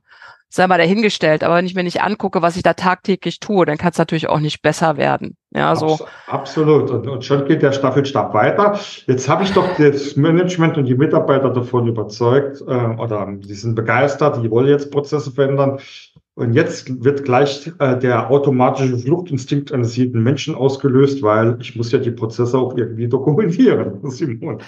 sei 0.54 0.68
mal 0.68 0.78
dahingestellt. 0.78 1.42
Aber 1.42 1.56
wenn 1.56 1.66
ich 1.66 1.74
mir 1.74 1.82
nicht 1.82 2.02
angucke, 2.02 2.40
was 2.40 2.54
ich 2.54 2.62
da 2.62 2.74
tagtäglich 2.74 3.40
tue, 3.40 3.66
dann 3.66 3.76
kann 3.76 3.90
es 3.90 3.98
natürlich 3.98 4.28
auch 4.28 4.38
nicht 4.38 4.62
besser 4.62 4.96
werden. 4.96 5.36
Ja, 5.50 5.74
so. 5.74 5.98
Absolut. 6.28 6.90
Und, 6.90 7.08
und 7.08 7.24
schon 7.24 7.44
geht 7.46 7.62
der 7.62 7.72
Staffelstab 7.72 8.32
weiter. 8.34 8.78
Jetzt 9.06 9.28
habe 9.28 9.42
ich 9.42 9.52
doch 9.52 9.66
das 9.76 10.14
Management 10.14 10.78
und 10.78 10.84
die 10.84 10.94
Mitarbeiter 10.94 11.50
davon 11.50 11.88
überzeugt, 11.88 12.60
äh, 12.60 12.64
oder 12.64 13.26
die 13.36 13.54
sind 13.54 13.74
begeistert, 13.74 14.42
die 14.44 14.50
wollen 14.50 14.68
jetzt 14.68 14.92
Prozesse 14.92 15.32
verändern. 15.32 15.80
Und 16.36 16.54
jetzt 16.54 17.04
wird 17.04 17.24
gleich 17.24 17.70
äh, 17.78 17.96
der 17.96 18.28
automatische 18.28 18.98
Fluchtinstinkt 18.98 19.70
eines 19.70 19.96
jeden 19.96 20.20
Menschen 20.20 20.56
ausgelöst, 20.56 21.22
weil 21.22 21.56
ich 21.60 21.76
muss 21.76 21.92
ja 21.92 22.00
die 22.00 22.10
Prozesse 22.10 22.58
auch 22.58 22.76
irgendwie 22.76 23.06
dokumentieren, 23.06 24.00
Simon. 24.10 24.60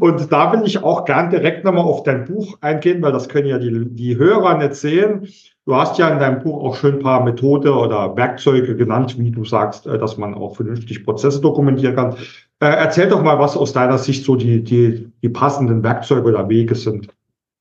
Und 0.00 0.32
da 0.32 0.52
will 0.52 0.66
ich 0.66 0.82
auch 0.82 1.04
gern 1.04 1.28
direkt 1.28 1.64
nochmal 1.64 1.84
auf 1.84 2.02
dein 2.04 2.24
Buch 2.24 2.56
eingehen, 2.62 3.02
weil 3.02 3.12
das 3.12 3.28
können 3.28 3.48
ja 3.48 3.58
die, 3.58 3.90
die 3.90 4.16
Hörer 4.16 4.56
nicht 4.56 4.74
sehen. 4.74 5.28
Du 5.66 5.74
hast 5.74 5.98
ja 5.98 6.08
in 6.08 6.18
deinem 6.18 6.42
Buch 6.42 6.62
auch 6.62 6.76
schön 6.76 6.94
ein 6.94 7.02
paar 7.02 7.22
Methode 7.22 7.74
oder 7.74 8.16
Werkzeuge 8.16 8.74
genannt, 8.74 9.18
wie 9.18 9.30
du 9.30 9.44
sagst, 9.44 9.86
äh, 9.86 9.98
dass 9.98 10.16
man 10.16 10.32
auch 10.32 10.56
vernünftig 10.56 11.04
Prozesse 11.04 11.42
dokumentieren 11.42 11.94
kann. 11.94 12.16
Äh, 12.60 12.68
erzähl 12.68 13.08
doch 13.08 13.22
mal, 13.22 13.38
was 13.38 13.54
aus 13.54 13.74
deiner 13.74 13.98
Sicht 13.98 14.24
so 14.24 14.34
die, 14.34 14.64
die, 14.64 15.12
die 15.22 15.28
passenden 15.28 15.82
Werkzeuge 15.82 16.26
oder 16.26 16.48
Wege 16.48 16.74
sind. 16.74 17.08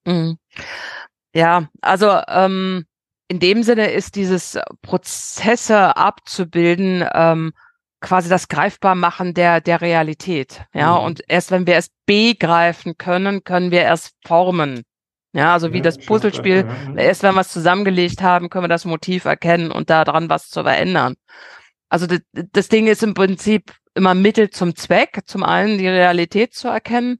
Mhm. 0.06 0.38
Ja, 1.36 1.68
also 1.82 2.10
ähm, 2.28 2.86
in 3.27 3.39
dem 3.39 3.63
Sinne 3.63 3.91
ist 3.91 4.15
dieses 4.15 4.59
Prozesse 4.81 5.97
abzubilden 5.97 7.05
ähm, 7.13 7.53
quasi 8.01 8.29
das 8.29 8.49
Greifbarmachen 8.49 9.33
der, 9.33 9.62
der 9.62 9.81
Realität. 9.81 10.62
Ja, 10.73 10.99
mhm. 10.99 11.05
und 11.05 11.21
erst 11.27 11.51
wenn 11.51 11.65
wir 11.65 11.77
es 11.77 11.88
begreifen 12.05 12.97
können, 12.97 13.43
können 13.43 13.71
wir 13.71 13.89
es 13.89 14.12
formen. 14.25 14.83
Ja, 15.31 15.53
also 15.53 15.73
wie 15.73 15.77
ja, 15.77 15.83
das 15.83 15.97
Puzzlespiel, 15.97 16.67
ja. 16.67 17.01
erst 17.01 17.23
wenn 17.23 17.33
wir 17.33 17.41
es 17.41 17.51
zusammengelegt 17.51 18.21
haben, 18.21 18.49
können 18.49 18.65
wir 18.65 18.69
das 18.69 18.86
Motiv 18.86 19.25
erkennen 19.25 19.71
und 19.71 19.89
daran 19.89 20.29
was 20.29 20.49
zu 20.49 20.62
verändern. 20.62 21.15
Also 21.89 22.05
das, 22.05 22.19
das 22.33 22.69
Ding 22.69 22.88
ist 22.88 23.01
im 23.01 23.15
Prinzip 23.15 23.73
immer 23.95 24.13
Mittel 24.13 24.49
zum 24.49 24.75
Zweck. 24.75 25.21
Zum 25.25 25.43
einen 25.43 25.77
die 25.77 25.88
Realität 25.88 26.53
zu 26.53 26.67
erkennen, 26.67 27.17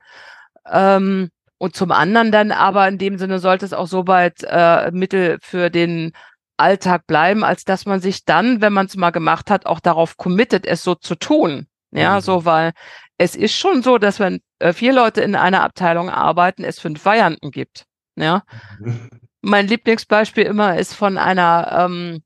ähm, 0.72 1.30
und 1.64 1.78
zum 1.78 1.94
anderen 1.94 2.34
dann 2.34 2.52
aber 2.52 2.90
in 2.90 2.98
dem 2.98 3.18
Sinne 3.18 3.40
sollte 3.40 3.64
es 3.66 3.72
auch 3.72 3.88
so 3.88 4.06
weit 4.06 4.44
äh, 4.46 4.92
Mittel 4.92 5.38
für 5.42 5.70
den 5.70 6.12
Alltag 6.58 7.08
bleiben, 7.08 7.46
als 7.46 7.64
dass 7.64 7.86
man 7.86 8.02
sich 8.02 8.26
dann, 8.26 8.60
wenn 8.60 8.74
man 8.74 8.88
es 8.88 8.98
mal 8.98 9.12
gemacht 9.12 9.50
hat, 9.50 9.66
auch 9.66 9.80
darauf 9.80 10.18
committet, 10.18 10.66
es 10.66 10.84
so 10.84 10.94
zu 10.94 11.16
tun. 11.16 11.68
Ja, 11.92 12.16
mhm. 12.16 12.20
so, 12.20 12.44
weil 12.44 12.74
es 13.18 13.38
ist 13.38 13.56
schon 13.56 13.82
so, 13.82 13.98
dass 13.98 14.20
wenn 14.20 14.42
äh, 14.60 14.74
vier 14.74 14.92
Leute 14.92 15.22
in 15.22 15.38
einer 15.38 15.64
Abteilung 15.64 16.10
arbeiten, 16.10 16.66
es 16.66 16.82
fünf 16.82 17.06
Varianten 17.06 17.50
gibt. 17.50 17.86
Ja. 18.18 18.44
Mhm. 18.80 19.10
Mein 19.42 19.66
Lieblingsbeispiel 19.66 20.44
immer 20.44 20.78
ist 20.78 20.94
von 20.94 21.18
einer 21.18 21.86
ähm, 21.86 22.24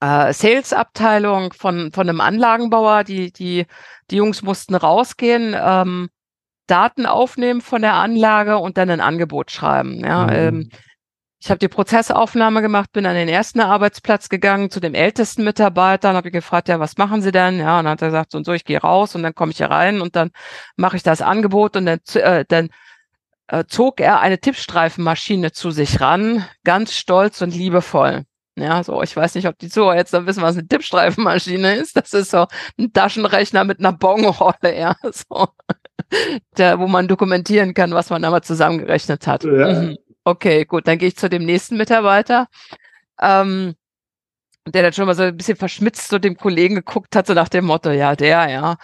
äh, 0.00 0.32
Sales-Abteilung 0.32 1.52
von, 1.52 1.92
von 1.92 2.08
einem 2.08 2.20
Anlagenbauer. 2.20 3.04
Die, 3.04 3.30
die, 3.32 3.66
die 4.10 4.16
Jungs 4.16 4.42
mussten 4.42 4.74
rausgehen, 4.74 5.54
ähm, 5.56 6.08
Daten 6.66 7.06
aufnehmen 7.06 7.60
von 7.60 7.82
der 7.82 7.94
Anlage 7.94 8.58
und 8.58 8.78
dann 8.78 8.90
ein 8.90 9.00
Angebot 9.00 9.50
schreiben. 9.50 10.00
Ja, 10.04 10.26
mhm. 10.26 10.32
ähm, 10.32 10.68
Ich 11.40 11.50
habe 11.50 11.58
die 11.58 11.68
Prozessaufnahme 11.68 12.62
gemacht, 12.62 12.92
bin 12.92 13.04
an 13.04 13.16
den 13.16 13.28
ersten 13.28 13.60
Arbeitsplatz 13.60 14.28
gegangen 14.28 14.70
zu 14.70 14.78
dem 14.80 14.94
ältesten 14.94 15.44
Mitarbeiter 15.44 16.10
und 16.10 16.16
habe 16.16 16.30
gefragt, 16.30 16.68
ja, 16.68 16.78
was 16.80 16.96
machen 16.98 17.20
Sie 17.20 17.32
denn? 17.32 17.58
Ja, 17.58 17.78
und 17.78 17.84
dann 17.84 17.92
hat 17.92 18.02
er 18.02 18.08
gesagt, 18.08 18.32
so 18.32 18.38
und 18.38 18.44
so, 18.44 18.52
ich 18.52 18.64
gehe 18.64 18.80
raus 18.80 19.14
und 19.16 19.22
dann 19.24 19.34
komme 19.34 19.50
ich 19.52 19.58
hier 19.58 19.70
rein 19.70 20.00
und 20.00 20.14
dann 20.16 20.30
mache 20.76 20.96
ich 20.96 21.02
das 21.02 21.20
Angebot 21.20 21.76
und 21.76 21.86
dann, 21.86 22.00
äh, 22.14 22.44
dann 22.46 22.68
äh, 23.48 23.64
zog 23.66 24.00
er 24.00 24.20
eine 24.20 24.38
Tippstreifenmaschine 24.38 25.52
zu 25.52 25.70
sich 25.72 26.00
ran, 26.00 26.46
ganz 26.64 26.94
stolz 26.94 27.42
und 27.42 27.54
liebevoll. 27.54 28.24
Ja, 28.56 28.84
so, 28.84 29.02
ich 29.02 29.16
weiß 29.16 29.34
nicht, 29.34 29.48
ob 29.48 29.58
die 29.58 29.68
Zuhörer 29.70 29.96
jetzt 29.96 30.12
dann 30.12 30.26
wissen, 30.26 30.42
was 30.42 30.56
eine 30.56 30.68
Tippstreifenmaschine 30.68 31.76
ist. 31.76 31.96
Das 31.96 32.12
ist 32.12 32.30
so 32.30 32.46
ein 32.78 32.92
Taschenrechner 32.92 33.64
mit 33.64 33.78
einer 33.80 33.92
Bonrolle, 33.92 34.54
ja, 34.78 34.94
so. 35.02 35.48
Der, 36.58 36.78
wo 36.78 36.86
man 36.86 37.08
dokumentieren 37.08 37.74
kann, 37.74 37.92
was 37.92 38.10
man 38.10 38.22
da 38.22 38.30
mal 38.30 38.42
zusammengerechnet 38.42 39.26
hat. 39.26 39.44
Ja. 39.44 39.72
Mhm. 39.72 39.98
Okay, 40.24 40.64
gut, 40.64 40.86
dann 40.86 40.98
gehe 40.98 41.08
ich 41.08 41.16
zu 41.16 41.28
dem 41.28 41.44
nächsten 41.44 41.76
Mitarbeiter, 41.76 42.46
ähm, 43.20 43.74
der 44.68 44.82
dann 44.84 44.92
schon 44.92 45.06
mal 45.06 45.14
so 45.14 45.24
ein 45.24 45.36
bisschen 45.36 45.56
verschmitzt 45.56 46.08
zu 46.08 46.20
dem 46.20 46.36
Kollegen 46.36 46.76
geguckt 46.76 47.16
hat, 47.16 47.26
so 47.26 47.34
nach 47.34 47.48
dem 47.48 47.64
Motto, 47.64 47.90
ja, 47.90 48.14
der, 48.14 48.48
ja, 48.48 48.76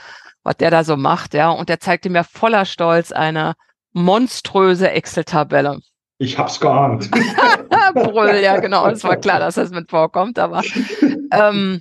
was 0.42 0.56
der 0.56 0.70
da 0.70 0.82
so 0.82 0.96
macht, 0.96 1.34
ja. 1.34 1.50
Und 1.50 1.68
der 1.68 1.78
zeigte 1.78 2.10
mir 2.10 2.24
voller 2.24 2.64
Stolz 2.64 3.12
eine 3.12 3.54
monströse 3.92 4.90
Excel-Tabelle. 4.90 5.78
Ich 6.18 6.36
hab's 6.36 6.58
geahnt. 6.58 7.08
Brüll, 7.94 8.40
ja, 8.42 8.58
genau. 8.58 8.88
Es 8.88 9.04
war 9.04 9.16
klar, 9.16 9.38
dass 9.38 9.54
das 9.54 9.70
mit 9.70 9.88
vorkommt, 9.88 10.38
aber 10.38 10.62
ähm, 11.32 11.80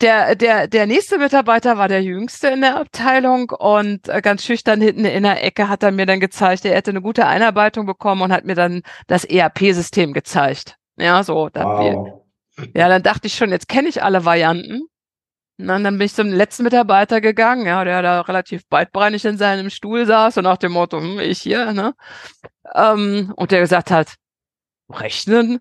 der, 0.00 0.34
der, 0.34 0.66
der 0.68 0.86
nächste 0.86 1.18
Mitarbeiter 1.18 1.78
war 1.78 1.88
der 1.88 2.02
jüngste 2.02 2.48
in 2.48 2.60
der 2.60 2.76
Abteilung 2.78 3.50
und 3.50 4.08
äh, 4.08 4.20
ganz 4.20 4.44
schüchtern 4.44 4.80
hinten 4.80 5.04
in 5.04 5.22
der 5.22 5.42
Ecke 5.42 5.68
hat 5.68 5.82
er 5.82 5.92
mir 5.92 6.06
dann 6.06 6.20
gezeigt, 6.20 6.64
er 6.64 6.74
hätte 6.74 6.90
eine 6.90 7.02
gute 7.02 7.26
Einarbeitung 7.26 7.86
bekommen 7.86 8.22
und 8.22 8.32
hat 8.32 8.44
mir 8.44 8.54
dann 8.54 8.82
das 9.06 9.24
ERP-System 9.24 10.12
gezeigt. 10.12 10.76
Ja, 10.96 11.22
so. 11.22 11.48
Wow. 11.52 12.22
Wir, 12.56 12.70
ja, 12.74 12.88
dann 12.88 13.02
dachte 13.02 13.26
ich 13.26 13.34
schon, 13.34 13.50
jetzt 13.50 13.68
kenne 13.68 13.88
ich 13.88 14.02
alle 14.02 14.24
Varianten. 14.24 14.82
Und 15.58 15.68
dann 15.68 15.84
bin 15.84 16.02
ich 16.02 16.14
zum 16.14 16.28
letzten 16.28 16.64
Mitarbeiter 16.64 17.22
gegangen, 17.22 17.66
ja, 17.66 17.82
der 17.82 18.02
da 18.02 18.20
relativ 18.20 18.66
beidbeinig 18.68 19.24
in 19.24 19.38
seinem 19.38 19.70
Stuhl 19.70 20.04
saß 20.04 20.36
und 20.36 20.44
nach 20.44 20.58
dem 20.58 20.72
Motto, 20.72 21.00
hm, 21.00 21.18
ich 21.18 21.40
hier, 21.40 21.72
ne? 21.72 21.94
Ähm, 22.74 23.32
und 23.36 23.50
der 23.52 23.60
gesagt 23.60 23.90
hat, 23.90 24.16
rechnen? 24.90 25.60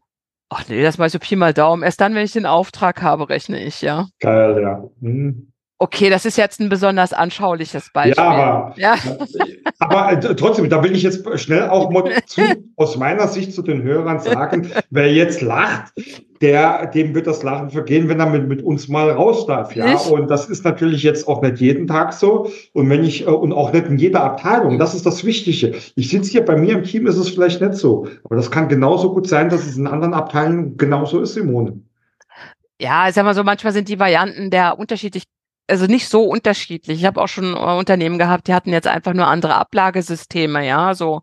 Ach 0.50 0.68
nee, 0.70 0.84
das 0.84 0.98
mal 0.98 1.10
so 1.10 1.20
Pi 1.20 1.36
mal 1.36 1.54
Daumen. 1.54 1.84
Erst 1.84 2.02
dann, 2.02 2.14
wenn 2.14 2.26
ich 2.26 2.34
den 2.34 2.46
Auftrag 2.46 3.02
habe, 3.02 3.30
rechne 3.30 3.64
ich, 3.64 3.82
ja. 3.82 4.08
Geil, 4.20 4.62
ja. 4.62 4.84
Hm. 5.02 5.52
Okay, 5.78 6.10
das 6.10 6.24
ist 6.24 6.38
jetzt 6.38 6.62
ein 6.62 6.70
besonders 6.70 7.12
anschauliches 7.12 7.90
Beispiel. 7.92 8.24
Ja, 8.24 8.30
aber, 8.30 8.74
ja. 8.78 8.96
aber 9.80 10.14
äh, 10.14 10.36
trotzdem, 10.36 10.70
da 10.70 10.82
will 10.82 10.96
ich 10.96 11.04
jetzt 11.04 11.28
schnell 11.38 11.68
auch 11.68 11.90
mal 11.92 12.10
zu, 12.26 12.42
aus 12.78 12.96
meiner 12.96 13.28
Sicht 13.28 13.54
zu 13.54 13.62
den 13.62 13.84
Hörern 13.84 14.20
sagen, 14.22 14.72
wer 14.90 15.12
jetzt 15.12 15.42
lacht, 15.42 15.92
der, 16.40 16.86
dem 16.88 17.14
wird 17.14 17.28
das 17.28 17.44
Lachen 17.44 17.72
vergehen, 17.72 18.08
wenn 18.08 18.22
er 18.22 18.28
mit, 18.28 18.48
mit 18.48 18.64
uns 18.64 18.88
mal 18.88 19.10
raus 19.12 19.48
darf. 19.48 19.76
Ja, 19.76 19.92
nicht? 19.92 20.10
und 20.10 20.30
das 20.30 20.48
ist 20.48 20.64
natürlich 20.64 21.04
jetzt 21.04 21.28
auch 21.28 21.42
nicht 21.42 21.60
jeden 21.60 21.88
Tag 21.88 22.14
so. 22.14 22.50
Und 22.72 22.90
wenn 22.90 23.04
ich, 23.04 23.28
äh, 23.28 23.30
und 23.30 23.52
auch 23.52 23.74
nicht 23.74 23.88
in 23.88 23.98
jeder 23.98 24.24
Abteilung. 24.24 24.80
Das 24.80 24.96
ist 24.96 25.06
das 25.06 25.26
Wichtige. 25.26 25.76
Ich 25.96 26.10
sitze 26.10 26.32
hier 26.32 26.46
bei 26.46 26.56
mir 26.56 26.78
im 26.78 26.84
Team, 26.86 27.06
ist 27.06 27.18
es 27.18 27.30
vielleicht 27.30 27.60
nicht 27.60 27.74
so. 27.74 28.08
Aber 28.24 28.38
das 28.38 28.50
kann 28.50 28.70
genauso 28.70 29.14
gut 29.14 29.28
sein, 29.28 29.50
dass 29.50 29.66
es 29.66 29.76
in 29.76 29.88
anderen 29.88 30.14
Abteilungen 30.14 30.78
genauso 30.78 31.20
ist, 31.20 31.34
Simone. 31.34 31.82
Ja, 32.80 33.10
ich 33.10 33.16
sag 33.16 33.26
mal 33.26 33.36
so, 33.36 33.44
manchmal 33.44 33.74
sind 33.74 33.90
die 33.90 34.00
Varianten 34.00 34.50
der 34.50 34.80
unterschiedlich 34.80 35.24
also 35.68 35.86
nicht 35.86 36.10
so 36.10 36.24
unterschiedlich. 36.24 37.00
Ich 37.00 37.06
habe 37.06 37.22
auch 37.22 37.28
schon 37.28 37.56
äh, 37.56 37.58
Unternehmen 37.58 38.18
gehabt, 38.18 38.48
die 38.48 38.54
hatten 38.54 38.72
jetzt 38.72 38.88
einfach 38.88 39.14
nur 39.14 39.28
andere 39.28 39.56
Ablagesysteme, 39.56 40.66
ja, 40.66 40.94
so 40.94 41.22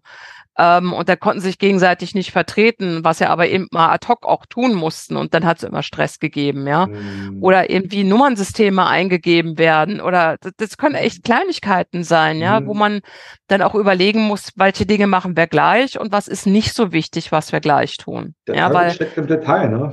ähm, 0.58 0.92
und 0.92 1.08
da 1.08 1.16
konnten 1.16 1.40
sich 1.40 1.58
gegenseitig 1.58 2.14
nicht 2.14 2.30
vertreten, 2.30 3.04
was 3.04 3.20
ja 3.20 3.30
aber 3.30 3.48
eben 3.48 3.68
mal 3.70 3.90
ad 3.90 4.06
hoc 4.06 4.26
auch 4.26 4.44
tun 4.44 4.74
mussten. 4.74 5.16
Und 5.16 5.32
dann 5.32 5.46
hat 5.46 5.58
es 5.58 5.64
immer 5.64 5.82
Stress 5.82 6.18
gegeben, 6.18 6.66
ja. 6.66 6.86
Mhm. 6.86 7.38
Oder 7.40 7.70
irgendwie 7.70 8.04
Nummernsysteme 8.04 8.86
eingegeben 8.86 9.56
werden. 9.58 10.00
Oder 10.00 10.36
das, 10.40 10.52
das 10.56 10.76
können 10.76 10.94
echt 10.94 11.24
Kleinigkeiten 11.24 12.04
sein, 12.04 12.38
ja, 12.38 12.60
mhm. 12.60 12.66
wo 12.66 12.74
man 12.74 13.00
dann 13.48 13.62
auch 13.62 13.74
überlegen 13.74 14.22
muss, 14.22 14.50
welche 14.56 14.84
Dinge 14.84 15.06
machen 15.06 15.36
wir 15.36 15.46
gleich 15.46 15.98
und 15.98 16.12
was 16.12 16.28
ist 16.28 16.46
nicht 16.46 16.74
so 16.74 16.92
wichtig, 16.92 17.32
was 17.32 17.52
wir 17.52 17.60
gleich 17.60 17.96
tun. 17.96 18.34
Der 18.46 18.56
ja, 18.56 18.72
weil 18.74 18.90
steckt 18.90 19.16
im 19.16 19.26
Detail, 19.26 19.68
ne? 19.70 19.92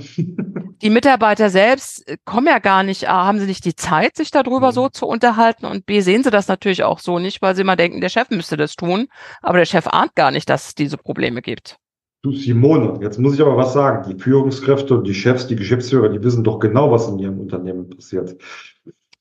die 0.81 0.89
Mitarbeiter 0.89 1.49
selbst 1.49 2.07
äh, 2.07 2.17
kommen 2.25 2.47
ja 2.47 2.59
gar 2.59 2.83
nicht, 2.83 3.09
A, 3.09 3.25
haben 3.25 3.39
sie 3.39 3.45
nicht 3.45 3.65
die 3.65 3.75
Zeit, 3.75 4.15
sich 4.15 4.31
darüber 4.31 4.67
mhm. 4.67 4.73
so 4.73 4.89
zu 4.89 5.05
unterhalten 5.07 5.65
und 5.65 5.85
B, 5.85 6.01
sehen 6.01 6.23
sie 6.23 6.31
das 6.31 6.47
natürlich 6.47 6.83
auch 6.83 6.99
so 6.99 7.19
nicht, 7.19 7.41
weil 7.41 7.55
sie 7.55 7.61
immer 7.61 7.75
denken, 7.75 8.01
der 8.01 8.09
Chef 8.09 8.29
müsste 8.29 8.57
das 8.57 8.75
tun. 8.75 9.07
Aber 9.41 9.57
der 9.57 9.65
Chef 9.65 9.87
ahnt 9.87 10.15
gar 10.15 10.31
nicht, 10.31 10.48
dass 10.49 10.67
es 10.67 10.75
diese 10.75 10.97
Probleme 10.97 11.41
gibt. 11.41 11.77
Du 12.21 12.33
Simone, 12.33 12.99
jetzt 13.01 13.17
muss 13.17 13.35
ich 13.35 13.41
aber 13.41 13.55
was 13.55 13.71
sagen. 13.71 14.09
Die 14.09 14.21
Führungskräfte 14.21 14.97
und 14.97 15.07
die 15.07 15.13
Chefs, 15.13 15.47
die 15.47 15.55
Geschäftsführer, 15.55 16.09
die 16.09 16.21
wissen 16.21 16.43
doch 16.43 16.59
genau, 16.59 16.91
was 16.91 17.07
in 17.07 17.17
ihrem 17.19 17.39
Unternehmen 17.39 17.89
passiert. 17.89 18.35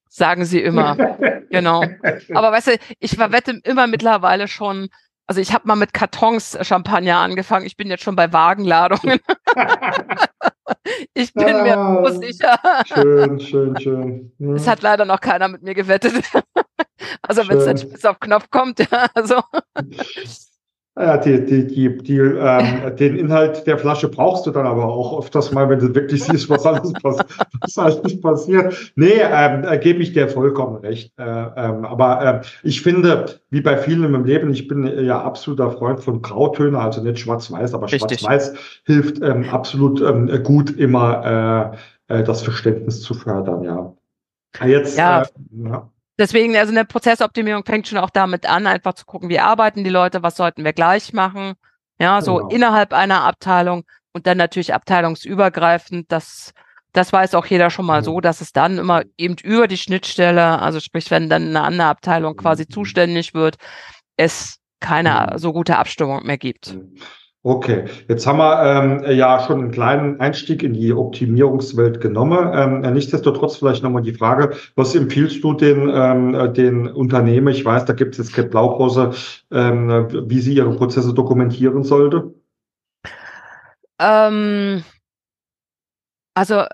Sagen 0.09 0.45
sie 0.45 0.61
immer. 0.61 0.97
genau. 1.51 1.85
Aber 2.35 2.51
weißt 2.51 2.67
du, 2.69 2.79
ich 2.99 3.15
verwette 3.15 3.61
immer 3.63 3.87
mittlerweile 3.87 4.49
schon, 4.49 4.89
also 5.29 5.41
ich 5.41 5.53
habe 5.53 5.69
mal 5.69 5.77
mit 5.77 5.93
Kartons 5.93 6.59
Champagner 6.63 7.19
angefangen. 7.19 7.67
Ich 7.67 7.77
bin 7.77 7.89
jetzt 7.89 8.03
schon 8.03 8.17
bei 8.17 8.33
Wagenladungen. 8.33 9.21
ich 11.15 11.33
bin 11.35 11.55
ah, 11.55 11.63
mir 11.63 12.11
so 12.11 12.21
sicher. 12.21 12.59
Schön, 12.87 13.39
schön, 13.39 13.81
schön. 13.81 14.33
Ja. 14.39 14.55
Es 14.55 14.67
hat 14.67 14.83
leider 14.83 15.05
noch 15.05 15.21
keiner 15.21 15.47
mit 15.47 15.63
mir 15.63 15.75
gewettet. 15.75 16.15
also 17.23 17.47
wenn 17.47 17.59
es 17.59 17.65
dann 17.65 17.79
spitz 17.79 18.05
auf 18.05 18.19
Knopf 18.19 18.51
kommt, 18.51 18.81
ja, 18.81 19.07
also. 19.15 19.41
Ja, 20.99 21.17
die, 21.17 21.45
die, 21.45 21.67
die, 21.67 21.99
die, 21.99 22.19
ähm, 22.19 22.97
den 22.97 23.17
Inhalt 23.17 23.67
der 23.67 23.79
Flasche 23.79 24.09
brauchst 24.09 24.47
du 24.47 24.51
dann 24.51 24.67
aber 24.67 24.85
auch 24.85 25.19
öfters 25.21 25.53
mal, 25.53 25.69
wenn 25.69 25.79
du 25.79 25.95
wirklich 25.95 26.25
siehst, 26.25 26.51
was 26.51 26.67
alles, 26.67 26.93
pass 26.95 27.19
was 27.61 27.79
alles 27.79 28.21
passiert. 28.21 28.93
Nee, 28.97 29.21
ähm, 29.21 29.65
äh, 29.65 29.79
gebe 29.79 30.03
ich 30.03 30.13
dir 30.13 30.29
vollkommen 30.29 30.77
recht. 30.77 31.13
Äh, 31.17 31.23
ähm, 31.23 31.85
aber 31.85 32.43
äh, 32.43 32.47
ich 32.65 32.83
finde, 32.83 33.27
wie 33.51 33.61
bei 33.61 33.77
vielen 33.77 34.13
im 34.13 34.25
Leben, 34.25 34.51
ich 34.51 34.67
bin 34.67 34.87
ja 35.05 35.23
absoluter 35.23 35.71
Freund 35.71 36.01
von 36.01 36.21
Grautönen, 36.21 36.75
also 36.75 37.01
nicht 37.01 37.21
schwarz-weiß, 37.21 37.75
aber 37.75 37.87
schwarz-weiß 37.87 38.55
hilft 38.85 39.23
ähm, 39.23 39.45
absolut 39.51 40.01
ähm, 40.01 40.43
gut 40.43 40.77
immer 40.77 41.73
äh, 42.09 42.19
äh, 42.19 42.25
das 42.25 42.43
Verständnis 42.43 43.03
zu 43.03 43.15
fördern, 43.15 43.63
ja. 43.63 43.95
Jetzt, 44.67 44.99
ja. 44.99 45.23
Äh, 45.23 45.27
ja. 45.65 45.91
Deswegen, 46.19 46.57
also 46.57 46.73
eine 46.73 46.85
Prozessoptimierung 46.85 47.65
fängt 47.65 47.87
schon 47.87 47.99
auch 47.99 48.11
damit 48.11 48.47
an, 48.47 48.67
einfach 48.67 48.95
zu 48.95 49.07
gucken, 49.07 49.29
wie 49.29 49.39
arbeiten 49.39 49.85
die 49.85 49.91
Leute, 49.91 50.23
was 50.23 50.37
sollten 50.37 50.65
wir 50.65 50.73
gleich 50.73 51.13
machen. 51.13 51.55
Ja, 52.01 52.21
so 52.23 52.37
genau. 52.37 52.49
innerhalb 52.49 52.93
einer 52.93 53.25
Abteilung 53.25 53.85
und 54.13 54.27
dann 54.27 54.39
natürlich 54.39 54.75
abteilungsübergreifend. 54.75 56.11
Das, 56.11 56.53
das 56.93 57.13
weiß 57.13 57.35
auch 57.35 57.47
jeder 57.47 57.71
schon 57.71 57.87
mal 57.87 58.03
so, 58.03 58.21
dass 58.21 58.41
es 58.41 58.53
dann 58.53 58.79
immer 58.79 59.03
eben 59.17 59.37
über 59.43 59.69
die 59.69 59.77
Schnittstelle, 59.77 60.61
also 60.61 60.81
sprich, 60.81 61.11
wenn 61.11 61.29
dann 61.29 61.49
eine 61.49 61.63
andere 61.63 61.89
Abteilung 61.89 62.37
quasi 62.37 62.65
mhm. 62.69 62.73
zuständig 62.73 63.35
wird, 63.35 63.57
es 64.17 64.59
keine 64.81 65.31
mhm. 65.33 65.39
so 65.39 65.53
gute 65.53 65.79
Abstimmung 65.79 66.25
mehr 66.25 66.39
gibt. 66.39 66.75
Mhm. 66.75 66.97
Okay, 67.45 67.85
jetzt 68.09 68.27
haben 68.27 68.39
wir 68.39 68.63
ähm, 68.65 69.17
ja 69.17 69.39
schon 69.41 69.61
einen 69.61 69.71
kleinen 69.71 70.19
Einstieg 70.19 70.65
in 70.65 70.75
die 70.75 70.93
Optimierungswelt 70.93 72.01
genommen. 72.01 72.51
Ähm, 72.53 72.83
äh, 72.83 72.91
nichtsdestotrotz 72.91 73.57
vielleicht 73.57 73.85
nochmal 73.85 74.03
die 74.03 74.13
Frage, 74.13 74.57
was 74.75 74.97
empfiehlst 74.97 75.45
du 75.45 75.55
den, 75.55 75.89
ähm, 75.89 76.35
äh, 76.35 76.53
den 76.53 76.89
Unternehmen? 76.89 77.49
Ich 77.49 77.65
weiß, 77.65 77.85
da 77.85 77.93
gibt 77.93 78.13
es 78.13 78.19
jetzt 78.19 78.35
keine 78.35 78.49
Blaupause, 78.49 79.13
ähm, 79.53 80.09
wie 80.29 80.41
sie 80.41 80.55
ihre 80.55 80.75
Prozesse 80.75 81.15
dokumentieren 81.15 81.85
sollte. 81.85 82.35
Ähm, 84.01 84.83
also 86.35 86.65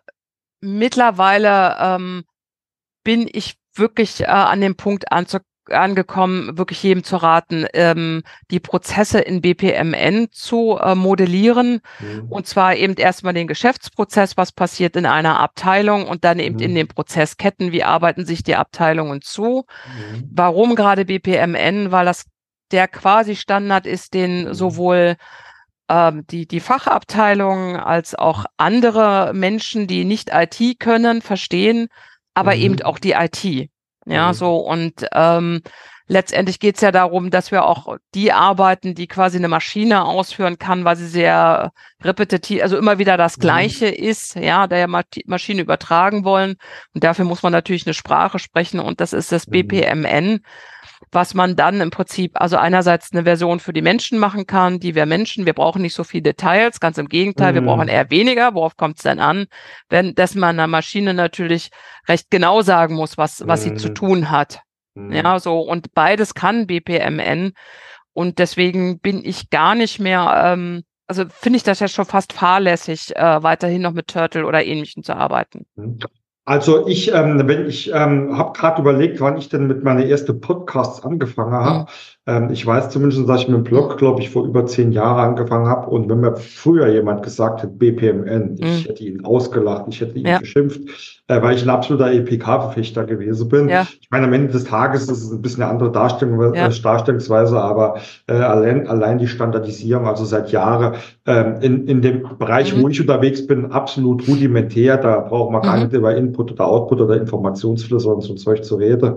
mittlerweile 0.62 1.76
ähm, 1.78 2.24
bin 3.04 3.28
ich 3.30 3.58
wirklich 3.74 4.22
äh, 4.22 4.26
an 4.26 4.62
dem 4.62 4.76
Punkt 4.76 5.12
anzukommen, 5.12 5.53
angekommen, 5.70 6.58
wirklich 6.58 6.82
jedem 6.82 7.04
zu 7.04 7.16
raten, 7.16 7.66
ähm, 7.74 8.22
die 8.50 8.60
Prozesse 8.60 9.20
in 9.20 9.40
BPMN 9.40 10.28
zu 10.30 10.78
äh, 10.80 10.94
modellieren. 10.94 11.80
Mhm. 12.00 12.26
Und 12.28 12.46
zwar 12.46 12.76
eben 12.76 12.94
erstmal 12.94 13.34
den 13.34 13.46
Geschäftsprozess, 13.46 14.36
was 14.36 14.52
passiert 14.52 14.96
in 14.96 15.06
einer 15.06 15.40
Abteilung 15.40 16.06
und 16.06 16.24
dann 16.24 16.38
eben 16.38 16.56
mhm. 16.56 16.62
in 16.62 16.74
den 16.74 16.88
Prozessketten, 16.88 17.72
wie 17.72 17.84
arbeiten 17.84 18.24
sich 18.24 18.42
die 18.42 18.56
Abteilungen 18.56 19.22
zu. 19.22 19.64
Mhm. 19.86 20.30
Warum 20.32 20.74
gerade 20.74 21.04
BPMN? 21.04 21.92
Weil 21.92 22.06
das 22.06 22.26
der 22.70 22.88
quasi 22.88 23.36
Standard 23.36 23.86
ist, 23.86 24.14
den 24.14 24.48
mhm. 24.48 24.54
sowohl 24.54 25.16
ähm, 25.88 26.26
die, 26.28 26.46
die 26.46 26.60
Fachabteilung 26.60 27.76
als 27.76 28.14
auch 28.14 28.44
andere 28.56 29.32
Menschen, 29.34 29.86
die 29.86 30.04
nicht 30.04 30.30
IT 30.32 30.80
können, 30.80 31.22
verstehen, 31.22 31.88
aber 32.34 32.56
eben 32.56 32.74
mhm. 32.74 32.82
auch 32.82 32.98
die 32.98 33.12
IT. 33.12 33.70
Ja, 34.06 34.28
mhm. 34.28 34.34
so 34.34 34.56
und 34.56 35.06
ähm, 35.12 35.62
letztendlich 36.06 36.60
geht's 36.60 36.80
ja 36.80 36.92
darum, 36.92 37.30
dass 37.30 37.50
wir 37.50 37.64
auch 37.64 37.96
die 38.14 38.32
arbeiten, 38.32 38.94
die 38.94 39.06
quasi 39.06 39.38
eine 39.38 39.48
Maschine 39.48 40.04
ausführen 40.04 40.58
kann, 40.58 40.84
weil 40.84 40.96
sie 40.96 41.06
sehr 41.06 41.72
repetitiv, 42.02 42.62
also 42.62 42.76
immer 42.76 42.98
wieder 42.98 43.16
das 43.16 43.38
mhm. 43.38 43.42
Gleiche 43.42 43.86
mhm. 43.86 43.92
ist, 43.94 44.36
ja, 44.36 44.66
der 44.66 44.78
ja 44.78 45.02
Maschine 45.26 45.62
übertragen 45.62 46.24
wollen. 46.24 46.56
Und 46.94 47.04
dafür 47.04 47.24
muss 47.24 47.42
man 47.42 47.52
natürlich 47.52 47.86
eine 47.86 47.94
Sprache 47.94 48.38
sprechen 48.38 48.80
und 48.80 49.00
das 49.00 49.12
ist 49.12 49.32
das 49.32 49.46
BPMN. 49.46 50.40
Was 51.14 51.34
man 51.34 51.56
dann 51.56 51.80
im 51.80 51.90
Prinzip, 51.90 52.32
also 52.40 52.56
einerseits 52.56 53.12
eine 53.12 53.24
Version 53.24 53.60
für 53.60 53.72
die 53.72 53.82
Menschen 53.82 54.18
machen 54.18 54.46
kann, 54.46 54.80
die 54.80 54.94
wir 54.94 55.06
Menschen, 55.06 55.46
wir 55.46 55.52
brauchen 55.52 55.82
nicht 55.82 55.94
so 55.94 56.04
viele 56.04 56.22
Details, 56.22 56.80
ganz 56.80 56.98
im 56.98 57.08
Gegenteil, 57.08 57.52
mhm. 57.52 57.56
wir 57.56 57.62
brauchen 57.62 57.88
eher 57.88 58.10
weniger. 58.10 58.54
Worauf 58.54 58.76
kommt 58.76 58.96
es 58.98 59.02
denn 59.02 59.20
an? 59.20 59.46
Wenn 59.88 60.14
dass 60.14 60.34
man 60.34 60.58
einer 60.58 60.66
Maschine 60.66 61.14
natürlich 61.14 61.70
recht 62.08 62.30
genau 62.30 62.62
sagen 62.62 62.96
muss, 62.96 63.16
was, 63.16 63.46
was 63.46 63.64
mhm. 63.64 63.70
sie 63.70 63.74
zu 63.76 63.88
mhm. 63.88 63.94
tun 63.94 64.30
hat. 64.30 64.60
Mhm. 64.94 65.12
Ja, 65.12 65.38
so, 65.38 65.60
und 65.60 65.94
beides 65.94 66.34
kann 66.34 66.66
BPMN. 66.66 67.52
Und 68.12 68.38
deswegen 68.38 69.00
bin 69.00 69.24
ich 69.24 69.50
gar 69.50 69.74
nicht 69.74 69.98
mehr, 69.98 70.42
ähm, 70.44 70.84
also 71.06 71.24
finde 71.28 71.56
ich 71.56 71.64
das 71.64 71.80
ja 71.80 71.88
schon 71.88 72.04
fast 72.04 72.32
fahrlässig, 72.32 73.14
äh, 73.16 73.42
weiterhin 73.42 73.82
noch 73.82 73.92
mit 73.92 74.08
Turtle 74.08 74.46
oder 74.46 74.64
ähnlichem 74.64 75.02
zu 75.02 75.14
arbeiten. 75.16 75.66
Mhm. 76.46 76.52
Also 76.52 76.86
ich, 76.86 77.12
ähm, 77.12 77.42
wenn 77.46 77.66
ich 77.68 77.90
ähm, 77.92 78.36
habe 78.36 78.52
gerade 78.58 78.80
überlegt, 78.82 79.20
wann 79.20 79.36
ich 79.36 79.48
denn 79.48 79.66
mit 79.66 79.82
meiner 79.82 80.04
ersten 80.04 80.40
Podcasts 80.40 81.02
angefangen 81.04 81.52
habe. 81.54 81.90
Ähm, 82.26 82.48
ich 82.50 82.64
weiß 82.66 82.88
zumindest, 82.88 83.28
dass 83.28 83.42
ich 83.42 83.48
mit 83.48 83.56
dem 83.58 83.64
Blog, 83.64 83.98
glaube 83.98 84.22
ich, 84.22 84.30
vor 84.30 84.46
über 84.46 84.64
zehn 84.64 84.92
Jahren 84.92 85.32
angefangen 85.32 85.66
habe. 85.66 85.90
Und 85.90 86.08
wenn 86.08 86.20
mir 86.20 86.34
früher 86.36 86.88
jemand 86.88 87.22
gesagt 87.22 87.62
hat, 87.62 87.78
BPMN, 87.78 88.56
ich 88.58 88.64
mhm. 88.64 88.88
hätte 88.88 89.04
ihn 89.04 89.24
ausgelacht, 89.26 89.84
ich 89.88 90.00
hätte 90.00 90.18
ihn 90.18 90.26
ja. 90.26 90.38
geschimpft, 90.38 90.80
äh, 91.28 91.42
weil 91.42 91.54
ich 91.54 91.62
ein 91.62 91.68
absoluter 91.68 92.10
EPK-Verfechter 92.10 93.04
gewesen 93.04 93.48
bin. 93.50 93.68
Ja. 93.68 93.86
Ich 94.00 94.10
meine, 94.10 94.26
am 94.26 94.32
Ende 94.32 94.50
des 94.50 94.64
Tages 94.64 95.02
ist 95.02 95.22
es 95.22 95.32
ein 95.32 95.42
bisschen 95.42 95.64
eine 95.64 95.72
andere 95.72 95.92
Darstellung, 95.92 96.54
äh, 96.54 96.56
ja. 96.56 96.68
Darstellungsweise, 96.70 97.60
aber 97.60 97.98
äh, 98.26 98.32
allein, 98.32 98.88
allein 98.88 99.18
die 99.18 99.28
Standardisierung, 99.28 100.06
also 100.06 100.24
seit 100.24 100.50
Jahren 100.50 100.94
ähm, 101.26 101.56
in, 101.60 101.86
in 101.88 102.00
dem 102.00 102.38
Bereich, 102.38 102.74
mhm. 102.74 102.82
wo 102.82 102.88
ich 102.88 103.02
unterwegs 103.02 103.46
bin, 103.46 103.70
absolut 103.70 104.26
rudimentär. 104.26 104.96
Da 104.96 105.20
braucht 105.20 105.52
man 105.52 105.60
gar 105.60 105.76
mhm. 105.76 105.82
nicht 105.84 105.92
über 105.92 106.16
Input 106.16 106.52
oder 106.52 106.66
Output 106.66 107.02
oder 107.02 107.20
Informationsflüsse 107.20 108.08
und 108.08 108.22
so 108.22 108.34
Zeug 108.34 108.64
zu 108.64 108.76
reden. 108.76 109.16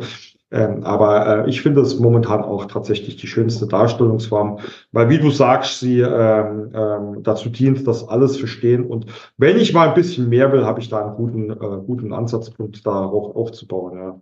Ähm, 0.50 0.84
aber 0.84 1.45
äh, 1.45 1.50
ich 1.50 1.62
finde 1.62 1.82
es 1.82 2.00
momentan 2.00 2.41
auch 2.41 2.66
tatsächlich 2.66 3.18
die 3.18 3.28
schönste 3.28 3.68
Darstellungsform, 3.68 4.60
weil 4.93 5.10
wie 5.10 5.18
du 5.18 5.30
sagst, 5.30 5.82
sie 5.82 6.00
ähm, 6.00 6.72
ähm, 6.74 7.24
dazu 7.24 7.50
dient, 7.50 7.86
dass 7.86 8.08
alles 8.08 8.38
verstehen. 8.38 8.86
Und 8.86 9.08
wenn 9.38 9.58
ich 9.58 9.74
mal 9.74 9.89
ein 9.89 9.95
bisschen 9.95 10.30
mehr 10.30 10.52
will, 10.54 10.66
habe 10.66 10.80
ich 10.80 10.88
da 10.88 11.06
einen 11.06 11.16
guten, 11.16 11.52
äh, 11.52 11.84
guten 11.86 12.14
Ansatzpunkt, 12.14 12.86
da 12.86 13.06
auch 13.06 13.36
aufzubauen. 13.36 13.98
Ja. 13.98 14.22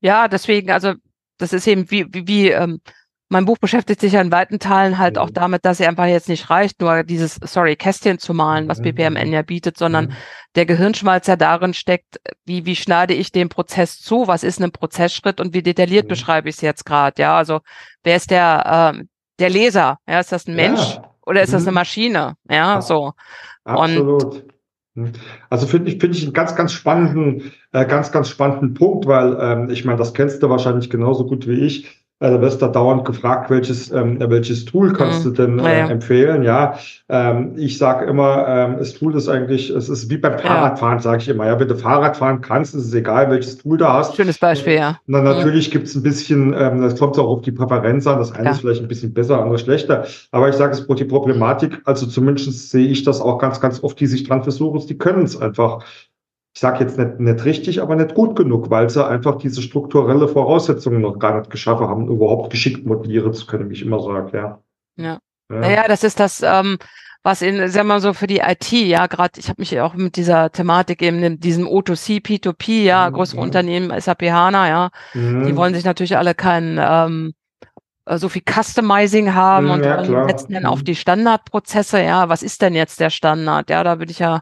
ja, 0.00 0.28
deswegen, 0.28 0.70
also 0.70 0.92
das 1.38 1.54
ist 1.54 1.66
eben 1.66 1.90
wie, 1.90 2.06
wie, 2.12 2.28
wie 2.28 2.50
ähm, 2.50 2.80
mein 3.28 3.44
Buch 3.44 3.58
beschäftigt 3.58 4.00
sich 4.00 4.12
ja 4.12 4.20
in 4.20 4.30
weiten 4.30 4.58
Teilen 4.58 4.98
halt 4.98 5.16
mhm. 5.16 5.22
auch 5.22 5.30
damit, 5.30 5.64
dass 5.64 5.80
es 5.80 5.86
einfach 5.86 6.06
jetzt 6.06 6.28
nicht 6.28 6.48
reicht, 6.48 6.80
nur 6.80 7.02
dieses, 7.02 7.34
sorry, 7.42 7.76
Kästchen 7.76 8.18
zu 8.18 8.34
malen, 8.34 8.68
was 8.68 8.82
BPMN 8.82 9.28
mhm. 9.28 9.32
ja 9.32 9.42
bietet, 9.42 9.76
sondern 9.78 10.06
mhm. 10.06 10.12
der 10.54 10.66
Gehirnschmalz 10.66 11.26
ja 11.26 11.36
darin 11.36 11.74
steckt, 11.74 12.20
wie, 12.44 12.66
wie 12.66 12.76
schneide 12.76 13.14
ich 13.14 13.32
den 13.32 13.48
Prozess 13.48 13.98
zu, 14.00 14.28
was 14.28 14.44
ist 14.44 14.62
ein 14.62 14.70
Prozessschritt 14.70 15.40
und 15.40 15.54
wie 15.54 15.62
detailliert 15.62 16.04
mhm. 16.04 16.10
beschreibe 16.10 16.48
ich 16.48 16.56
es 16.56 16.60
jetzt 16.60 16.86
gerade, 16.86 17.20
ja, 17.20 17.36
also 17.36 17.60
wer 18.04 18.16
ist 18.16 18.30
der, 18.30 18.94
äh, 18.96 19.04
der 19.38 19.50
Leser, 19.50 19.98
ja, 20.08 20.20
ist 20.20 20.32
das 20.32 20.46
ein 20.46 20.54
Mensch 20.54 20.94
ja. 20.94 21.10
oder 21.26 21.42
ist 21.42 21.52
das 21.52 21.62
eine 21.62 21.72
mhm. 21.72 21.76
Maschine, 21.76 22.34
ja, 22.48 22.80
so. 22.80 23.12
Absolut. 23.64 24.22
Und 24.24 24.44
hm. 24.96 25.12
also 25.50 25.66
finde 25.66 25.90
ich, 25.90 26.00
finde 26.00 26.16
ich 26.16 26.24
einen 26.24 26.32
ganz, 26.32 26.54
ganz 26.54 26.72
spannenden, 26.72 27.52
äh, 27.72 27.84
ganz, 27.84 28.12
ganz 28.12 28.28
spannenden 28.28 28.74
Punkt, 28.74 29.06
weil 29.06 29.36
ähm, 29.40 29.70
ich 29.70 29.84
meine, 29.84 29.98
das 29.98 30.14
kennst 30.14 30.42
du 30.42 30.48
wahrscheinlich 30.48 30.88
genauso 30.88 31.26
gut 31.26 31.46
wie 31.46 31.66
ich. 31.66 32.05
Also 32.18 32.40
wirst 32.40 32.62
da 32.62 32.68
dauernd 32.68 33.04
gefragt, 33.04 33.50
welches, 33.50 33.92
ähm, 33.92 34.18
welches 34.18 34.64
Tool 34.64 34.94
kannst 34.94 35.26
mhm. 35.26 35.34
du 35.34 35.42
denn 35.42 35.58
äh, 35.58 35.80
ja. 35.80 35.88
empfehlen? 35.88 36.42
Ja, 36.44 36.78
ähm, 37.10 37.52
ich 37.56 37.76
sage 37.76 38.06
immer, 38.06 38.48
ähm, 38.48 38.76
das 38.78 38.94
Tool 38.94 39.14
ist 39.14 39.28
eigentlich, 39.28 39.68
es 39.68 39.90
ist 39.90 40.08
wie 40.08 40.16
beim 40.16 40.38
Fahrradfahren, 40.38 40.96
ja. 40.96 41.02
sage 41.02 41.18
ich 41.18 41.28
immer. 41.28 41.44
Ja, 41.44 41.60
wenn 41.60 41.68
du 41.68 41.76
Fahrradfahren 41.76 42.40
kannst, 42.40 42.74
ist 42.74 42.86
es 42.86 42.94
egal, 42.94 43.30
welches 43.30 43.58
Tool 43.58 43.76
du 43.76 43.86
hast. 43.86 44.16
Schönes 44.16 44.38
Beispiel, 44.38 44.76
ja. 44.76 44.98
Na, 45.06 45.20
natürlich 45.20 45.68
mhm. 45.68 45.72
gibt 45.72 45.88
es 45.88 45.94
ein 45.94 46.02
bisschen, 46.02 46.54
ähm, 46.56 46.80
das 46.80 46.98
kommt 46.98 47.18
auch 47.18 47.28
auf 47.28 47.42
die 47.42 47.52
Präferenz 47.52 48.06
an. 48.06 48.18
Das 48.18 48.32
eine 48.32 48.46
ja. 48.46 48.50
ist 48.52 48.60
vielleicht 48.60 48.80
ein 48.80 48.88
bisschen 48.88 49.12
besser, 49.12 49.42
andere 49.42 49.58
schlechter. 49.58 50.06
Aber 50.30 50.48
ich 50.48 50.54
sage 50.54 50.72
es, 50.72 50.86
die 50.86 51.04
Problematik, 51.04 51.82
also 51.84 52.06
zumindest 52.06 52.70
sehe 52.70 52.86
ich 52.86 53.04
das 53.04 53.20
auch 53.20 53.36
ganz, 53.36 53.60
ganz 53.60 53.84
oft, 53.84 54.00
die 54.00 54.06
sich 54.06 54.26
dran 54.26 54.42
versuchen, 54.42 54.86
die 54.86 54.96
können 54.96 55.24
es 55.24 55.38
einfach 55.38 55.84
ich 56.56 56.60
sage 56.60 56.82
jetzt 56.82 56.96
nicht, 56.96 57.20
nicht 57.20 57.44
richtig, 57.44 57.82
aber 57.82 57.96
nicht 57.96 58.14
gut 58.14 58.34
genug, 58.34 58.70
weil 58.70 58.88
sie 58.88 59.06
einfach 59.06 59.36
diese 59.36 59.60
strukturelle 59.60 60.26
Voraussetzungen 60.26 61.02
noch 61.02 61.18
gar 61.18 61.36
nicht 61.36 61.50
geschaffen 61.50 61.86
haben, 61.86 62.08
überhaupt 62.08 62.48
geschickt 62.48 62.86
modellieren 62.86 63.34
zu 63.34 63.44
können, 63.44 63.68
wie 63.68 63.74
ich 63.74 63.82
immer 63.82 64.00
sage, 64.00 64.38
ja. 64.38 64.62
Ja. 64.96 65.04
ja. 65.04 65.20
Naja, 65.50 65.84
das 65.86 66.02
ist 66.02 66.18
das, 66.18 66.40
ähm, 66.42 66.78
was 67.22 67.42
in, 67.42 67.58
sagen 67.68 67.88
wir 67.88 67.94
mal 67.96 68.00
so 68.00 68.14
für 68.14 68.26
die 68.26 68.38
IT, 68.38 68.72
ja, 68.72 69.06
gerade 69.06 69.38
ich 69.38 69.50
habe 69.50 69.60
mich 69.60 69.78
auch 69.78 69.92
mit 69.92 70.16
dieser 70.16 70.50
Thematik 70.50 71.02
eben 71.02 71.22
in 71.22 71.40
diesem 71.40 71.66
O2C, 71.66 72.24
P2P, 72.24 72.84
ja, 72.84 73.10
mhm. 73.10 73.14
größere 73.16 73.36
mhm. 73.36 73.42
Unternehmen, 73.42 74.00
SAP 74.00 74.22
HANA, 74.22 74.66
ja, 74.66 74.90
mhm. 75.12 75.44
die 75.44 75.56
wollen 75.56 75.74
sich 75.74 75.84
natürlich 75.84 76.16
alle 76.16 76.34
kein 76.34 76.80
ähm, 76.80 77.34
äh, 78.06 78.16
so 78.16 78.30
viel 78.30 78.40
Customizing 78.50 79.34
haben 79.34 79.66
mhm, 79.66 79.72
und 79.72 79.84
ja, 79.84 80.00
letzten 80.00 80.54
Endes 80.54 80.70
auf 80.70 80.78
mhm. 80.78 80.84
die 80.84 80.96
Standardprozesse, 80.96 82.00
ja, 82.02 82.30
was 82.30 82.42
ist 82.42 82.62
denn 82.62 82.74
jetzt 82.74 82.98
der 82.98 83.10
Standard? 83.10 83.68
Ja, 83.68 83.84
da 83.84 83.98
würde 83.98 84.12
ich 84.12 84.20
ja 84.20 84.40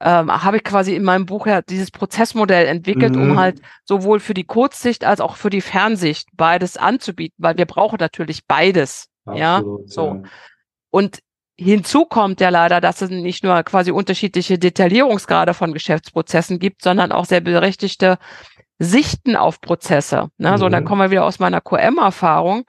ähm, 0.00 0.30
habe 0.30 0.56
ich 0.58 0.64
quasi 0.64 0.94
in 0.94 1.02
meinem 1.02 1.26
Buch 1.26 1.46
ja 1.46 1.62
dieses 1.62 1.90
Prozessmodell 1.90 2.66
entwickelt, 2.66 3.14
mhm. 3.14 3.32
um 3.32 3.38
halt 3.38 3.60
sowohl 3.84 4.20
für 4.20 4.34
die 4.34 4.44
Kurzsicht 4.44 5.04
als 5.04 5.20
auch 5.20 5.36
für 5.36 5.50
die 5.50 5.60
Fernsicht 5.60 6.28
beides 6.32 6.76
anzubieten, 6.76 7.36
weil 7.38 7.58
wir 7.58 7.66
brauchen 7.66 7.98
natürlich 8.00 8.46
beides. 8.46 9.08
Absolut, 9.26 9.40
ja, 9.40 9.62
so. 9.86 10.06
Ja. 10.06 10.22
Und 10.90 11.20
hinzu 11.56 12.06
kommt 12.06 12.40
ja 12.40 12.48
leider, 12.48 12.80
dass 12.80 13.02
es 13.02 13.10
nicht 13.10 13.44
nur 13.44 13.62
quasi 13.62 13.90
unterschiedliche 13.90 14.58
Detaillierungsgrade 14.58 15.52
von 15.52 15.74
Geschäftsprozessen 15.74 16.58
gibt, 16.58 16.82
sondern 16.82 17.12
auch 17.12 17.26
sehr 17.26 17.42
berechtigte 17.42 18.16
Sichten 18.78 19.36
auf 19.36 19.60
Prozesse. 19.60 20.30
Ne? 20.38 20.52
Mhm. 20.52 20.56
So, 20.56 20.68
dann 20.70 20.86
kommen 20.86 21.02
wir 21.02 21.10
wieder 21.10 21.26
aus 21.26 21.38
meiner 21.38 21.60
QM-Erfahrung. 21.60 22.64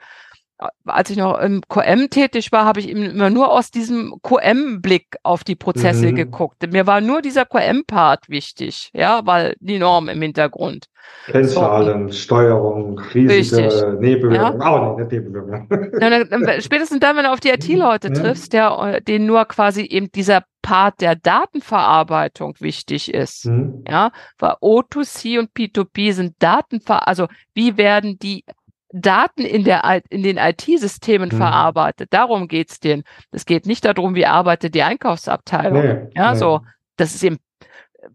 Als 0.84 1.10
ich 1.10 1.16
noch 1.16 1.38
im 1.38 1.62
QM 1.68 2.10
tätig 2.10 2.52
war, 2.52 2.64
habe 2.64 2.80
ich 2.80 2.88
eben 2.88 3.02
immer 3.02 3.30
nur 3.30 3.50
aus 3.50 3.70
diesem 3.70 4.14
QM-Blick 4.22 5.16
auf 5.22 5.44
die 5.44 5.56
Prozesse 5.56 6.08
mhm. 6.08 6.16
geguckt. 6.16 6.70
Mir 6.70 6.86
war 6.86 7.00
nur 7.00 7.22
dieser 7.22 7.44
QM-Part 7.44 8.28
wichtig, 8.28 8.90
ja, 8.92 9.22
weil 9.24 9.54
die 9.60 9.78
Norm 9.78 10.08
im 10.08 10.20
Hintergrund. 10.22 10.86
Kennzahlen, 11.26 12.08
so. 12.08 12.14
Steuerung, 12.14 12.98
riesige 13.14 13.96
Nebenwirkungen. 14.00 14.60
Ja? 14.60 14.94
Oh, 14.94 14.96
nee, 14.98 15.06
Nebenwirkungen. 15.10 15.68
Ja, 16.00 16.24
dann, 16.24 16.60
spätestens 16.60 17.00
dann, 17.00 17.16
wenn 17.16 17.24
du 17.24 17.32
auf 17.32 17.40
die 17.40 17.50
IT-Leute 17.50 18.08
ja. 18.08 18.14
triffst, 18.14 18.52
der, 18.52 19.00
denen 19.00 19.26
nur 19.26 19.44
quasi 19.44 19.82
eben 19.82 20.10
dieser 20.12 20.44
Part 20.62 21.00
der 21.00 21.16
Datenverarbeitung 21.16 22.54
wichtig 22.60 23.12
ist. 23.12 23.46
Mhm. 23.46 23.84
Ja, 23.88 24.12
weil 24.38 24.52
O2C 24.62 25.38
und 25.38 25.50
P2P 25.52 26.12
sind 26.12 26.34
Datenver, 26.38 27.06
also 27.06 27.26
wie 27.54 27.76
werden 27.76 28.18
die 28.18 28.44
Daten 28.92 29.42
in, 29.42 29.64
der, 29.64 30.02
in 30.10 30.22
den 30.22 30.36
IT-Systemen 30.36 31.30
mhm. 31.30 31.36
verarbeitet. 31.36 32.12
Darum 32.12 32.48
geht's 32.48 32.80
denen. 32.80 33.04
Es 33.30 33.46
geht 33.46 33.66
nicht 33.66 33.84
darum, 33.84 34.14
wie 34.14 34.26
arbeitet 34.26 34.74
die 34.74 34.82
Einkaufsabteilung. 34.82 35.82
Nee, 35.82 36.10
ja, 36.14 36.32
nee. 36.32 36.38
so. 36.38 36.60
Das 36.96 37.14
ist 37.14 37.22
eben, 37.22 37.38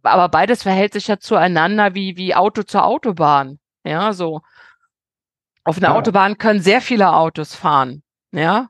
aber 0.04 0.30
beides 0.30 0.64
verhält 0.64 0.94
sich 0.94 1.08
ja 1.08 1.18
zueinander 1.20 1.96
wie, 1.96 2.16
wie 2.18 2.36
Auto 2.36 2.64
zur 2.64 2.86
Autobahn. 2.86 3.60
Ja, 3.84 4.14
so. 4.14 4.42
Auf 5.64 5.78
einer 5.78 5.90
ja. 5.90 5.96
Autobahn 5.96 6.38
können 6.38 6.62
sehr 6.62 6.82
viele 6.82 7.14
Autos 7.14 7.56
fahren. 7.56 8.04
Ja, 8.32 8.68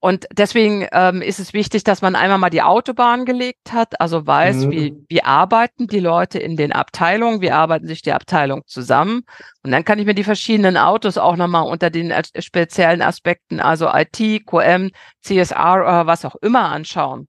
und 0.00 0.26
deswegen 0.32 0.86
ähm, 0.92 1.22
ist 1.22 1.40
es 1.40 1.52
wichtig, 1.52 1.82
dass 1.82 2.02
man 2.02 2.14
einmal 2.14 2.38
mal 2.38 2.50
die 2.50 2.62
Autobahn 2.62 3.24
gelegt 3.24 3.72
hat, 3.72 4.00
also 4.00 4.26
weiß, 4.26 4.66
mhm. 4.66 4.70
wie, 4.70 5.04
wie 5.08 5.24
arbeiten 5.24 5.88
die 5.88 5.98
Leute 5.98 6.38
in 6.38 6.56
den 6.56 6.72
Abteilungen, 6.72 7.40
wie 7.40 7.50
arbeiten 7.50 7.88
sich 7.88 8.02
die 8.02 8.12
Abteilungen 8.12 8.62
zusammen. 8.66 9.22
Und 9.64 9.72
dann 9.72 9.84
kann 9.84 9.98
ich 9.98 10.06
mir 10.06 10.14
die 10.14 10.24
verschiedenen 10.24 10.76
Autos 10.76 11.18
auch 11.18 11.34
nochmal 11.34 11.66
unter 11.66 11.90
den 11.90 12.12
speziellen 12.38 13.02
Aspekten, 13.02 13.58
also 13.58 13.88
IT, 13.92 14.46
QM, 14.46 14.90
CSR 15.22 15.80
oder 15.82 16.06
was 16.06 16.24
auch 16.24 16.36
immer 16.36 16.70
anschauen. 16.70 17.26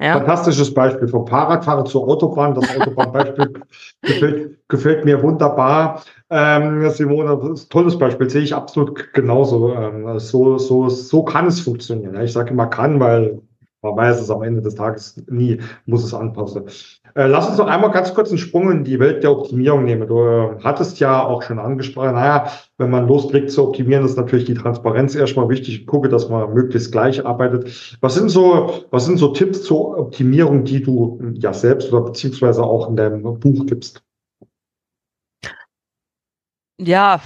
Ja. 0.00 0.12
Fantastisches 0.12 0.72
Beispiel 0.72 1.08
vom 1.08 1.26
Fahrradfahrer 1.26 1.84
zur 1.84 2.06
Autobahn. 2.06 2.54
Das 2.54 2.76
Autobahnbeispiel 2.76 3.62
gefällt, 4.02 4.68
gefällt 4.68 5.04
mir 5.04 5.20
wunderbar. 5.20 6.04
Ähm, 6.30 6.90
Simone, 6.90 7.54
tolles 7.70 7.98
Beispiel, 7.98 8.28
sehe 8.28 8.42
ich 8.42 8.54
absolut 8.54 9.12
genauso. 9.14 9.74
Ähm, 9.74 10.18
so, 10.18 10.58
so, 10.58 10.88
so 10.88 11.22
kann 11.22 11.46
es 11.46 11.60
funktionieren. 11.60 12.20
Ich 12.20 12.32
sage 12.32 12.50
immer 12.50 12.66
kann, 12.66 13.00
weil 13.00 13.40
man 13.80 13.96
weiß 13.96 14.20
es 14.20 14.30
am 14.30 14.42
Ende 14.42 14.60
des 14.60 14.74
Tages 14.74 15.22
nie, 15.28 15.60
muss 15.86 16.04
es 16.04 16.12
anpassen. 16.12 16.64
Äh, 17.14 17.28
lass 17.28 17.48
uns 17.48 17.58
noch 17.58 17.68
einmal 17.68 17.92
ganz 17.92 18.12
kurz 18.12 18.28
einen 18.28 18.38
Sprung 18.38 18.70
in 18.72 18.84
die 18.84 18.98
Welt 18.98 19.22
der 19.22 19.30
Optimierung 19.30 19.84
nehmen. 19.84 20.08
Du 20.08 20.18
äh, 20.18 20.56
hattest 20.64 20.98
ja 20.98 21.24
auch 21.24 21.42
schon 21.42 21.60
angesprochen, 21.60 22.14
naja, 22.14 22.50
wenn 22.76 22.90
man 22.90 23.06
loslegt 23.06 23.50
zu 23.52 23.68
optimieren, 23.68 24.04
ist 24.04 24.16
natürlich 24.16 24.46
die 24.46 24.54
Transparenz 24.54 25.14
erstmal 25.14 25.48
wichtig. 25.48 25.80
Ich 25.82 25.86
gucke, 25.86 26.08
dass 26.08 26.28
man 26.28 26.52
möglichst 26.52 26.90
gleich 26.90 27.24
arbeitet. 27.24 27.96
Was 28.00 28.14
sind 28.16 28.30
so, 28.30 28.84
was 28.90 29.06
sind 29.06 29.18
so 29.18 29.28
Tipps 29.28 29.62
zur 29.62 29.96
Optimierung, 29.96 30.64
die 30.64 30.82
du 30.82 31.20
ja 31.34 31.52
selbst 31.52 31.92
oder 31.92 32.04
beziehungsweise 32.04 32.64
auch 32.64 32.88
in 32.88 32.96
deinem 32.96 33.22
Buch 33.22 33.66
gibst? 33.66 34.02
Ja, 36.78 37.20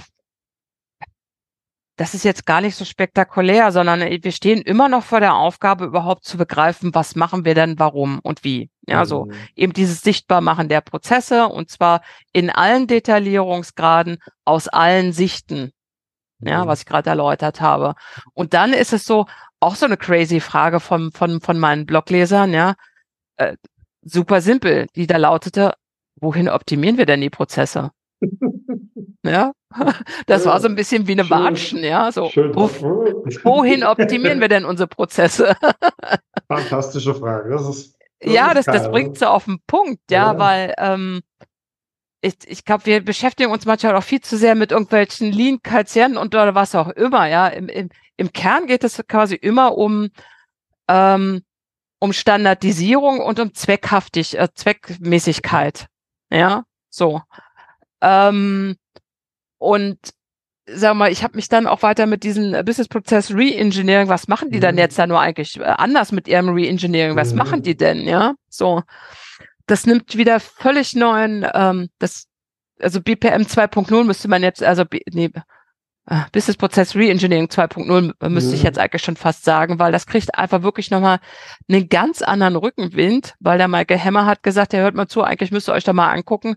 das 1.95 2.15
ist 2.15 2.23
jetzt 2.23 2.45
gar 2.45 2.59
nicht 2.61 2.75
so 2.75 2.85
spektakulär, 2.85 3.71
sondern 3.71 3.99
wir 4.01 4.31
stehen 4.31 4.61
immer 4.61 4.89
noch 4.89 5.03
vor 5.03 5.19
der 5.19 5.35
Aufgabe, 5.35 5.85
überhaupt 5.85 6.23
zu 6.25 6.37
begreifen, 6.37 6.95
was 6.95 7.15
machen 7.15 7.45
wir 7.45 7.53
denn, 7.53 7.77
warum 7.77 8.19
und 8.23 8.43
wie. 8.43 8.71
Ja, 8.87 9.05
so 9.05 9.25
mhm. 9.25 9.33
eben 9.55 9.73
dieses 9.73 10.01
Sichtbarmachen 10.01 10.69
der 10.69 10.81
Prozesse 10.81 11.47
und 11.47 11.69
zwar 11.69 12.01
in 12.31 12.49
allen 12.49 12.87
Detaillierungsgraden 12.87 14.17
aus 14.43 14.67
allen 14.67 15.13
Sichten. 15.13 15.71
Ja, 16.39 16.65
mhm. 16.65 16.67
was 16.67 16.79
ich 16.79 16.85
gerade 16.87 17.11
erläutert 17.11 17.61
habe. 17.61 17.93
Und 18.33 18.53
dann 18.53 18.73
ist 18.73 18.91
es 18.91 19.05
so, 19.05 19.27
auch 19.59 19.75
so 19.75 19.85
eine 19.85 19.95
crazy 19.95 20.39
Frage 20.39 20.79
von, 20.79 21.11
von, 21.11 21.39
von 21.41 21.59
meinen 21.59 21.85
Bloglesern, 21.85 22.53
ja. 22.53 22.73
Äh, 23.37 23.55
super 24.01 24.41
simpel, 24.41 24.87
die 24.95 25.07
da 25.07 25.17
lautete, 25.17 25.75
wohin 26.15 26.49
optimieren 26.49 26.97
wir 26.97 27.05
denn 27.05 27.21
die 27.21 27.29
Prozesse? 27.29 27.91
Ja, 29.23 29.53
das 30.27 30.45
war 30.45 30.59
so 30.59 30.67
ein 30.67 30.75
bisschen 30.75 31.07
wie 31.07 31.13
eine 31.13 31.29
Watschen, 31.29 31.83
ja. 31.83 32.11
So, 32.11 32.25
uff, 32.25 32.81
wohin 32.81 33.83
optimieren 33.83 34.39
wir 34.39 34.47
denn 34.47 34.65
unsere 34.65 34.87
Prozesse? 34.87 35.55
Fantastische 36.47 37.15
Frage. 37.15 37.49
Das 37.49 37.67
ist, 37.67 37.97
das 38.19 38.33
ja, 38.33 38.53
das, 38.53 38.65
das 38.65 38.89
bringt 38.89 39.17
so 39.17 39.27
auf 39.27 39.45
den 39.45 39.59
Punkt, 39.67 40.01
ja, 40.09 40.33
ja. 40.33 40.39
weil 40.39 40.73
ähm, 40.77 41.21
ich, 42.21 42.35
ich 42.45 42.65
glaube, 42.65 42.85
wir 42.85 43.03
beschäftigen 43.03 43.51
uns 43.51 43.65
manchmal 43.65 43.95
auch 43.95 44.03
viel 44.03 44.21
zu 44.21 44.37
sehr 44.37 44.55
mit 44.55 44.71
irgendwelchen 44.71 45.31
Lean, 45.31 45.61
Kalzien 45.61 46.17
und 46.17 46.33
oder 46.33 46.55
was 46.55 46.73
auch 46.73 46.89
immer, 46.89 47.27
ja. 47.27 47.47
Im, 47.47 47.67
im, 47.67 47.89
im 48.15 48.31
Kern 48.31 48.65
geht 48.67 48.83
es 48.83 49.01
quasi 49.07 49.35
immer 49.35 49.77
um, 49.77 50.09
ähm, 50.87 51.41
um 51.99 52.13
Standardisierung 52.13 53.19
und 53.19 53.39
um 53.39 53.53
Zweckhaftig, 53.53 54.37
äh, 54.37 54.47
Zweckmäßigkeit. 54.53 55.87
Ja, 56.31 56.63
so. 56.89 57.21
Ähm, 58.01 58.75
und 59.63 59.97
sag 60.65 60.95
mal, 60.95 61.11
ich 61.11 61.23
habe 61.23 61.35
mich 61.35 61.49
dann 61.49 61.67
auch 61.67 61.81
weiter 61.81 62.05
mit 62.05 62.23
diesem 62.23 62.51
Business-Prozess 62.65 63.31
Re-Engineering, 63.31 64.09
was 64.09 64.27
machen 64.27 64.49
die 64.51 64.57
mhm. 64.57 64.61
dann 64.61 64.77
jetzt 64.77 64.99
da 64.99 65.07
nur 65.07 65.19
eigentlich 65.19 65.59
äh, 65.59 65.63
anders 65.63 66.11
mit 66.11 66.27
ihrem 66.27 66.49
Re-Engineering? 66.49 67.15
Was 67.15 67.31
mhm. 67.31 67.37
machen 67.37 67.63
die 67.63 67.75
denn, 67.75 68.07
ja? 68.07 68.35
So, 68.49 68.83
das 69.65 69.85
nimmt 69.85 70.17
wieder 70.17 70.39
völlig 70.39 70.95
neuen, 70.95 71.45
ähm, 71.53 71.89
das, 71.99 72.27
also 72.79 73.01
BPM 73.01 73.43
2.0 73.43 74.03
müsste 74.03 74.27
man 74.27 74.43
jetzt, 74.43 74.63
also 74.63 74.83
nee, 75.11 75.31
äh, 76.07 76.21
Business 76.31 76.57
Prozess 76.57 76.95
Re-Engineering 76.95 77.47
2.0 77.47 78.29
müsste 78.29 78.49
mhm. 78.49 78.55
ich 78.55 78.63
jetzt 78.63 78.79
eigentlich 78.79 79.03
schon 79.03 79.15
fast 79.15 79.43
sagen, 79.45 79.79
weil 79.79 79.91
das 79.91 80.07
kriegt 80.07 80.35
einfach 80.35 80.61
wirklich 80.61 80.91
nochmal 80.91 81.19
einen 81.69 81.87
ganz 81.87 82.21
anderen 82.21 82.55
Rückenwind, 82.55 83.35
weil 83.39 83.57
der 83.57 83.67
Michael 83.69 83.99
Hammer 83.99 84.25
hat 84.25 84.43
gesagt, 84.43 84.73
er 84.73 84.83
hört 84.83 84.95
mal 84.95 85.07
zu, 85.07 85.23
eigentlich 85.23 85.51
müsst 85.51 85.69
ihr 85.69 85.73
euch 85.73 85.85
da 85.85 85.93
mal 85.93 86.11
angucken, 86.11 86.55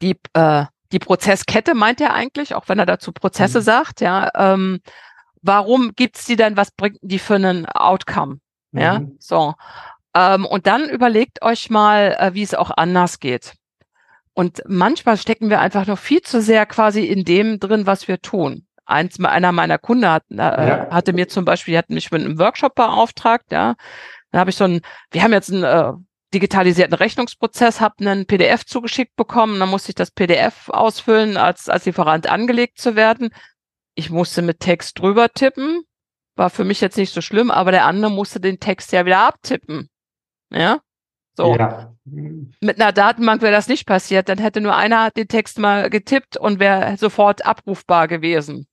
die, 0.00 0.16
äh, 0.34 0.64
die 0.94 1.00
Prozesskette 1.00 1.74
meint 1.74 2.00
er 2.00 2.14
eigentlich, 2.14 2.54
auch 2.54 2.68
wenn 2.68 2.78
er 2.78 2.86
dazu 2.86 3.12
Prozesse 3.12 3.58
mhm. 3.58 3.64
sagt, 3.64 4.00
ja, 4.00 4.30
ähm, 4.36 4.80
warum 5.42 5.92
gibt's 5.96 6.24
die 6.24 6.36
denn, 6.36 6.56
was 6.56 6.70
bringt 6.70 6.98
die 7.02 7.18
für 7.18 7.34
einen 7.34 7.66
Outcome? 7.66 8.38
Mhm. 8.70 8.80
Ja, 8.80 9.00
so. 9.18 9.54
Ähm, 10.14 10.46
und 10.46 10.68
dann 10.68 10.88
überlegt 10.88 11.42
euch 11.42 11.68
mal, 11.68 12.16
äh, 12.18 12.34
wie 12.34 12.44
es 12.44 12.54
auch 12.54 12.70
anders 12.70 13.18
geht. 13.18 13.54
Und 14.34 14.62
manchmal 14.66 15.16
stecken 15.16 15.50
wir 15.50 15.60
einfach 15.60 15.86
noch 15.86 15.98
viel 15.98 16.22
zu 16.22 16.40
sehr 16.40 16.64
quasi 16.64 17.04
in 17.04 17.24
dem 17.24 17.58
drin, 17.58 17.86
was 17.86 18.06
wir 18.06 18.22
tun. 18.22 18.66
Eins, 18.86 19.18
einer 19.18 19.50
meiner 19.50 19.78
Kunden 19.78 20.08
hat, 20.08 20.24
äh, 20.30 20.36
ja. 20.36 20.90
hatte 20.90 21.12
mir 21.12 21.26
zum 21.26 21.44
Beispiel, 21.44 21.76
hat 21.76 21.90
mich 21.90 22.12
mit 22.12 22.22
einem 22.22 22.38
Workshop 22.38 22.76
beauftragt, 22.76 23.50
ja. 23.50 23.74
Da 24.30 24.38
habe 24.38 24.50
ich 24.50 24.56
so 24.56 24.64
ein, 24.64 24.80
wir 25.10 25.22
haben 25.24 25.32
jetzt 25.32 25.50
ein 25.50 25.64
äh, 25.64 25.92
digitalisierten 26.34 26.94
Rechnungsprozess, 26.94 27.80
habe 27.80 27.94
einen 28.00 28.26
PDF 28.26 28.66
zugeschickt 28.66 29.16
bekommen, 29.16 29.58
dann 29.60 29.70
musste 29.70 29.90
ich 29.90 29.94
das 29.94 30.10
PDF 30.10 30.68
ausfüllen, 30.68 31.36
als, 31.36 31.68
als 31.68 31.86
Lieferant 31.86 32.28
angelegt 32.28 32.78
zu 32.78 32.96
werden. 32.96 33.30
Ich 33.94 34.10
musste 34.10 34.42
mit 34.42 34.60
Text 34.60 34.98
drüber 34.98 35.30
tippen, 35.30 35.82
war 36.36 36.50
für 36.50 36.64
mich 36.64 36.80
jetzt 36.80 36.96
nicht 36.96 37.14
so 37.14 37.20
schlimm, 37.20 37.50
aber 37.50 37.70
der 37.70 37.86
andere 37.86 38.10
musste 38.10 38.40
den 38.40 38.60
Text 38.60 38.92
ja 38.92 39.06
wieder 39.06 39.20
abtippen. 39.20 39.88
Ja, 40.50 40.80
so. 41.36 41.56
Ja. 41.56 41.92
Mit 42.04 42.80
einer 42.80 42.92
Datenbank 42.92 43.42
wäre 43.42 43.52
das 43.52 43.68
nicht 43.68 43.86
passiert, 43.86 44.28
dann 44.28 44.38
hätte 44.38 44.60
nur 44.60 44.76
einer 44.76 45.10
den 45.10 45.28
Text 45.28 45.58
mal 45.58 45.90
getippt 45.90 46.36
und 46.36 46.60
wäre 46.60 46.96
sofort 46.96 47.44
abrufbar 47.44 48.08
gewesen. 48.08 48.66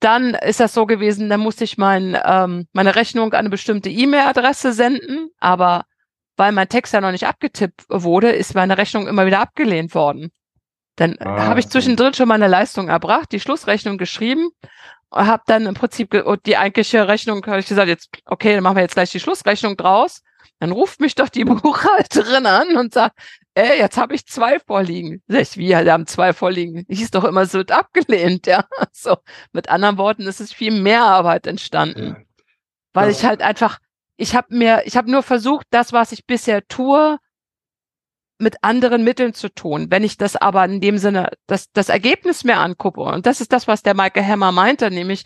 Dann 0.00 0.34
ist 0.34 0.60
das 0.60 0.72
so 0.72 0.86
gewesen, 0.86 1.28
dann 1.28 1.40
musste 1.40 1.64
ich 1.64 1.78
mein, 1.78 2.18
ähm, 2.24 2.66
meine 2.72 2.96
Rechnung 2.96 3.32
an 3.32 3.40
eine 3.40 3.50
bestimmte 3.50 3.90
E-Mail-Adresse 3.90 4.72
senden, 4.72 5.28
aber 5.38 5.84
weil 6.40 6.52
mein 6.52 6.70
Text 6.70 6.94
ja 6.94 7.02
noch 7.02 7.12
nicht 7.12 7.26
abgetippt 7.26 7.84
wurde, 7.90 8.30
ist 8.32 8.54
meine 8.54 8.78
Rechnung 8.78 9.06
immer 9.06 9.26
wieder 9.26 9.40
abgelehnt 9.40 9.94
worden. 9.94 10.32
Dann 10.96 11.18
ah, 11.20 11.44
habe 11.44 11.60
ich 11.60 11.68
zwischendrin 11.68 12.14
schon 12.14 12.28
meine 12.28 12.48
Leistung 12.48 12.88
erbracht, 12.88 13.30
die 13.32 13.40
Schlussrechnung 13.40 13.98
geschrieben, 13.98 14.48
habe 15.12 15.42
dann 15.46 15.66
im 15.66 15.74
Prinzip 15.74 16.16
die 16.46 16.56
eigentliche 16.56 17.06
Rechnung, 17.08 17.44
habe 17.44 17.60
ich 17.60 17.66
gesagt, 17.66 17.88
jetzt, 17.88 18.08
okay, 18.24 18.54
dann 18.54 18.62
machen 18.62 18.76
wir 18.76 18.82
jetzt 18.82 18.94
gleich 18.94 19.10
die 19.10 19.20
Schlussrechnung 19.20 19.76
draus. 19.76 20.22
Dann 20.60 20.72
ruft 20.72 21.00
mich 21.00 21.14
doch 21.14 21.28
die 21.28 21.44
Buchhalterin 21.44 22.46
an 22.46 22.74
und 22.74 22.94
sagt, 22.94 23.18
ey, 23.52 23.78
jetzt 23.78 23.98
habe 23.98 24.14
ich 24.14 24.24
zwei 24.24 24.60
vorliegen. 24.60 25.22
Sag 25.28 25.42
ich, 25.42 25.58
wie, 25.58 25.68
wir 25.68 25.92
haben 25.92 26.06
zwei 26.06 26.32
vorliegen. 26.32 26.86
Hieß 26.88 27.10
doch 27.10 27.24
immer, 27.24 27.42
es 27.42 27.52
wird 27.52 27.70
abgelehnt, 27.70 28.46
ja. 28.46 28.64
So, 28.92 29.18
mit 29.52 29.68
anderen 29.68 29.98
Worten, 29.98 30.26
es 30.26 30.40
ist 30.40 30.54
viel 30.54 30.72
mehr 30.72 31.02
Arbeit 31.02 31.46
entstanden. 31.46 32.16
Ja. 32.16 32.44
Weil 32.94 33.10
ja. 33.10 33.10
ich 33.10 33.24
halt 33.26 33.42
einfach 33.42 33.78
ich 34.20 34.36
habe 34.36 34.54
mir, 34.54 34.82
ich 34.84 34.96
habe 34.96 35.10
nur 35.10 35.22
versucht, 35.22 35.66
das, 35.70 35.92
was 35.92 36.12
ich 36.12 36.26
bisher 36.26 36.66
tue, 36.68 37.16
mit 38.38 38.56
anderen 38.62 39.02
Mitteln 39.02 39.34
zu 39.34 39.48
tun. 39.48 39.86
Wenn 39.90 40.04
ich 40.04 40.16
das 40.16 40.36
aber 40.36 40.64
in 40.64 40.80
dem 40.80 40.98
Sinne, 40.98 41.30
das, 41.46 41.70
das 41.72 41.88
Ergebnis 41.88 42.44
mir 42.44 42.58
angucke, 42.58 43.00
und 43.00 43.26
das 43.26 43.40
ist 43.40 43.52
das, 43.52 43.66
was 43.66 43.82
der 43.82 43.94
Michael 43.94 44.26
Hammer 44.26 44.52
meinte, 44.52 44.90
nämlich 44.90 45.24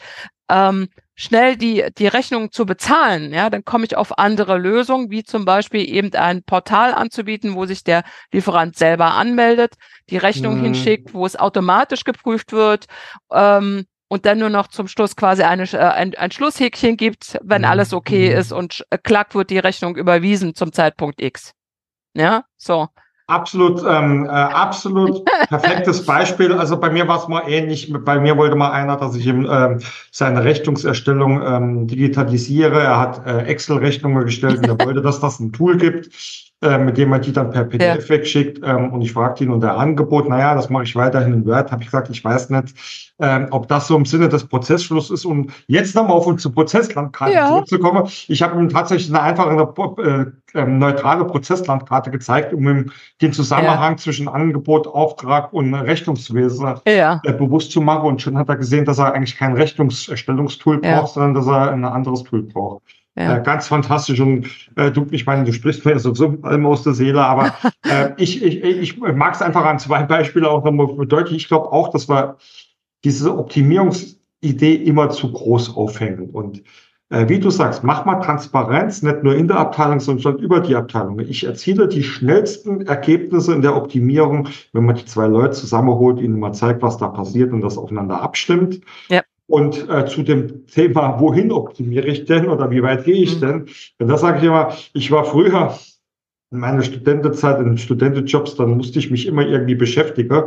ähm, 0.48 0.88
schnell 1.14 1.56
die, 1.56 1.84
die 1.96 2.06
Rechnung 2.06 2.52
zu 2.52 2.66
bezahlen, 2.66 3.32
ja, 3.32 3.50
dann 3.50 3.64
komme 3.64 3.84
ich 3.84 3.96
auf 3.96 4.18
andere 4.18 4.58
Lösungen, 4.58 5.10
wie 5.10 5.22
zum 5.24 5.44
Beispiel 5.44 5.88
eben 5.88 6.12
ein 6.14 6.42
Portal 6.42 6.94
anzubieten, 6.94 7.54
wo 7.54 7.66
sich 7.66 7.84
der 7.84 8.04
Lieferant 8.32 8.76
selber 8.76 9.14
anmeldet, 9.14 9.74
die 10.10 10.18
Rechnung 10.18 10.58
mhm. 10.58 10.64
hinschickt, 10.64 11.14
wo 11.14 11.26
es 11.26 11.36
automatisch 11.36 12.04
geprüft 12.04 12.52
wird 12.52 12.86
ähm, 13.32 13.86
und 14.14 14.26
dann 14.26 14.38
nur 14.38 14.48
noch 14.48 14.68
zum 14.68 14.86
Schluss 14.86 15.16
quasi 15.16 15.42
eine, 15.42 15.64
äh, 15.64 15.76
ein, 15.76 16.14
ein 16.14 16.30
Schlusshäkchen 16.30 16.96
gibt, 16.96 17.36
wenn 17.42 17.62
mhm. 17.62 17.68
alles 17.68 17.92
okay 17.92 18.30
mhm. 18.30 18.38
ist 18.38 18.52
und 18.52 18.86
äh, 18.90 18.96
klack 18.96 19.34
wird 19.34 19.50
die 19.50 19.58
Rechnung 19.58 19.96
überwiesen 19.96 20.54
zum 20.54 20.72
Zeitpunkt 20.72 21.20
X. 21.20 21.52
Ja, 22.16 22.44
so. 22.56 22.86
Absolut, 23.26 23.82
ähm, 23.84 24.26
äh, 24.26 24.28
absolut 24.28 25.24
perfektes 25.48 26.06
Beispiel. 26.06 26.52
Also 26.52 26.78
bei 26.78 26.90
mir 26.90 27.08
war 27.08 27.18
es 27.18 27.26
mal 27.26 27.42
ähnlich. 27.48 27.92
Bei 28.04 28.20
mir 28.20 28.36
wollte 28.36 28.54
mal 28.54 28.70
einer, 28.70 28.96
dass 28.96 29.16
ich 29.16 29.26
ihm 29.26 29.48
ähm, 29.50 29.80
seine 30.12 30.44
Rechnungserstellung 30.44 31.42
ähm, 31.42 31.86
digitalisiere. 31.88 32.82
Er 32.82 33.00
hat 33.00 33.26
äh, 33.26 33.46
Excel-Rechnungen 33.46 34.26
gestellt 34.26 34.58
und 34.58 34.68
er 34.68 34.86
wollte, 34.86 35.02
dass 35.02 35.18
das 35.18 35.40
ein 35.40 35.52
Tool 35.52 35.76
gibt 35.76 36.10
äh, 36.64 36.78
mit 36.78 36.96
dem 36.96 37.10
man 37.10 37.20
die 37.20 37.32
dann 37.32 37.50
per 37.50 37.64
PDF 37.64 38.04
ja. 38.04 38.08
wegschickt. 38.08 38.60
Ähm, 38.64 38.92
und 38.92 39.02
ich 39.02 39.12
fragte 39.12 39.44
ihn 39.44 39.50
unter 39.50 39.76
Angebot, 39.76 40.28
naja, 40.28 40.54
das 40.54 40.70
mache 40.70 40.84
ich 40.84 40.96
weiterhin 40.96 41.34
in 41.34 41.46
Word. 41.46 41.70
Habe 41.70 41.82
ich 41.82 41.88
gesagt, 41.88 42.08
ich 42.10 42.24
weiß 42.24 42.50
nicht, 42.50 43.14
ähm, 43.20 43.48
ob 43.50 43.68
das 43.68 43.86
so 43.86 43.96
im 43.96 44.04
Sinne 44.04 44.28
des 44.28 44.46
Prozessschlusses 44.46 45.10
ist. 45.10 45.24
Und 45.26 45.52
jetzt 45.66 45.94
nochmal 45.94 46.16
auf 46.16 46.26
unsere 46.26 46.52
Prozesslandkarte 46.54 47.34
ja. 47.34 47.48
zurückzukommen. 47.48 48.08
Ich 48.28 48.42
habe 48.42 48.58
ihm 48.58 48.68
tatsächlich 48.68 49.14
eine 49.14 49.22
einfache, 49.22 50.32
äh, 50.54 50.58
äh, 50.58 50.66
neutrale 50.66 51.24
Prozesslandkarte 51.24 52.10
gezeigt, 52.10 52.54
um 52.54 52.66
ihm 52.66 52.90
den 53.20 53.32
Zusammenhang 53.32 53.92
ja. 53.92 53.96
zwischen 53.98 54.26
Angebot, 54.26 54.86
Auftrag 54.86 55.52
und 55.52 55.74
Rechnungswesen 55.74 56.76
ja. 56.86 57.20
äh, 57.24 57.32
bewusst 57.32 57.72
zu 57.72 57.80
machen. 57.80 58.08
Und 58.08 58.22
schon 58.22 58.38
hat 58.38 58.48
er 58.48 58.56
gesehen, 58.56 58.84
dass 58.84 58.98
er 58.98 59.12
eigentlich 59.12 59.36
kein 59.36 59.52
Rechnungserstellungstool 59.54 60.80
braucht, 60.80 61.14
sondern 61.14 61.34
dass 61.34 61.46
er 61.46 61.72
ein 61.72 61.84
anderes 61.84 62.22
Tool 62.24 62.42
braucht. 62.42 62.82
Ja. 63.16 63.36
Äh, 63.36 63.42
ganz 63.42 63.68
fantastisch 63.68 64.20
und 64.20 64.48
äh, 64.74 64.90
du, 64.90 65.06
ich 65.12 65.24
meine, 65.24 65.44
du 65.44 65.52
sprichst 65.52 65.84
mir 65.84 65.98
so 66.00 66.12
so 66.14 66.36
allem 66.42 66.66
aus 66.66 66.82
der 66.82 66.94
Seele, 66.94 67.24
aber 67.24 67.54
äh, 67.88 68.10
ich, 68.16 68.42
ich, 68.42 68.64
ich 68.64 68.98
mag 68.98 69.34
es 69.34 69.42
einfach 69.42 69.64
an 69.64 69.78
zwei 69.78 70.02
Beispielen 70.02 70.46
auch 70.46 70.64
nochmal 70.64 70.88
bedeuten. 70.88 71.34
Ich 71.34 71.46
glaube 71.46 71.70
auch, 71.70 71.90
dass 71.90 72.08
wir 72.08 72.38
diese 73.04 73.36
Optimierungsidee 73.36 74.74
immer 74.74 75.10
zu 75.10 75.30
groß 75.30 75.76
aufhängen. 75.76 76.30
Und 76.30 76.64
äh, 77.10 77.28
wie 77.28 77.38
du 77.38 77.50
sagst, 77.50 77.84
mach 77.84 78.04
mal 78.04 78.20
Transparenz, 78.20 79.02
nicht 79.02 79.22
nur 79.22 79.36
in 79.36 79.46
der 79.46 79.58
Abteilung, 79.58 80.00
sondern 80.00 80.38
über 80.38 80.58
die 80.58 80.74
Abteilung. 80.74 81.20
Ich 81.20 81.44
erziele 81.44 81.86
die 81.86 82.02
schnellsten 82.02 82.86
Ergebnisse 82.86 83.54
in 83.54 83.62
der 83.62 83.76
Optimierung, 83.76 84.48
wenn 84.72 84.86
man 84.86 84.96
die 84.96 85.04
zwei 85.04 85.28
Leute 85.28 85.52
zusammenholt, 85.52 86.20
ihnen 86.20 86.40
mal 86.40 86.52
zeigt, 86.52 86.82
was 86.82 86.98
da 86.98 87.08
passiert 87.08 87.52
und 87.52 87.60
das 87.60 87.78
aufeinander 87.78 88.20
abstimmt. 88.20 88.80
Ja. 89.08 89.22
Und 89.46 89.88
äh, 89.90 90.06
zu 90.06 90.22
dem 90.22 90.66
Thema, 90.66 91.20
wohin 91.20 91.52
optimiere 91.52 92.06
ich 92.06 92.24
denn 92.24 92.48
oder 92.48 92.70
wie 92.70 92.82
weit 92.82 93.04
gehe 93.04 93.22
ich 93.22 93.36
mhm. 93.36 93.40
denn? 93.40 93.66
Und 93.98 94.08
da 94.08 94.16
sage 94.16 94.38
ich 94.38 94.44
immer, 94.44 94.74
ich 94.94 95.10
war 95.10 95.24
früher 95.24 95.74
in 96.50 96.60
meiner 96.60 96.82
Studentenzeit, 96.82 97.58
in 97.58 97.76
Studentenjobs, 97.76 98.54
dann 98.54 98.76
musste 98.76 98.98
ich 99.00 99.10
mich 99.10 99.26
immer 99.26 99.44
irgendwie 99.44 99.74
beschäftigen, 99.74 100.44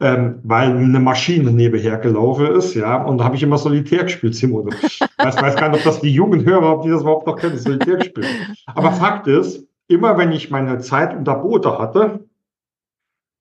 ähm, 0.00 0.38
weil 0.44 0.70
eine 0.70 1.00
Maschine 1.00 1.50
nebenher 1.50 1.98
gelaufen 1.98 2.46
ist, 2.46 2.74
ja, 2.74 3.02
und 3.02 3.18
da 3.18 3.24
habe 3.24 3.34
ich 3.34 3.42
immer 3.42 3.58
Solitär 3.58 4.04
gespielt, 4.04 4.36
Simone. 4.36 4.70
Ich 4.82 5.00
weiß, 5.18 5.42
weiß 5.42 5.56
gar 5.56 5.68
nicht, 5.68 5.80
ob 5.80 5.84
das 5.84 6.00
die 6.00 6.12
jungen 6.12 6.44
Hörer, 6.44 6.74
ob 6.74 6.82
die 6.82 6.90
das 6.90 7.02
überhaupt 7.02 7.26
noch 7.26 7.36
kennen, 7.36 7.58
Solitär 7.58 7.96
gespielt. 7.96 8.28
Aber 8.66 8.92
Fakt 8.92 9.26
ist, 9.26 9.66
immer 9.88 10.16
wenn 10.16 10.30
ich 10.30 10.50
meine 10.50 10.78
Zeit 10.78 11.16
unter 11.16 11.34
Boote 11.34 11.76
hatte, 11.76 12.20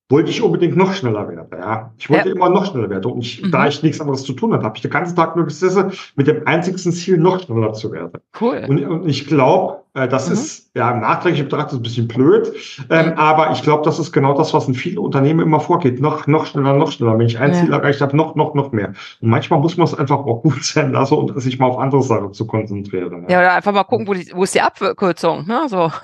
wollte 0.10 0.30
ich 0.30 0.42
unbedingt 0.42 0.78
noch 0.78 0.94
schneller 0.94 1.28
werden. 1.28 1.48
Ja. 1.52 1.92
Ich 1.98 2.10
wollte 2.10 2.30
ja. 2.30 2.36
immer 2.36 2.50
noch 2.50 2.66
schneller 2.66 2.90
werden. 2.90 3.12
Und 3.12 3.22
ich, 3.22 3.44
mhm. 3.44 3.52
da 3.52 3.68
ich 3.68 3.84
nichts 3.84 4.00
anderes 4.00 4.24
zu 4.24 4.34
tun 4.34 4.54
hatte, 4.54 4.64
habe 4.64 4.78
ich 4.78 4.82
den 4.82 4.92
ganzen 4.92 5.16
Tag 5.16 5.36
nur 5.36 5.46
gesessen 5.46 5.92
mit 6.16 6.28
dem 6.28 6.48
einzigsten 6.48 6.94
Ziel, 6.94 7.18
noch 7.18 7.42
schneller 7.42 7.74
zu 7.74 7.92
werden. 7.92 8.12
Cool. 8.40 8.66
Und, 8.68 8.84
und 8.86 9.10
ich 9.10 9.28
glaube, 9.28 9.82
äh, 9.94 10.08
das 10.08 10.28
mhm. 10.28 10.34
ist 10.34 10.72
ja 10.76 10.92
im 10.92 11.02
nachträglich 11.02 11.44
betrachtet 11.44 11.80
ein 11.80 11.84
bisschen 11.84 12.08
blöd, 12.08 12.54
ähm, 12.90 13.14
aber 13.18 13.52
ich 13.52 13.64
glaube, 13.64 13.84
das 13.84 14.00
ist 14.00 14.12
genau 14.14 14.38
das, 14.38 14.54
was 14.54 14.68
in 14.68 14.76
vielen 14.76 15.00
Unternehmen 15.00 15.42
immer 15.42 15.60
vorgeht. 15.60 16.00
Noch, 16.00 16.26
noch 16.28 16.46
schneller, 16.46 16.74
noch 16.74 16.92
schneller. 16.92 17.18
Wenn 17.18 17.26
ich 17.26 17.40
ein 17.40 17.52
ja. 17.52 17.60
Ziel 17.60 17.74
erreicht 17.74 18.00
habe, 18.00 18.16
noch, 18.16 18.36
noch, 18.36 18.54
noch 18.54 18.72
mehr. 18.72 18.94
Und 19.22 19.30
manchmal 19.30 19.60
muss 19.60 19.76
man 19.76 19.88
es 19.88 19.94
einfach 19.94 20.20
auch 20.20 20.42
gut 20.42 20.64
sein 20.64 20.94
lassen 20.94 21.16
und 21.16 21.42
sich 21.42 21.60
mal 21.60 21.68
auf 21.68 21.80
andere 21.80 22.02
Sachen 22.02 22.32
zu 22.34 22.48
konzentrieren. 22.48 23.26
Ja, 23.28 23.30
ja 23.30 23.40
oder 23.40 23.54
einfach 23.56 23.74
mal 23.74 23.84
gucken, 23.84 24.08
wo, 24.08 24.14
die, 24.14 24.32
wo 24.34 24.44
ist 24.44 24.56
die 24.56 24.62
Abkürzung. 24.62 25.46
Ne? 25.48 25.68
So. 25.68 25.92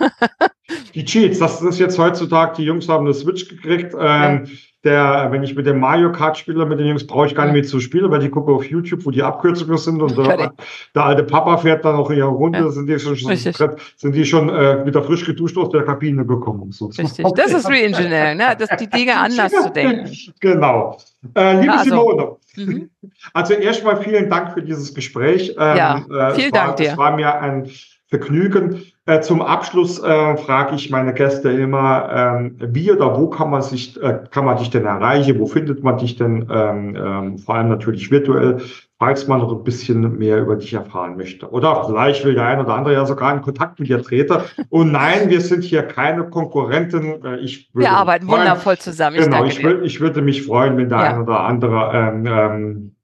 Die 0.93 1.05
Cheats, 1.05 1.39
das 1.39 1.61
ist 1.61 1.79
jetzt 1.79 1.97
heutzutage, 1.97 2.55
die 2.57 2.63
Jungs 2.63 2.87
haben 2.87 3.05
eine 3.05 3.13
Switch 3.13 3.47
gekriegt. 3.47 3.93
Ähm, 3.93 4.45
ja. 4.45 4.51
Der, 4.83 5.31
wenn 5.31 5.43
ich 5.43 5.55
mit 5.55 5.65
dem 5.65 5.79
Mario 5.79 6.11
Kart 6.11 6.37
spiele, 6.37 6.65
mit 6.65 6.77
den 6.77 6.87
Jungs, 6.87 7.07
brauche 7.07 7.27
ich 7.27 7.35
gar 7.35 7.45
nicht 7.45 7.53
mehr 7.53 7.63
zu 7.63 7.79
spielen, 7.79 8.11
weil 8.11 8.19
die 8.19 8.27
gucken 8.27 8.53
auf 8.53 8.65
YouTube, 8.65 9.05
wo 9.05 9.11
die 9.11 9.23
Abkürzungen 9.23 9.77
sind 9.77 10.01
und 10.01 10.17
der, 10.17 10.51
der, 10.93 11.05
alte 11.05 11.23
Papa 11.23 11.55
fährt 11.55 11.85
dann 11.85 11.95
noch 11.95 12.11
ihre 12.11 12.27
Runde, 12.27 12.59
ja. 12.59 12.69
sind 12.69 12.87
die 12.87 12.99
schon, 12.99 13.15
sind 13.15 14.13
die 14.13 14.25
schon 14.25 14.49
äh, 14.49 14.85
wieder 14.85 15.01
frisch 15.01 15.25
geduscht 15.25 15.57
aus 15.57 15.69
der 15.69 15.83
Kabine 15.83 16.25
gekommen. 16.25 16.73
So. 16.73 16.87
Richtig, 16.87 17.23
okay. 17.23 17.41
das 17.41 17.53
ist 17.53 17.69
Reengineering, 17.69 18.37
ne? 18.37 18.57
das, 18.59 18.77
die 18.77 18.89
Dinge 18.89 19.15
anders 19.15 19.53
zu 19.53 19.69
denken. 19.71 20.11
Genau. 20.41 20.97
Äh, 21.35 21.61
liebe 21.61 21.71
also, 21.71 21.89
Simone, 21.89 22.35
mhm. 22.57 22.89
also 23.33 23.53
erstmal 23.53 24.03
vielen 24.03 24.29
Dank 24.29 24.53
für 24.53 24.61
dieses 24.61 24.93
Gespräch. 24.93 25.55
Ähm, 25.57 25.77
ja, 25.77 26.05
vielen 26.35 26.49
äh, 26.49 26.53
war, 26.53 26.65
Dank 26.65 26.75
dir. 26.75 26.91
Es 26.91 26.97
war 26.97 27.15
mir 27.15 27.39
ein 27.39 27.69
Vergnügen. 28.09 28.83
Äh, 29.05 29.19
zum 29.19 29.41
Abschluss 29.41 30.01
äh, 30.01 30.37
frage 30.37 30.75
ich 30.75 30.89
meine 30.89 31.13
Gäste 31.13 31.51
immer, 31.51 32.09
ähm, 32.09 32.55
wie 32.57 32.89
oder 32.89 33.19
wo 33.19 33.29
kann 33.29 33.49
man 33.49 33.61
sich, 33.61 34.01
äh, 34.01 34.19
kann 34.31 34.45
man 34.45 34.55
dich 34.55 34.69
denn 34.69 34.85
erreichen? 34.85 35.39
Wo 35.39 35.45
findet 35.45 35.83
man 35.83 35.97
dich 35.97 36.15
denn? 36.15 36.47
Ähm, 36.49 36.95
ähm, 36.95 37.37
vor 37.37 37.55
allem 37.55 37.67
natürlich 37.67 38.09
virtuell, 38.11 38.61
falls 38.99 39.27
man 39.27 39.39
noch 39.41 39.51
ein 39.51 39.63
bisschen 39.65 40.17
mehr 40.17 40.39
über 40.39 40.55
dich 40.55 40.73
erfahren 40.73 41.17
möchte. 41.17 41.51
Oder 41.51 41.83
vielleicht 41.83 42.23
will 42.23 42.35
der 42.35 42.45
eine 42.45 42.63
oder 42.63 42.75
andere 42.75 42.93
ja 42.93 43.05
sogar 43.05 43.33
in 43.33 43.41
Kontakt 43.41 43.77
mit 43.77 43.89
dir 43.89 44.01
treten. 44.01 44.37
Und 44.69 44.93
nein, 44.93 45.29
wir 45.29 45.41
sind 45.41 45.65
hier 45.65 45.83
keine 45.83 46.29
Konkurrenten. 46.29 47.25
Äh, 47.25 47.39
ich 47.39 47.69
wir 47.73 47.91
arbeiten 47.91 48.25
freuen, 48.25 48.39
wundervoll 48.39 48.77
zusammen. 48.77 49.17
Ich 49.17 49.23
genau, 49.25 49.43
ich, 49.43 49.61
würd, 49.61 49.85
ich 49.85 49.99
würde 49.99 50.21
mich 50.21 50.43
freuen, 50.45 50.77
wenn 50.77 50.87
der 50.87 50.99
ja. 50.99 51.09
eine 51.09 51.23
oder 51.23 51.41
andere 51.41 51.91
ähm, 51.93 52.25
ähm, 52.25 52.95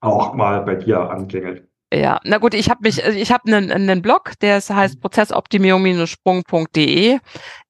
auch 0.00 0.32
mal 0.32 0.62
bei 0.62 0.76
dir 0.76 1.10
anklingelt. 1.10 1.68
Ja, 1.92 2.20
na 2.24 2.38
gut, 2.38 2.54
ich 2.54 2.70
habe 2.70 2.80
mich, 2.82 3.04
äh, 3.04 3.10
ich 3.10 3.30
habe 3.32 3.54
einen, 3.54 3.70
einen 3.70 4.00
Blog, 4.00 4.32
der 4.40 4.60
heißt 4.60 5.02
prozessoptimierung-sprung.de. 5.02 7.18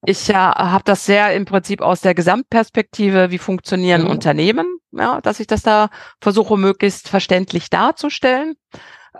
Ich 0.05 0.29
äh, 0.29 0.33
habe 0.33 0.83
das 0.85 1.05
sehr 1.05 1.33
im 1.33 1.43
Prinzip 1.43 1.81
aus 1.81 1.99
der 1.99 2.13
Gesamtperspektive, 2.13 3.31
wie 3.31 3.37
funktionieren 3.37 4.03
mhm. 4.03 4.09
Unternehmen, 4.09 4.77
ja, 4.91 5.19
dass 5.19 5.41
ich 5.41 5.47
das 5.47 5.63
da 5.63 5.89
versuche, 6.21 6.55
möglichst 6.57 7.09
verständlich 7.09 7.69
darzustellen. 7.69 8.53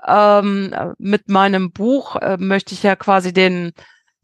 Ähm, 0.08 0.74
mit 0.98 1.28
meinem 1.28 1.72
Buch 1.72 2.16
äh, 2.16 2.38
möchte 2.40 2.74
ich 2.74 2.84
ja 2.84 2.96
quasi 2.96 3.34
den, 3.34 3.74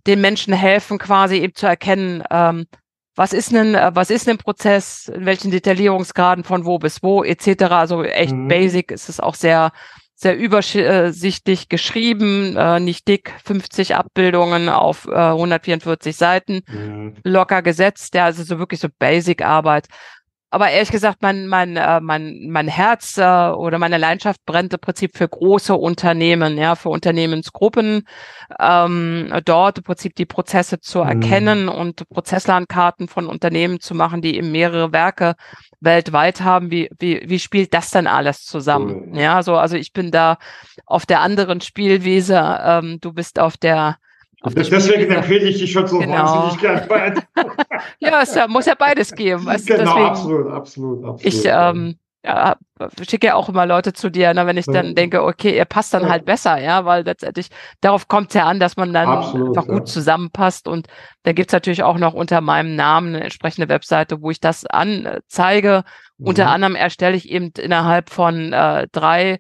den 0.08 0.22
Menschen 0.22 0.54
helfen, 0.54 0.98
quasi 0.98 1.40
eben 1.40 1.56
zu 1.56 1.68
erkennen, 1.68 2.24
ähm, 2.32 2.68
was 3.16 3.34
ist 3.34 3.52
denn, 3.52 3.76
äh, 3.76 3.92
was 3.94 4.12
ist 4.12 4.30
ein 4.30 4.38
Prozess, 4.38 5.12
in 5.14 5.26
welchen 5.26 5.52
Detaillierungsgraden 5.52 6.46
von 6.46 6.64
wo 6.64 6.80
bis 6.80 7.04
wo, 7.04 7.26
etc. 7.26 7.64
Also 7.64 8.02
echt 8.04 8.34
mhm. 8.34 8.48
basic 8.48 8.92
ist 8.92 9.10
es 9.10 9.20
auch 9.20 9.36
sehr 9.36 9.74
sehr 10.22 10.38
übersichtlich 10.38 11.70
geschrieben, 11.70 12.58
äh, 12.58 12.82
nicht 12.82 13.08
dick, 13.08 13.34
50 13.46 13.96
Abbildungen 13.96 14.68
auf 14.68 15.08
äh, 15.08 15.12
144 15.12 16.14
Seiten, 16.14 16.62
mhm. 16.68 17.16
locker 17.24 17.62
gesetzt, 17.62 18.16
ja, 18.16 18.26
also 18.26 18.44
so 18.44 18.60
wirklich 18.60 18.82
so 18.82 18.90
Basic-Arbeit. 19.00 19.88
Aber 20.52 20.72
ehrlich 20.72 20.90
gesagt, 20.90 21.22
mein, 21.22 21.48
mein, 21.48 21.78
äh, 21.78 22.00
mein, 22.02 22.48
mein 22.50 22.68
Herz 22.68 23.18
äh, 23.18 23.22
oder 23.22 23.78
meine 23.78 24.00
Leidenschaft 24.00 24.44
brennt 24.46 24.74
im 24.74 24.80
Prinzip 24.80 25.16
für 25.16 25.28
große 25.28 25.76
Unternehmen, 25.76 26.58
ja, 26.58 26.76
für 26.76 26.90
Unternehmensgruppen, 26.90 28.08
ähm, 28.60 29.32
dort 29.46 29.78
im 29.78 29.84
Prinzip 29.84 30.16
die 30.16 30.26
Prozesse 30.26 30.80
zu 30.80 31.04
mhm. 31.04 31.10
erkennen 31.10 31.70
und 31.70 32.10
Prozesslandkarten 32.10 33.08
von 33.08 33.28
Unternehmen 33.28 33.80
zu 33.80 33.94
machen, 33.94 34.22
die 34.22 34.38
eben 34.38 34.52
mehrere 34.52 34.92
Werke 34.92 35.36
weltweit 35.82 36.42
haben, 36.42 36.72
wie, 36.72 36.90
wie, 36.98 37.22
wie 37.28 37.40
spielt 37.40 37.74
das 37.76 37.92
denn 37.92 38.08
alles 38.08 38.44
zusammen? 38.44 39.12
Mhm. 39.12 39.16
Ja, 39.16 39.44
so, 39.44 39.56
also 39.56 39.76
ich 39.76 39.94
bin 39.94 40.10
da 40.10 40.38
auf 40.86 41.06
der 41.06 41.20
anderen 41.22 41.62
Spielwiese, 41.62 42.60
ähm, 42.64 42.98
du 43.02 43.14
bist 43.14 43.40
auf 43.40 43.56
der 43.56 43.98
Deswegen 44.46 45.12
empfehle 45.12 45.48
ich 45.50 45.58
dich 45.58 45.72
schon 45.72 45.88
so 45.88 46.00
genau. 46.00 46.24
wahnsinnig 46.24 46.88
gern 46.88 47.24
ja, 48.00 48.22
es 48.22 48.38
muss 48.48 48.66
ja 48.66 48.76
beides 48.76 49.14
geben. 49.14 49.46
Weißt 49.46 49.68
genau, 49.68 49.84
deswegen, 49.84 50.06
absolut, 50.06 50.52
absolut, 50.52 51.06
absolut. 51.06 51.26
Ich 51.26 51.44
ähm, 51.46 51.98
ja, 52.24 52.58
schicke 53.08 53.28
ja 53.28 53.36
auch 53.36 53.48
immer 53.48 53.66
Leute 53.66 53.94
zu 53.94 54.10
dir, 54.10 54.34
ne, 54.34 54.46
wenn 54.46 54.58
ich 54.58 54.66
dann 54.66 54.94
denke, 54.94 55.24
okay, 55.24 55.56
ihr 55.56 55.64
passt 55.64 55.94
dann 55.94 56.10
halt 56.10 56.26
besser, 56.26 56.62
ja, 56.62 56.84
weil 56.84 57.04
letztendlich 57.04 57.48
darauf 57.80 58.10
kommt 58.10 58.30
es 58.30 58.34
ja 58.36 58.46
an, 58.46 58.60
dass 58.60 58.76
man 58.76 58.92
dann 58.92 59.08
Absolut, 59.08 59.50
einfach 59.50 59.68
gut 59.68 59.80
ja. 59.80 59.86
zusammenpasst. 59.86 60.68
Und 60.68 60.88
da 61.24 61.32
gibt's 61.32 61.54
natürlich 61.54 61.84
auch 61.84 61.98
noch 61.98 62.14
unter 62.14 62.42
meinem 62.42 62.76
Namen 62.76 63.16
eine 63.16 63.24
entsprechende 63.24 63.70
Webseite, 63.70 64.22
wo 64.22 64.32
ich 64.32 64.42
das 64.42 64.66
anzeige. 64.66 65.84
Mhm. 66.18 66.28
Unter 66.28 66.50
anderem 66.50 66.76
erstelle 66.76 67.16
ich 67.16 67.30
eben 67.30 67.52
innerhalb 67.58 68.10
von 68.10 68.52
äh, 68.52 68.88
drei 68.92 69.40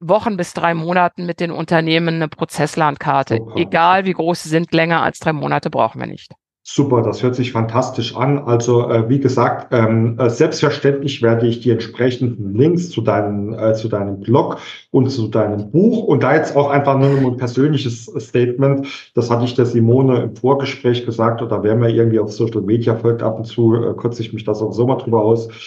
Wochen 0.00 0.36
bis 0.36 0.52
drei 0.52 0.74
Monaten 0.74 1.26
mit 1.26 1.40
den 1.40 1.50
Unternehmen 1.50 2.16
eine 2.16 2.28
Prozesslandkarte. 2.28 3.40
Egal 3.56 4.04
wie 4.04 4.12
groß 4.12 4.42
sie 4.42 4.48
sind, 4.48 4.72
länger 4.72 5.02
als 5.02 5.18
drei 5.18 5.32
Monate 5.32 5.70
brauchen 5.70 6.00
wir 6.00 6.06
nicht. 6.06 6.32
Super, 6.68 7.00
das 7.00 7.22
hört 7.22 7.36
sich 7.36 7.52
fantastisch 7.52 8.16
an. 8.16 8.40
Also 8.40 8.90
äh, 8.90 9.08
wie 9.08 9.20
gesagt, 9.20 9.68
ähm, 9.72 10.18
äh, 10.18 10.28
selbstverständlich 10.28 11.22
werde 11.22 11.46
ich 11.46 11.60
die 11.60 11.70
entsprechenden 11.70 12.56
Links 12.56 12.90
zu 12.90 13.02
deinem, 13.02 13.54
äh, 13.54 13.74
zu 13.74 13.88
deinem 13.88 14.18
Blog 14.18 14.58
und 14.90 15.08
zu 15.08 15.28
deinem 15.28 15.70
Buch 15.70 16.02
und 16.02 16.24
da 16.24 16.34
jetzt 16.34 16.56
auch 16.56 16.68
einfach 16.68 16.98
nur 16.98 17.18
ein 17.18 17.36
persönliches 17.36 18.06
Statement. 18.18 18.88
Das 19.14 19.30
hatte 19.30 19.44
ich 19.44 19.54
der 19.54 19.66
Simone 19.66 20.24
im 20.24 20.34
Vorgespräch 20.34 21.06
gesagt 21.06 21.40
oder 21.40 21.62
wer 21.62 21.76
mir 21.76 21.90
irgendwie 21.90 22.18
auf 22.18 22.32
Social 22.32 22.62
Media 22.62 22.96
folgt, 22.96 23.22
ab 23.22 23.38
und 23.38 23.44
zu 23.44 23.76
äh, 23.76 23.94
kürze 23.94 24.22
ich 24.22 24.32
mich 24.32 24.42
das 24.42 24.60
auch 24.60 24.72
so 24.72 24.88
mal 24.88 24.96
drüber 24.96 25.22
aus. 25.22 25.48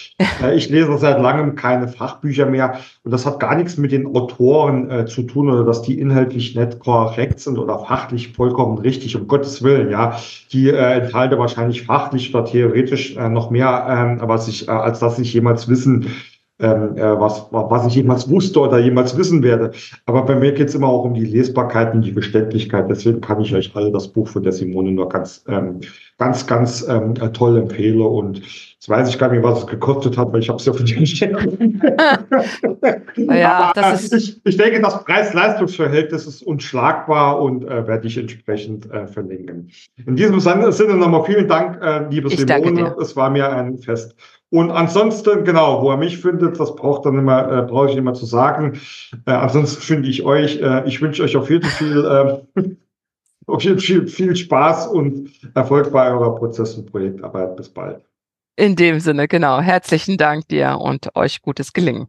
Äh, 0.42 0.54
ich 0.54 0.70
lese 0.70 0.96
seit 0.96 1.20
langem 1.20 1.54
keine 1.54 1.88
Fachbücher 1.88 2.46
mehr 2.46 2.78
und 3.04 3.10
das 3.10 3.26
hat 3.26 3.40
gar 3.40 3.56
nichts 3.56 3.76
mit 3.76 3.92
den 3.92 4.14
Autoren 4.14 4.90
äh, 4.90 5.04
zu 5.04 5.22
tun 5.22 5.50
oder 5.50 5.64
dass 5.64 5.82
die 5.82 5.98
inhaltlich 5.98 6.56
nicht 6.56 6.78
korrekt 6.78 7.40
sind 7.40 7.58
oder 7.58 7.78
fachlich 7.80 8.32
vollkommen 8.32 8.78
richtig, 8.78 9.16
um 9.16 9.26
Gottes 9.26 9.62
Willen, 9.62 9.90
ja. 9.90 10.16
Die 10.52 10.70
äh, 10.70 10.89
enthalte 10.94 11.38
wahrscheinlich 11.38 11.82
fachlich 11.82 12.34
oder 12.34 12.44
theoretisch 12.44 13.16
äh, 13.16 13.28
noch 13.28 13.50
mehr, 13.50 13.86
ähm, 13.88 14.20
was 14.22 14.48
ich, 14.48 14.68
äh, 14.68 14.70
als 14.70 14.98
dass 14.98 15.18
ich 15.18 15.32
jemals 15.32 15.68
wissen, 15.68 16.06
ähm, 16.60 16.96
äh, 16.96 17.18
was, 17.18 17.46
was 17.50 17.86
ich 17.86 17.94
jemals 17.94 18.28
wusste 18.28 18.60
oder 18.60 18.78
jemals 18.78 19.16
wissen 19.16 19.42
werde. 19.42 19.72
Aber 20.06 20.24
bei 20.24 20.34
mir 20.34 20.52
geht 20.52 20.68
es 20.68 20.74
immer 20.74 20.88
auch 20.88 21.04
um 21.04 21.14
die 21.14 21.24
Lesbarkeit 21.24 21.94
und 21.94 22.02
die 22.02 22.12
Verständlichkeit. 22.12 22.90
Deswegen 22.90 23.20
kann 23.20 23.40
ich 23.40 23.54
euch 23.54 23.74
alle 23.74 23.90
das 23.90 24.08
Buch 24.08 24.28
von 24.28 24.42
der 24.42 24.52
Simone 24.52 24.92
nur 24.92 25.08
ganz, 25.08 25.44
ähm, 25.48 25.80
ganz, 26.18 26.46
ganz 26.46 26.86
ähm, 26.88 27.14
äh, 27.20 27.30
toll 27.30 27.56
empfehlen. 27.56 28.02
Und 28.02 28.40
jetzt 28.40 28.88
weiß 28.88 29.08
ich 29.08 29.18
gar 29.18 29.30
nicht, 29.30 29.42
was 29.42 29.60
es 29.60 29.66
gekostet 29.66 30.18
hat, 30.18 30.32
weil 30.32 30.40
ich 30.40 30.48
habe 30.48 30.58
es 30.58 30.66
ja 30.66 30.72
für 30.72 30.84
die 30.84 31.00
ja, 33.16 33.72
das 33.74 34.04
ist 34.04 34.12
ich, 34.12 34.40
ich 34.44 34.56
denke, 34.56 34.80
das 34.80 35.04
Preis-Leistungs-Verhältnis 35.04 36.26
ist 36.26 36.42
unschlagbar 36.42 37.40
und 37.40 37.64
äh, 37.64 37.86
werde 37.86 38.06
ich 38.06 38.18
entsprechend 38.18 38.90
äh, 38.90 39.06
verlinken. 39.06 39.70
In 40.06 40.16
diesem 40.16 40.40
Sinne 40.40 40.94
nochmal 40.94 41.24
vielen 41.24 41.48
Dank, 41.48 41.80
äh, 41.82 42.08
liebe 42.10 42.28
ich 42.28 42.38
Simone. 42.38 42.94
Es 43.00 43.16
war 43.16 43.30
mir 43.30 43.50
ein 43.50 43.78
Fest. 43.78 44.14
Und 44.52 44.72
ansonsten, 44.72 45.44
genau, 45.44 45.80
wo 45.82 45.90
er 45.90 45.96
mich 45.96 46.18
findet, 46.18 46.58
das 46.58 46.74
braucht 46.74 47.06
dann 47.06 47.16
immer, 47.16 47.50
äh, 47.50 47.62
brauche 47.62 47.90
ich 47.90 47.96
immer 47.96 48.14
zu 48.14 48.26
sagen. 48.26 48.80
Äh, 49.24 49.30
ansonsten 49.30 49.80
finde 49.80 50.08
ich 50.08 50.24
euch, 50.24 50.60
äh, 50.60 50.86
ich 50.86 51.00
wünsche 51.00 51.22
euch 51.22 51.36
auf 51.36 51.48
jeden 51.50 51.68
Fall 51.68 52.42
äh, 52.56 52.60
auf 53.46 53.62
jeden 53.62 53.78
Fall 53.78 54.06
viel 54.08 54.34
Spaß 54.34 54.88
und 54.88 55.30
Erfolg 55.54 55.92
bei 55.92 56.10
eurer 56.10 56.34
Prozess- 56.34 56.74
und 56.74 56.90
Projektarbeit. 56.90 57.56
Bis 57.56 57.68
bald. 57.68 58.02
In 58.56 58.74
dem 58.74 58.98
Sinne, 58.98 59.28
genau. 59.28 59.60
Herzlichen 59.60 60.16
Dank 60.16 60.48
dir 60.48 60.78
und 60.80 61.14
euch 61.14 61.42
gutes 61.42 61.72
Gelingen. 61.72 62.08